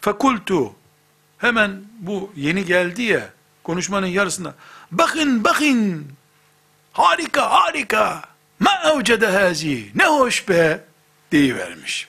Fekultu 0.00 0.72
hemen 1.38 1.82
bu 1.98 2.32
yeni 2.36 2.64
geldi 2.64 3.02
ya 3.02 3.30
konuşmanın 3.64 4.06
yarısında 4.06 4.54
bakın 4.90 5.44
bakın 5.44 6.06
harika 6.92 7.50
harika 7.50 8.22
ma 8.60 8.70
evcede 8.84 9.26
hazi 9.26 9.90
ne 9.94 10.06
hoş 10.06 10.48
be 10.48 10.84
deyivermiş. 11.32 12.08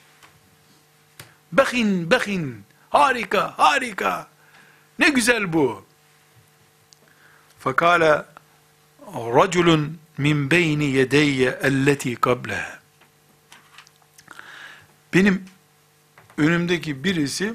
Bakın 1.52 2.10
bakın 2.10 2.64
harika 2.90 3.58
harika 3.58 4.28
ne 4.98 5.08
güzel 5.08 5.52
bu. 5.52 5.84
Fakale 7.58 8.24
raculun 9.14 9.98
min 10.18 10.50
beyni 10.50 10.84
yedeyye 10.84 11.58
elleti 11.62 12.16
kableha. 12.16 12.78
Benim 15.14 15.44
önümdeki 16.38 17.04
birisi 17.04 17.54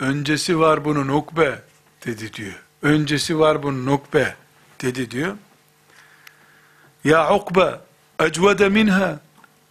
öncesi 0.00 0.58
var 0.58 0.84
bunun 0.84 1.08
ukbe 1.08 1.62
dedi 2.06 2.32
diyor. 2.32 2.62
Öncesi 2.82 3.38
var 3.38 3.62
bunun 3.62 3.86
ukbe 3.86 4.36
dedi 4.82 5.10
diyor. 5.10 5.36
Ya 7.04 7.34
ukbe 7.34 7.80
ecvede 8.20 8.68
minha 8.68 9.20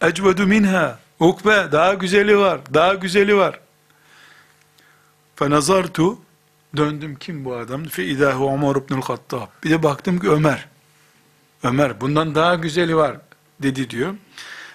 ecvedu 0.00 0.46
minha 0.46 1.01
ukbe 1.22 1.72
daha 1.72 1.94
güzeli 1.94 2.38
var 2.38 2.60
daha 2.74 2.94
güzeli 2.94 3.36
var. 3.36 3.60
Fenazartu 5.36 6.18
döndüm 6.76 7.16
kim 7.16 7.44
bu 7.44 7.56
adam? 7.56 7.84
Fe 7.84 8.04
idahu 8.04 8.54
Ömer 8.54 8.76
ibnül 8.76 9.02
Hattab. 9.02 9.46
Bir 9.64 9.70
de 9.70 9.82
baktım 9.82 10.18
ki 10.18 10.30
Ömer. 10.30 10.68
Ömer 11.62 12.00
bundan 12.00 12.34
daha 12.34 12.54
güzeli 12.54 12.96
var 12.96 13.16
dedi 13.62 13.90
diyor. 13.90 14.14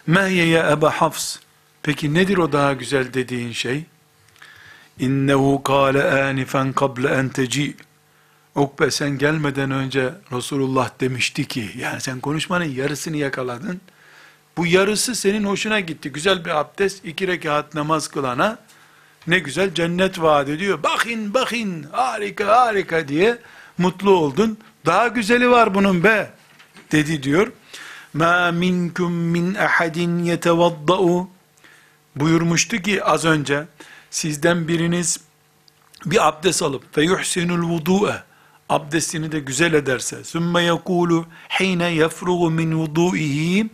Mehye 0.08 0.46
ya 0.46 0.72
Eba 0.72 0.92
Hafs. 0.92 1.38
Peki 1.84 2.14
nedir 2.14 2.38
o 2.38 2.52
daha 2.52 2.74
güzel 2.74 3.14
dediğin 3.14 3.52
şey? 3.52 3.86
İnnehu 5.00 5.64
kâle 5.64 6.04
ânifen 6.04 6.74
kable 6.74 7.10
en 7.10 7.30
teci. 7.30 7.76
Ukbe 8.56 8.92
sen 8.92 9.10
gelmeden 9.10 9.72
önce 9.72 10.14
Resulullah 10.32 10.90
demişti 11.00 11.48
ki, 11.48 11.70
yani 11.78 12.02
sen 12.02 12.20
konuşmanın 12.20 12.66
yarısını 12.66 13.18
yakaladın. 13.18 13.82
Bu 14.58 14.66
yarısı 14.66 15.16
senin 15.16 15.44
hoşuna 15.44 15.80
gitti. 15.80 16.10
Güzel 16.12 16.46
bir 16.46 16.50
abdest, 16.50 17.06
iki 17.06 17.28
rekat 17.28 17.74
namaz 17.74 18.08
kılana 18.08 18.58
ne 19.28 19.40
güzel 19.40 19.74
cennet 19.74 20.22
vaat 20.22 20.50
ediyor. 20.50 20.84
Bakın 20.84 21.34
bakın 21.34 21.86
harika 21.92 22.48
harika 22.48 23.08
diye 23.08 23.38
mutlu 23.78 24.12
oldun. 24.12 24.58
Daha 24.86 25.08
güzeli 25.08 25.50
var 25.50 25.76
bunun 25.76 26.04
be 26.04 26.32
dedi 26.92 27.24
diyor. 27.24 27.52
Ma 28.14 28.52
minkum 28.52 29.14
min 29.14 29.56
ahadin 29.56 30.24
yetevaddau 30.24 31.30
buyurmuştu 32.16 32.78
ki 32.78 33.04
az 33.04 33.26
önce 33.26 33.66
sizden 34.10 34.68
biriniz 34.68 35.20
bir 36.06 36.28
abdest 36.28 36.64
alıp 36.64 36.96
fe 36.96 37.02
yuhsinul 37.02 37.70
vudu'e 37.70 38.24
abdestini 38.70 39.32
de 39.32 39.40
güzel 39.40 39.74
ederse 39.74 40.24
sümme 40.24 40.64
yekulu 40.64 41.26
hine 41.60 41.94
yefrugu 41.94 42.52
min 42.52 42.80
vudu'ihi 42.80 43.70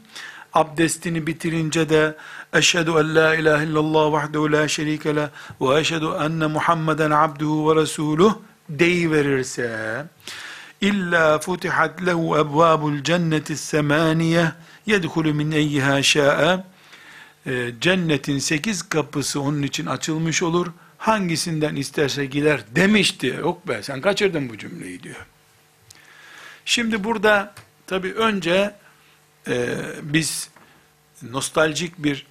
abdestini 0.54 1.28
bitirince 1.28 1.90
de 1.90 2.16
eşhedü 2.54 2.92
en 2.92 3.16
la 3.16 3.36
ilahe 3.36 3.66
illallah 3.66 4.12
vahdehu 4.12 4.52
la 4.52 4.68
şerike 4.68 5.16
le 5.16 5.30
ve 5.62 5.80
eşhedü 5.80 6.06
enne 6.06 6.48
Muhammeden 6.48 7.12
abduhu 7.12 7.70
ve 7.72 7.82
resuluh 7.82 8.36
deyiverirse 8.70 10.06
İlla 10.82 11.40
futihat 11.40 12.06
lehu 12.06 12.38
ebvabul 12.38 13.04
cenneti 13.04 13.58
semaniye 13.58 14.52
yedhulu 14.86 15.34
min 15.34 15.52
eyyiha 15.52 16.04
şa'e 16.04 16.64
e, 17.46 17.72
cennetin 17.82 18.40
sekiz 18.40 18.90
kapısı 18.90 19.42
onun 19.42 19.64
için 19.64 19.86
açılmış 19.86 20.44
olur. 20.44 20.68
Hangisinden 20.98 21.76
isterse 21.76 22.26
gider 22.26 22.62
demişti. 22.76 23.28
Yok 23.28 23.68
be 23.68 23.84
sen 23.84 24.02
kaçırdın 24.02 24.50
bu 24.50 24.58
cümleyi 24.58 25.04
diyor. 25.04 25.26
Şimdi 26.66 27.04
burada 27.04 27.54
tabi 27.88 28.14
önce 28.14 28.74
e, 29.48 29.78
biz 30.02 30.50
nostaljik 31.22 32.04
bir 32.04 32.26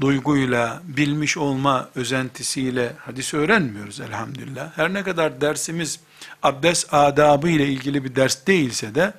duyguyla, 0.00 0.82
bilmiş 0.84 1.36
olma 1.36 1.88
özentisiyle 1.94 2.92
hadis 2.98 3.34
öğrenmiyoruz 3.34 4.00
elhamdülillah. 4.00 4.78
Her 4.78 4.94
ne 4.94 5.02
kadar 5.02 5.40
dersimiz 5.40 6.00
abdest 6.42 6.94
adabı 6.94 7.48
ile 7.48 7.66
ilgili 7.66 8.04
bir 8.04 8.16
ders 8.16 8.46
değilse 8.46 8.94
de 8.94 9.14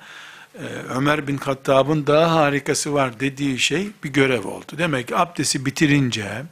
e, 0.54 0.64
Ömer 0.94 1.26
bin 1.28 1.36
Hattab'ın 1.36 2.06
daha 2.06 2.34
harikası 2.34 2.94
var 2.94 3.20
dediği 3.20 3.58
şey 3.58 3.88
bir 4.04 4.08
görev 4.08 4.44
oldu. 4.44 4.72
Demek 4.78 5.08
ki 5.08 5.16
abdesti 5.16 5.66
bitirince 5.66 6.42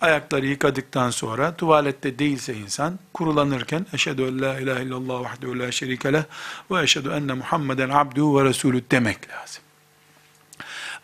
ayakları 0.00 0.46
yıkadıktan 0.46 1.10
sonra 1.10 1.56
tuvalette 1.56 2.18
değilse 2.18 2.54
insan 2.54 2.98
kurulanırken 3.14 3.86
eşhedü 3.92 4.22
en 4.22 4.42
la 4.42 4.60
ilahe 4.60 4.82
illallah 4.82 5.20
vahdehu 5.20 5.58
la 5.58 5.72
şerike 5.72 6.12
leh 6.12 6.22
ve 6.70 6.82
eşhedü 6.82 7.10
enne 7.10 7.32
Muhammeden 7.32 7.90
abduhu 7.90 8.38
ve 8.38 8.44
resulü 8.44 8.82
demek 8.90 9.30
lazım. 9.30 9.63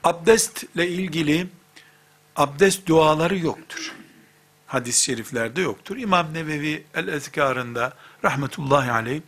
Abdestle 0.04 0.88
ilgili 0.88 1.46
abdest 2.36 2.86
duaları 2.86 3.38
yoktur. 3.38 3.92
Hadis-i 4.66 5.04
şeriflerde 5.04 5.60
yoktur. 5.60 5.96
İmam 5.96 6.34
Nevevi 6.34 6.84
el-Ezkarında 6.94 7.92
rahmetullahi 8.24 8.92
aleyh 8.92 9.20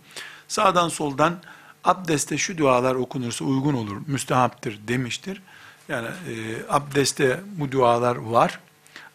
sağdan 0.49 0.89
soldan 0.89 1.41
abdeste 1.85 2.39
şu 2.39 2.59
dualar 2.59 2.95
okunursa 2.95 3.45
uygun 3.45 3.75
olur, 3.75 3.97
müstehaptır 4.07 4.89
demiştir. 4.89 5.43
Yani 5.89 6.09
e, 6.09 6.33
abdeste 6.69 7.41
bu 7.47 7.73
dualar 7.73 8.17
var 8.17 8.61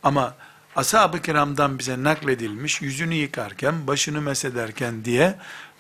ama 0.04 0.36
ashab-ı 0.76 1.22
kiramdan 1.22 1.80
bize 1.80 2.04
nakledilmiş 2.04 2.82
yüzünü 2.82 3.14
yıkarken, 3.14 3.88
başını 3.88 4.22
mesederken 4.22 5.06
diye 5.06 5.36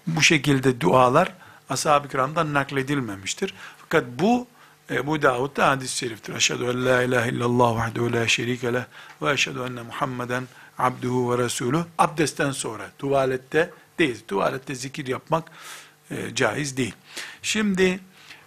bu 0.07 0.21
şekilde 0.21 0.81
dualar 0.81 1.33
ashab-ı 1.69 2.09
kiramdan 2.09 2.53
nakledilmemiştir. 2.53 3.53
Fakat 3.77 4.03
bu 4.19 4.47
Ebu 4.89 5.21
Davud'da 5.21 5.69
hadis-i 5.69 5.97
şeriftir. 5.97 6.35
Eşhedü 6.35 6.63
en 6.63 6.85
la 6.85 7.03
ilahe 7.03 7.29
illallah 7.29 7.75
vahdehu 7.75 8.13
la 8.13 8.27
şerike 8.27 8.73
leh 8.73 8.83
ve 9.21 9.31
eşhedü 9.31 9.59
enne 9.59 9.81
Muhammeden 9.81 10.47
abduhu 10.77 11.31
ve 11.31 11.43
resulü. 11.43 11.85
Abdestten 11.97 12.51
sonra, 12.51 12.91
tuvalette 12.97 13.71
değil. 13.99 14.23
Tuvalette 14.27 14.75
zikir 14.75 15.07
yapmak 15.07 15.51
e, 16.11 16.35
caiz 16.35 16.77
değil. 16.77 16.93
Şimdi 17.41 17.99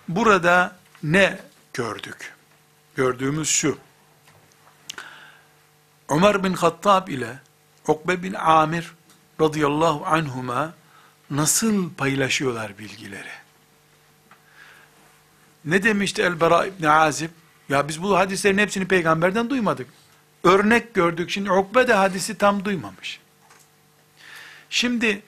burada 0.08 0.76
ne 1.02 1.38
gördük? 1.72 2.34
Gördüğümüz 2.96 3.48
şu. 3.48 3.78
Ömer 6.08 6.44
bin 6.44 6.52
Hattab 6.52 7.08
ile 7.08 7.38
Ukbe 7.88 8.22
bin 8.22 8.34
Amir 8.34 8.92
radıyallahu 9.40 10.06
anhuma 10.06 10.72
nasıl 11.30 11.94
paylaşıyorlar 11.94 12.78
bilgileri? 12.78 13.39
Ne 15.64 15.82
demişti 15.82 16.22
El-Bara 16.22 16.66
İbni 16.66 16.90
Azib? 16.90 17.30
Ya 17.68 17.88
biz 17.88 18.02
bu 18.02 18.18
hadislerin 18.18 18.58
hepsini 18.58 18.88
peygamberden 18.88 19.50
duymadık. 19.50 19.86
Örnek 20.44 20.94
gördük. 20.94 21.30
Şimdi 21.30 21.52
Ukbe 21.52 21.88
de 21.88 21.94
hadisi 21.94 22.38
tam 22.38 22.64
duymamış. 22.64 23.20
Şimdi 24.70 25.22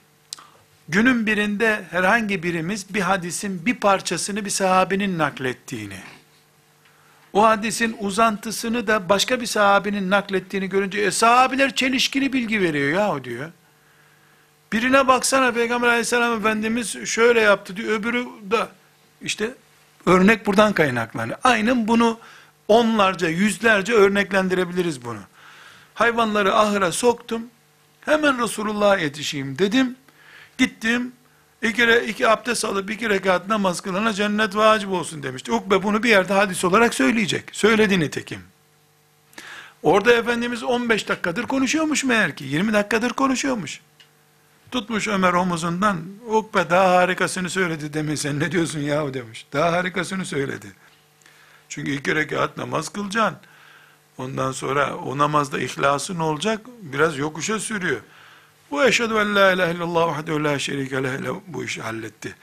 günün 0.88 1.26
birinde 1.26 1.84
herhangi 1.90 2.42
birimiz 2.42 2.94
bir 2.94 3.00
hadisin 3.00 3.66
bir 3.66 3.74
parçasını 3.74 4.44
bir 4.44 4.50
sahabinin 4.50 5.18
naklettiğini, 5.18 5.98
o 7.32 7.42
hadisin 7.42 7.96
uzantısını 8.00 8.86
da 8.86 9.08
başka 9.08 9.40
bir 9.40 9.46
sahabinin 9.46 10.10
naklettiğini 10.10 10.68
görünce, 10.68 11.00
e, 11.00 11.10
sahabiler 11.10 11.74
çelişkili 11.74 12.32
bilgi 12.32 12.60
veriyor 12.60 12.88
ya 12.88 13.24
diyor. 13.24 13.50
Birine 14.72 15.08
baksana 15.08 15.52
Peygamber 15.52 15.88
aleyhisselam 15.88 16.38
efendimiz 16.38 17.06
şöyle 17.06 17.40
yaptı 17.40 17.76
diyor, 17.76 18.00
öbürü 18.00 18.26
da 18.50 18.68
işte 19.22 19.50
örnek 20.06 20.46
buradan 20.46 20.72
kaynaklanıyor. 20.72 21.38
Aynen 21.44 21.88
bunu 21.88 22.18
onlarca, 22.68 23.28
yüzlerce 23.28 23.92
örneklendirebiliriz 23.92 25.04
bunu. 25.04 25.20
Hayvanları 25.94 26.54
ahıra 26.54 26.92
soktum, 26.92 27.42
hemen 28.00 28.42
Resulullah'a 28.42 28.98
yetişeyim 28.98 29.58
dedim, 29.58 29.96
gittim, 30.58 31.12
iki, 31.62 32.02
iki 32.08 32.28
abdest 32.28 32.64
alıp 32.64 32.90
iki 32.90 33.10
rekat 33.10 33.48
namaz 33.48 33.80
kılana 33.80 34.12
cennet 34.12 34.56
vacip 34.56 34.90
olsun 34.90 35.22
demişti. 35.22 35.52
Ukbe 35.52 35.82
bunu 35.82 36.02
bir 36.02 36.08
yerde 36.08 36.32
hadis 36.32 36.64
olarak 36.64 36.94
söyleyecek. 36.94 37.44
Söyledi 37.52 38.00
nitekim. 38.00 38.40
Orada 39.82 40.12
Efendimiz 40.12 40.62
15 40.62 41.08
dakikadır 41.08 41.42
konuşuyormuş 41.42 42.04
meğer 42.04 42.36
ki. 42.36 42.44
20 42.44 42.72
dakikadır 42.72 43.10
konuşuyormuş. 43.10 43.80
Tutmuş 44.72 45.08
Ömer 45.08 45.32
omuzundan, 45.32 46.00
Ukbe 46.28 46.70
daha 46.70 46.96
harikasını 46.96 47.50
söyledi 47.50 47.92
demiş, 47.92 48.20
sen 48.20 48.40
ne 48.40 48.52
diyorsun 48.52 48.80
yahu 48.80 49.14
demiş. 49.14 49.46
Daha 49.52 49.72
harikasını 49.72 50.24
söyledi. 50.24 50.66
Çünkü 51.68 51.90
iki 51.90 52.14
rekat 52.14 52.56
namaz 52.56 52.88
kılacaksın. 52.88 53.38
Ondan 54.18 54.52
sonra 54.52 54.96
o 54.96 55.18
namazda 55.18 55.60
ihlasın 55.60 56.18
olacak, 56.18 56.60
biraz 56.82 57.18
yokuşa 57.18 57.60
sürüyor. 57.60 58.00
Bu 58.70 58.84
eşhedü 58.84 59.14
en 59.14 59.34
la 59.34 59.52
ilahe 59.52 59.74
illallah 59.74 60.06
vahdehu 60.06 60.44
la 60.44 60.58
şerike 60.58 61.02
leh 61.02 61.34
bu 61.46 61.64
işi 61.64 61.82
halletti. 61.82 62.34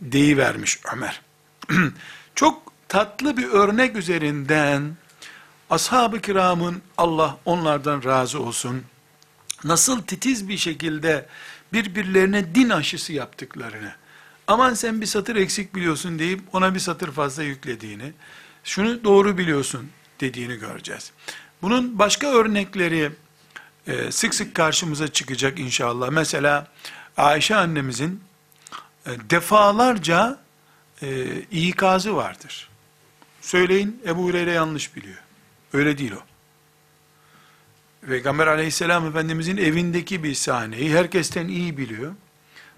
Deyivermiş 0.00 0.80
Ömer. 0.92 1.20
Çok 2.34 2.72
tatlı 2.88 3.36
bir 3.36 3.48
örnek 3.48 3.96
üzerinden 3.96 4.96
ashab-ı 5.70 6.20
kiramın 6.20 6.82
Allah 6.96 7.38
onlardan 7.44 8.04
razı 8.04 8.40
olsun 8.40 8.84
nasıl 9.64 10.02
titiz 10.02 10.48
bir 10.48 10.58
şekilde 10.58 11.26
birbirlerine 11.74 12.54
din 12.54 12.70
aşısı 12.70 13.12
yaptıklarını 13.12 13.92
aman 14.46 14.74
sen 14.74 15.00
bir 15.00 15.06
satır 15.06 15.36
eksik 15.36 15.74
biliyorsun 15.74 16.18
deyip 16.18 16.40
ona 16.52 16.74
bir 16.74 16.80
satır 16.80 17.12
fazla 17.12 17.42
yüklediğini 17.42 18.12
şunu 18.64 19.04
doğru 19.04 19.38
biliyorsun 19.38 19.90
dediğini 20.20 20.56
göreceğiz. 20.56 21.12
Bunun 21.62 21.98
başka 21.98 22.26
örnekleri 22.26 23.10
e, 23.86 24.10
sık 24.10 24.34
sık 24.34 24.54
karşımıza 24.54 25.08
çıkacak 25.08 25.58
inşallah. 25.58 26.10
Mesela 26.10 26.66
Ayşe 27.16 27.56
annemizin 27.56 28.20
e, 29.06 29.10
defalarca 29.30 30.38
e, 31.02 31.26
ikazı 31.50 32.16
vardır. 32.16 32.68
Söyleyin 33.40 34.02
Ebu 34.06 34.24
Hureyre 34.24 34.52
yanlış 34.52 34.96
biliyor. 34.96 35.18
Öyle 35.72 35.98
değil 35.98 36.12
o. 36.12 36.33
Peygamber 38.08 38.46
aleyhisselam 38.46 39.08
efendimizin 39.08 39.56
evindeki 39.56 40.24
bir 40.24 40.34
sahneyi 40.34 40.96
herkesten 40.96 41.48
iyi 41.48 41.78
biliyor. 41.78 42.12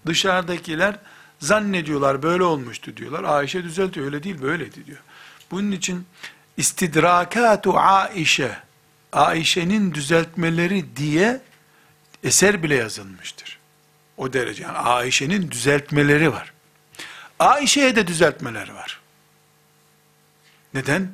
Dışarıdakiler 0.06 0.96
zannediyorlar 1.38 2.22
böyle 2.22 2.42
olmuştu 2.42 2.96
diyorlar. 2.96 3.24
Ayşe 3.24 3.64
düzeltiyor 3.64 4.06
öyle 4.06 4.22
değil 4.22 4.42
böyleydi 4.42 4.86
diyor. 4.86 4.98
Bunun 5.50 5.72
için 5.72 6.06
istidrakatu 6.56 7.78
Aişe 7.78 8.58
Ayşe'nin 9.12 9.94
düzeltmeleri 9.94 10.96
diye 10.96 11.40
eser 12.24 12.62
bile 12.62 12.74
yazılmıştır. 12.74 13.58
O 14.16 14.32
derece. 14.32 14.62
Yani 14.62 14.78
Ayşe'nin 14.78 15.50
düzeltmeleri 15.50 16.32
var. 16.32 16.52
Ayşe'ye 17.38 17.96
de 17.96 18.06
düzeltmeler 18.06 18.68
var. 18.70 19.00
Neden? 20.74 21.10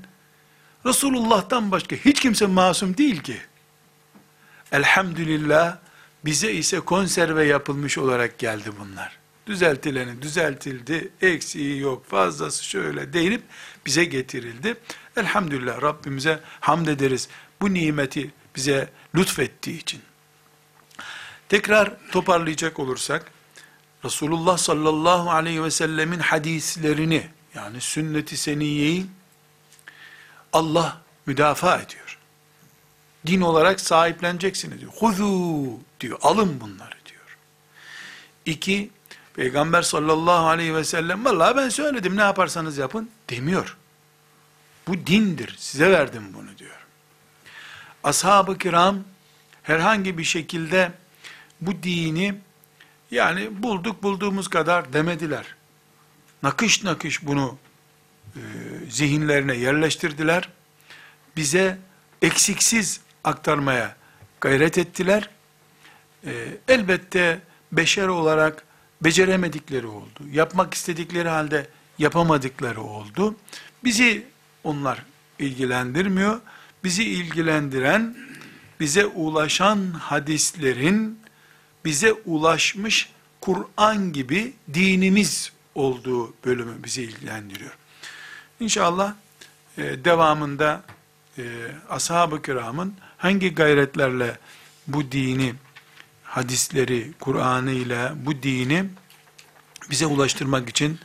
Resulullah'tan 0.87 1.71
başka 1.71 1.97
hiç 1.97 2.21
kimse 2.21 2.47
masum 2.47 2.97
değil 2.97 3.23
ki. 3.23 3.37
Elhamdülillah 4.73 5.79
bize 6.25 6.53
ise 6.53 6.81
konserve 6.81 7.45
yapılmış 7.45 7.99
olarak 7.99 8.39
geldi 8.39 8.71
bunlar. 8.81 9.19
Düzeltileni 9.47 10.23
düzeltildi, 10.23 11.09
eksiği 11.21 11.81
yok, 11.81 12.07
fazlası 12.07 12.65
şöyle 12.65 13.13
değinip 13.13 13.43
bize 13.87 14.05
getirildi. 14.05 14.77
Elhamdülillah 15.17 15.83
Rabbimize 15.83 16.41
hamd 16.61 16.87
ederiz 16.87 17.29
bu 17.61 17.75
nimeti 17.75 18.31
bize 18.57 18.91
lütfettiği 19.15 19.81
için. 19.81 20.01
Tekrar 21.49 22.11
toparlayacak 22.11 22.79
olursak, 22.79 23.33
Resulullah 24.05 24.59
sallallahu 24.59 25.31
aleyhi 25.31 25.65
ve 25.65 25.71
sellemin 25.71 26.19
hadislerini, 26.19 27.29
yani 27.55 27.81
sünnet-i 27.81 28.37
seniyeyi 28.37 29.07
Allah 30.53 31.03
müdafaa 31.27 31.77
ediyor. 31.77 32.02
Din 33.27 33.41
olarak 33.41 33.81
sahipleneceksiniz 33.81 34.81
diyor. 34.81 34.93
Huzu 34.97 35.81
diyor, 36.01 36.19
alın 36.23 36.61
bunları 36.61 36.97
diyor. 37.07 37.39
İki, 38.47 38.91
Peygamber 39.35 39.83
sallallahu 39.83 40.47
aleyhi 40.47 40.75
ve 40.75 40.85
sellem, 40.85 41.25
vallahi 41.25 41.57
ben 41.57 41.69
söyledim 41.69 42.17
ne 42.17 42.21
yaparsanız 42.21 42.79
yapın 42.79 43.11
demiyor. 43.31 43.77
Bu 44.89 45.07
dindir, 45.07 45.57
size 45.59 45.91
verdim 45.91 46.25
bunu 46.35 46.59
diyor 46.59 46.83
ashab-ı 48.05 48.59
kiram 48.59 49.05
herhangi 49.63 50.19
bir 50.19 50.25
şekilde 50.25 50.93
bu 51.61 51.83
dini 51.83 52.35
yani 53.11 53.63
bulduk 53.63 54.03
bulduğumuz 54.03 54.49
kadar 54.49 54.93
demediler. 54.93 55.55
Nakış 56.43 56.85
nakış 56.85 57.27
bunu 57.27 57.59
e, 58.37 58.41
zihinlerine 58.91 59.57
yerleştirdiler. 59.57 60.49
Bize 61.37 61.79
eksiksiz 62.23 63.01
aktarmaya 63.25 63.97
gayret 64.41 64.79
ettiler. 64.79 65.31
E, 66.27 66.33
elbette 66.69 67.41
beşer 67.73 68.09
olarak 68.09 68.65
beceremedikleri 69.01 69.87
oldu. 69.87 70.21
Yapmak 70.33 70.75
istedikleri 70.75 71.29
halde 71.29 71.67
yapamadıkları 71.99 72.81
oldu. 72.81 73.37
Bizi 73.85 74.27
onlar 74.65 75.05
ilgilendirmiyor 75.39 76.41
bizi 76.85 77.05
ilgilendiren, 77.05 78.17
bize 78.81 79.07
ulaşan 79.07 79.91
hadislerin, 79.91 81.21
bize 81.85 82.13
ulaşmış 82.13 83.11
Kur'an 83.41 84.13
gibi 84.13 84.53
dinimiz 84.75 85.53
olduğu 85.75 86.35
bölümü 86.45 86.85
bizi 86.85 87.03
ilgilendiriyor. 87.03 87.77
İnşallah 88.61 89.15
e, 89.79 90.05
devamında 90.05 90.83
e, 91.39 91.43
ashab-ı 91.89 92.43
kiramın 92.43 92.95
hangi 93.22 93.56
gayretlerle 93.56 94.38
bu 94.88 95.12
dini, 95.12 95.54
hadisleri, 96.24 97.12
Kur'an'ı 97.20 97.72
ile 97.72 98.12
bu 98.16 98.44
dini 98.44 98.86
bize 99.90 100.06
ulaştırmak 100.06 100.70
için 100.70 101.00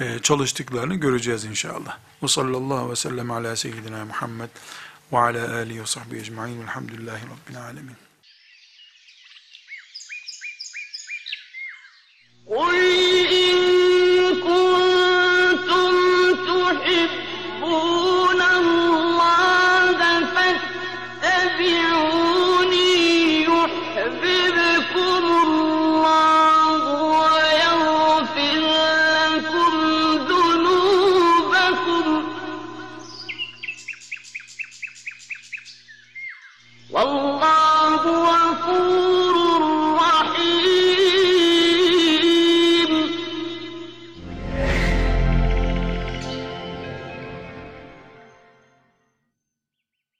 e, 0.00 0.18
çalıştıklarını 0.18 0.94
göreceğiz 0.94 1.44
inşallah. 1.44 1.98
Ve 2.22 2.28
sallallahu 2.28 2.90
ve 2.90 2.96
sellem 2.96 3.30
ala 3.30 3.56
seyyidina 3.56 4.04
Muhammed 4.04 4.48
ve 5.12 5.18
ala 5.18 5.54
alihi 5.54 5.80
ve 5.80 5.86
sahbihi 5.86 6.20
ecma'in 6.20 6.60
velhamdülillahi 6.60 7.22
rabbil 7.22 7.62
alemin. 7.62 7.96
قُلْ 12.50 12.76
إِن 13.44 13.56
كُنتُمْ 14.46 15.92
تُحِبُّونَ 16.46 17.23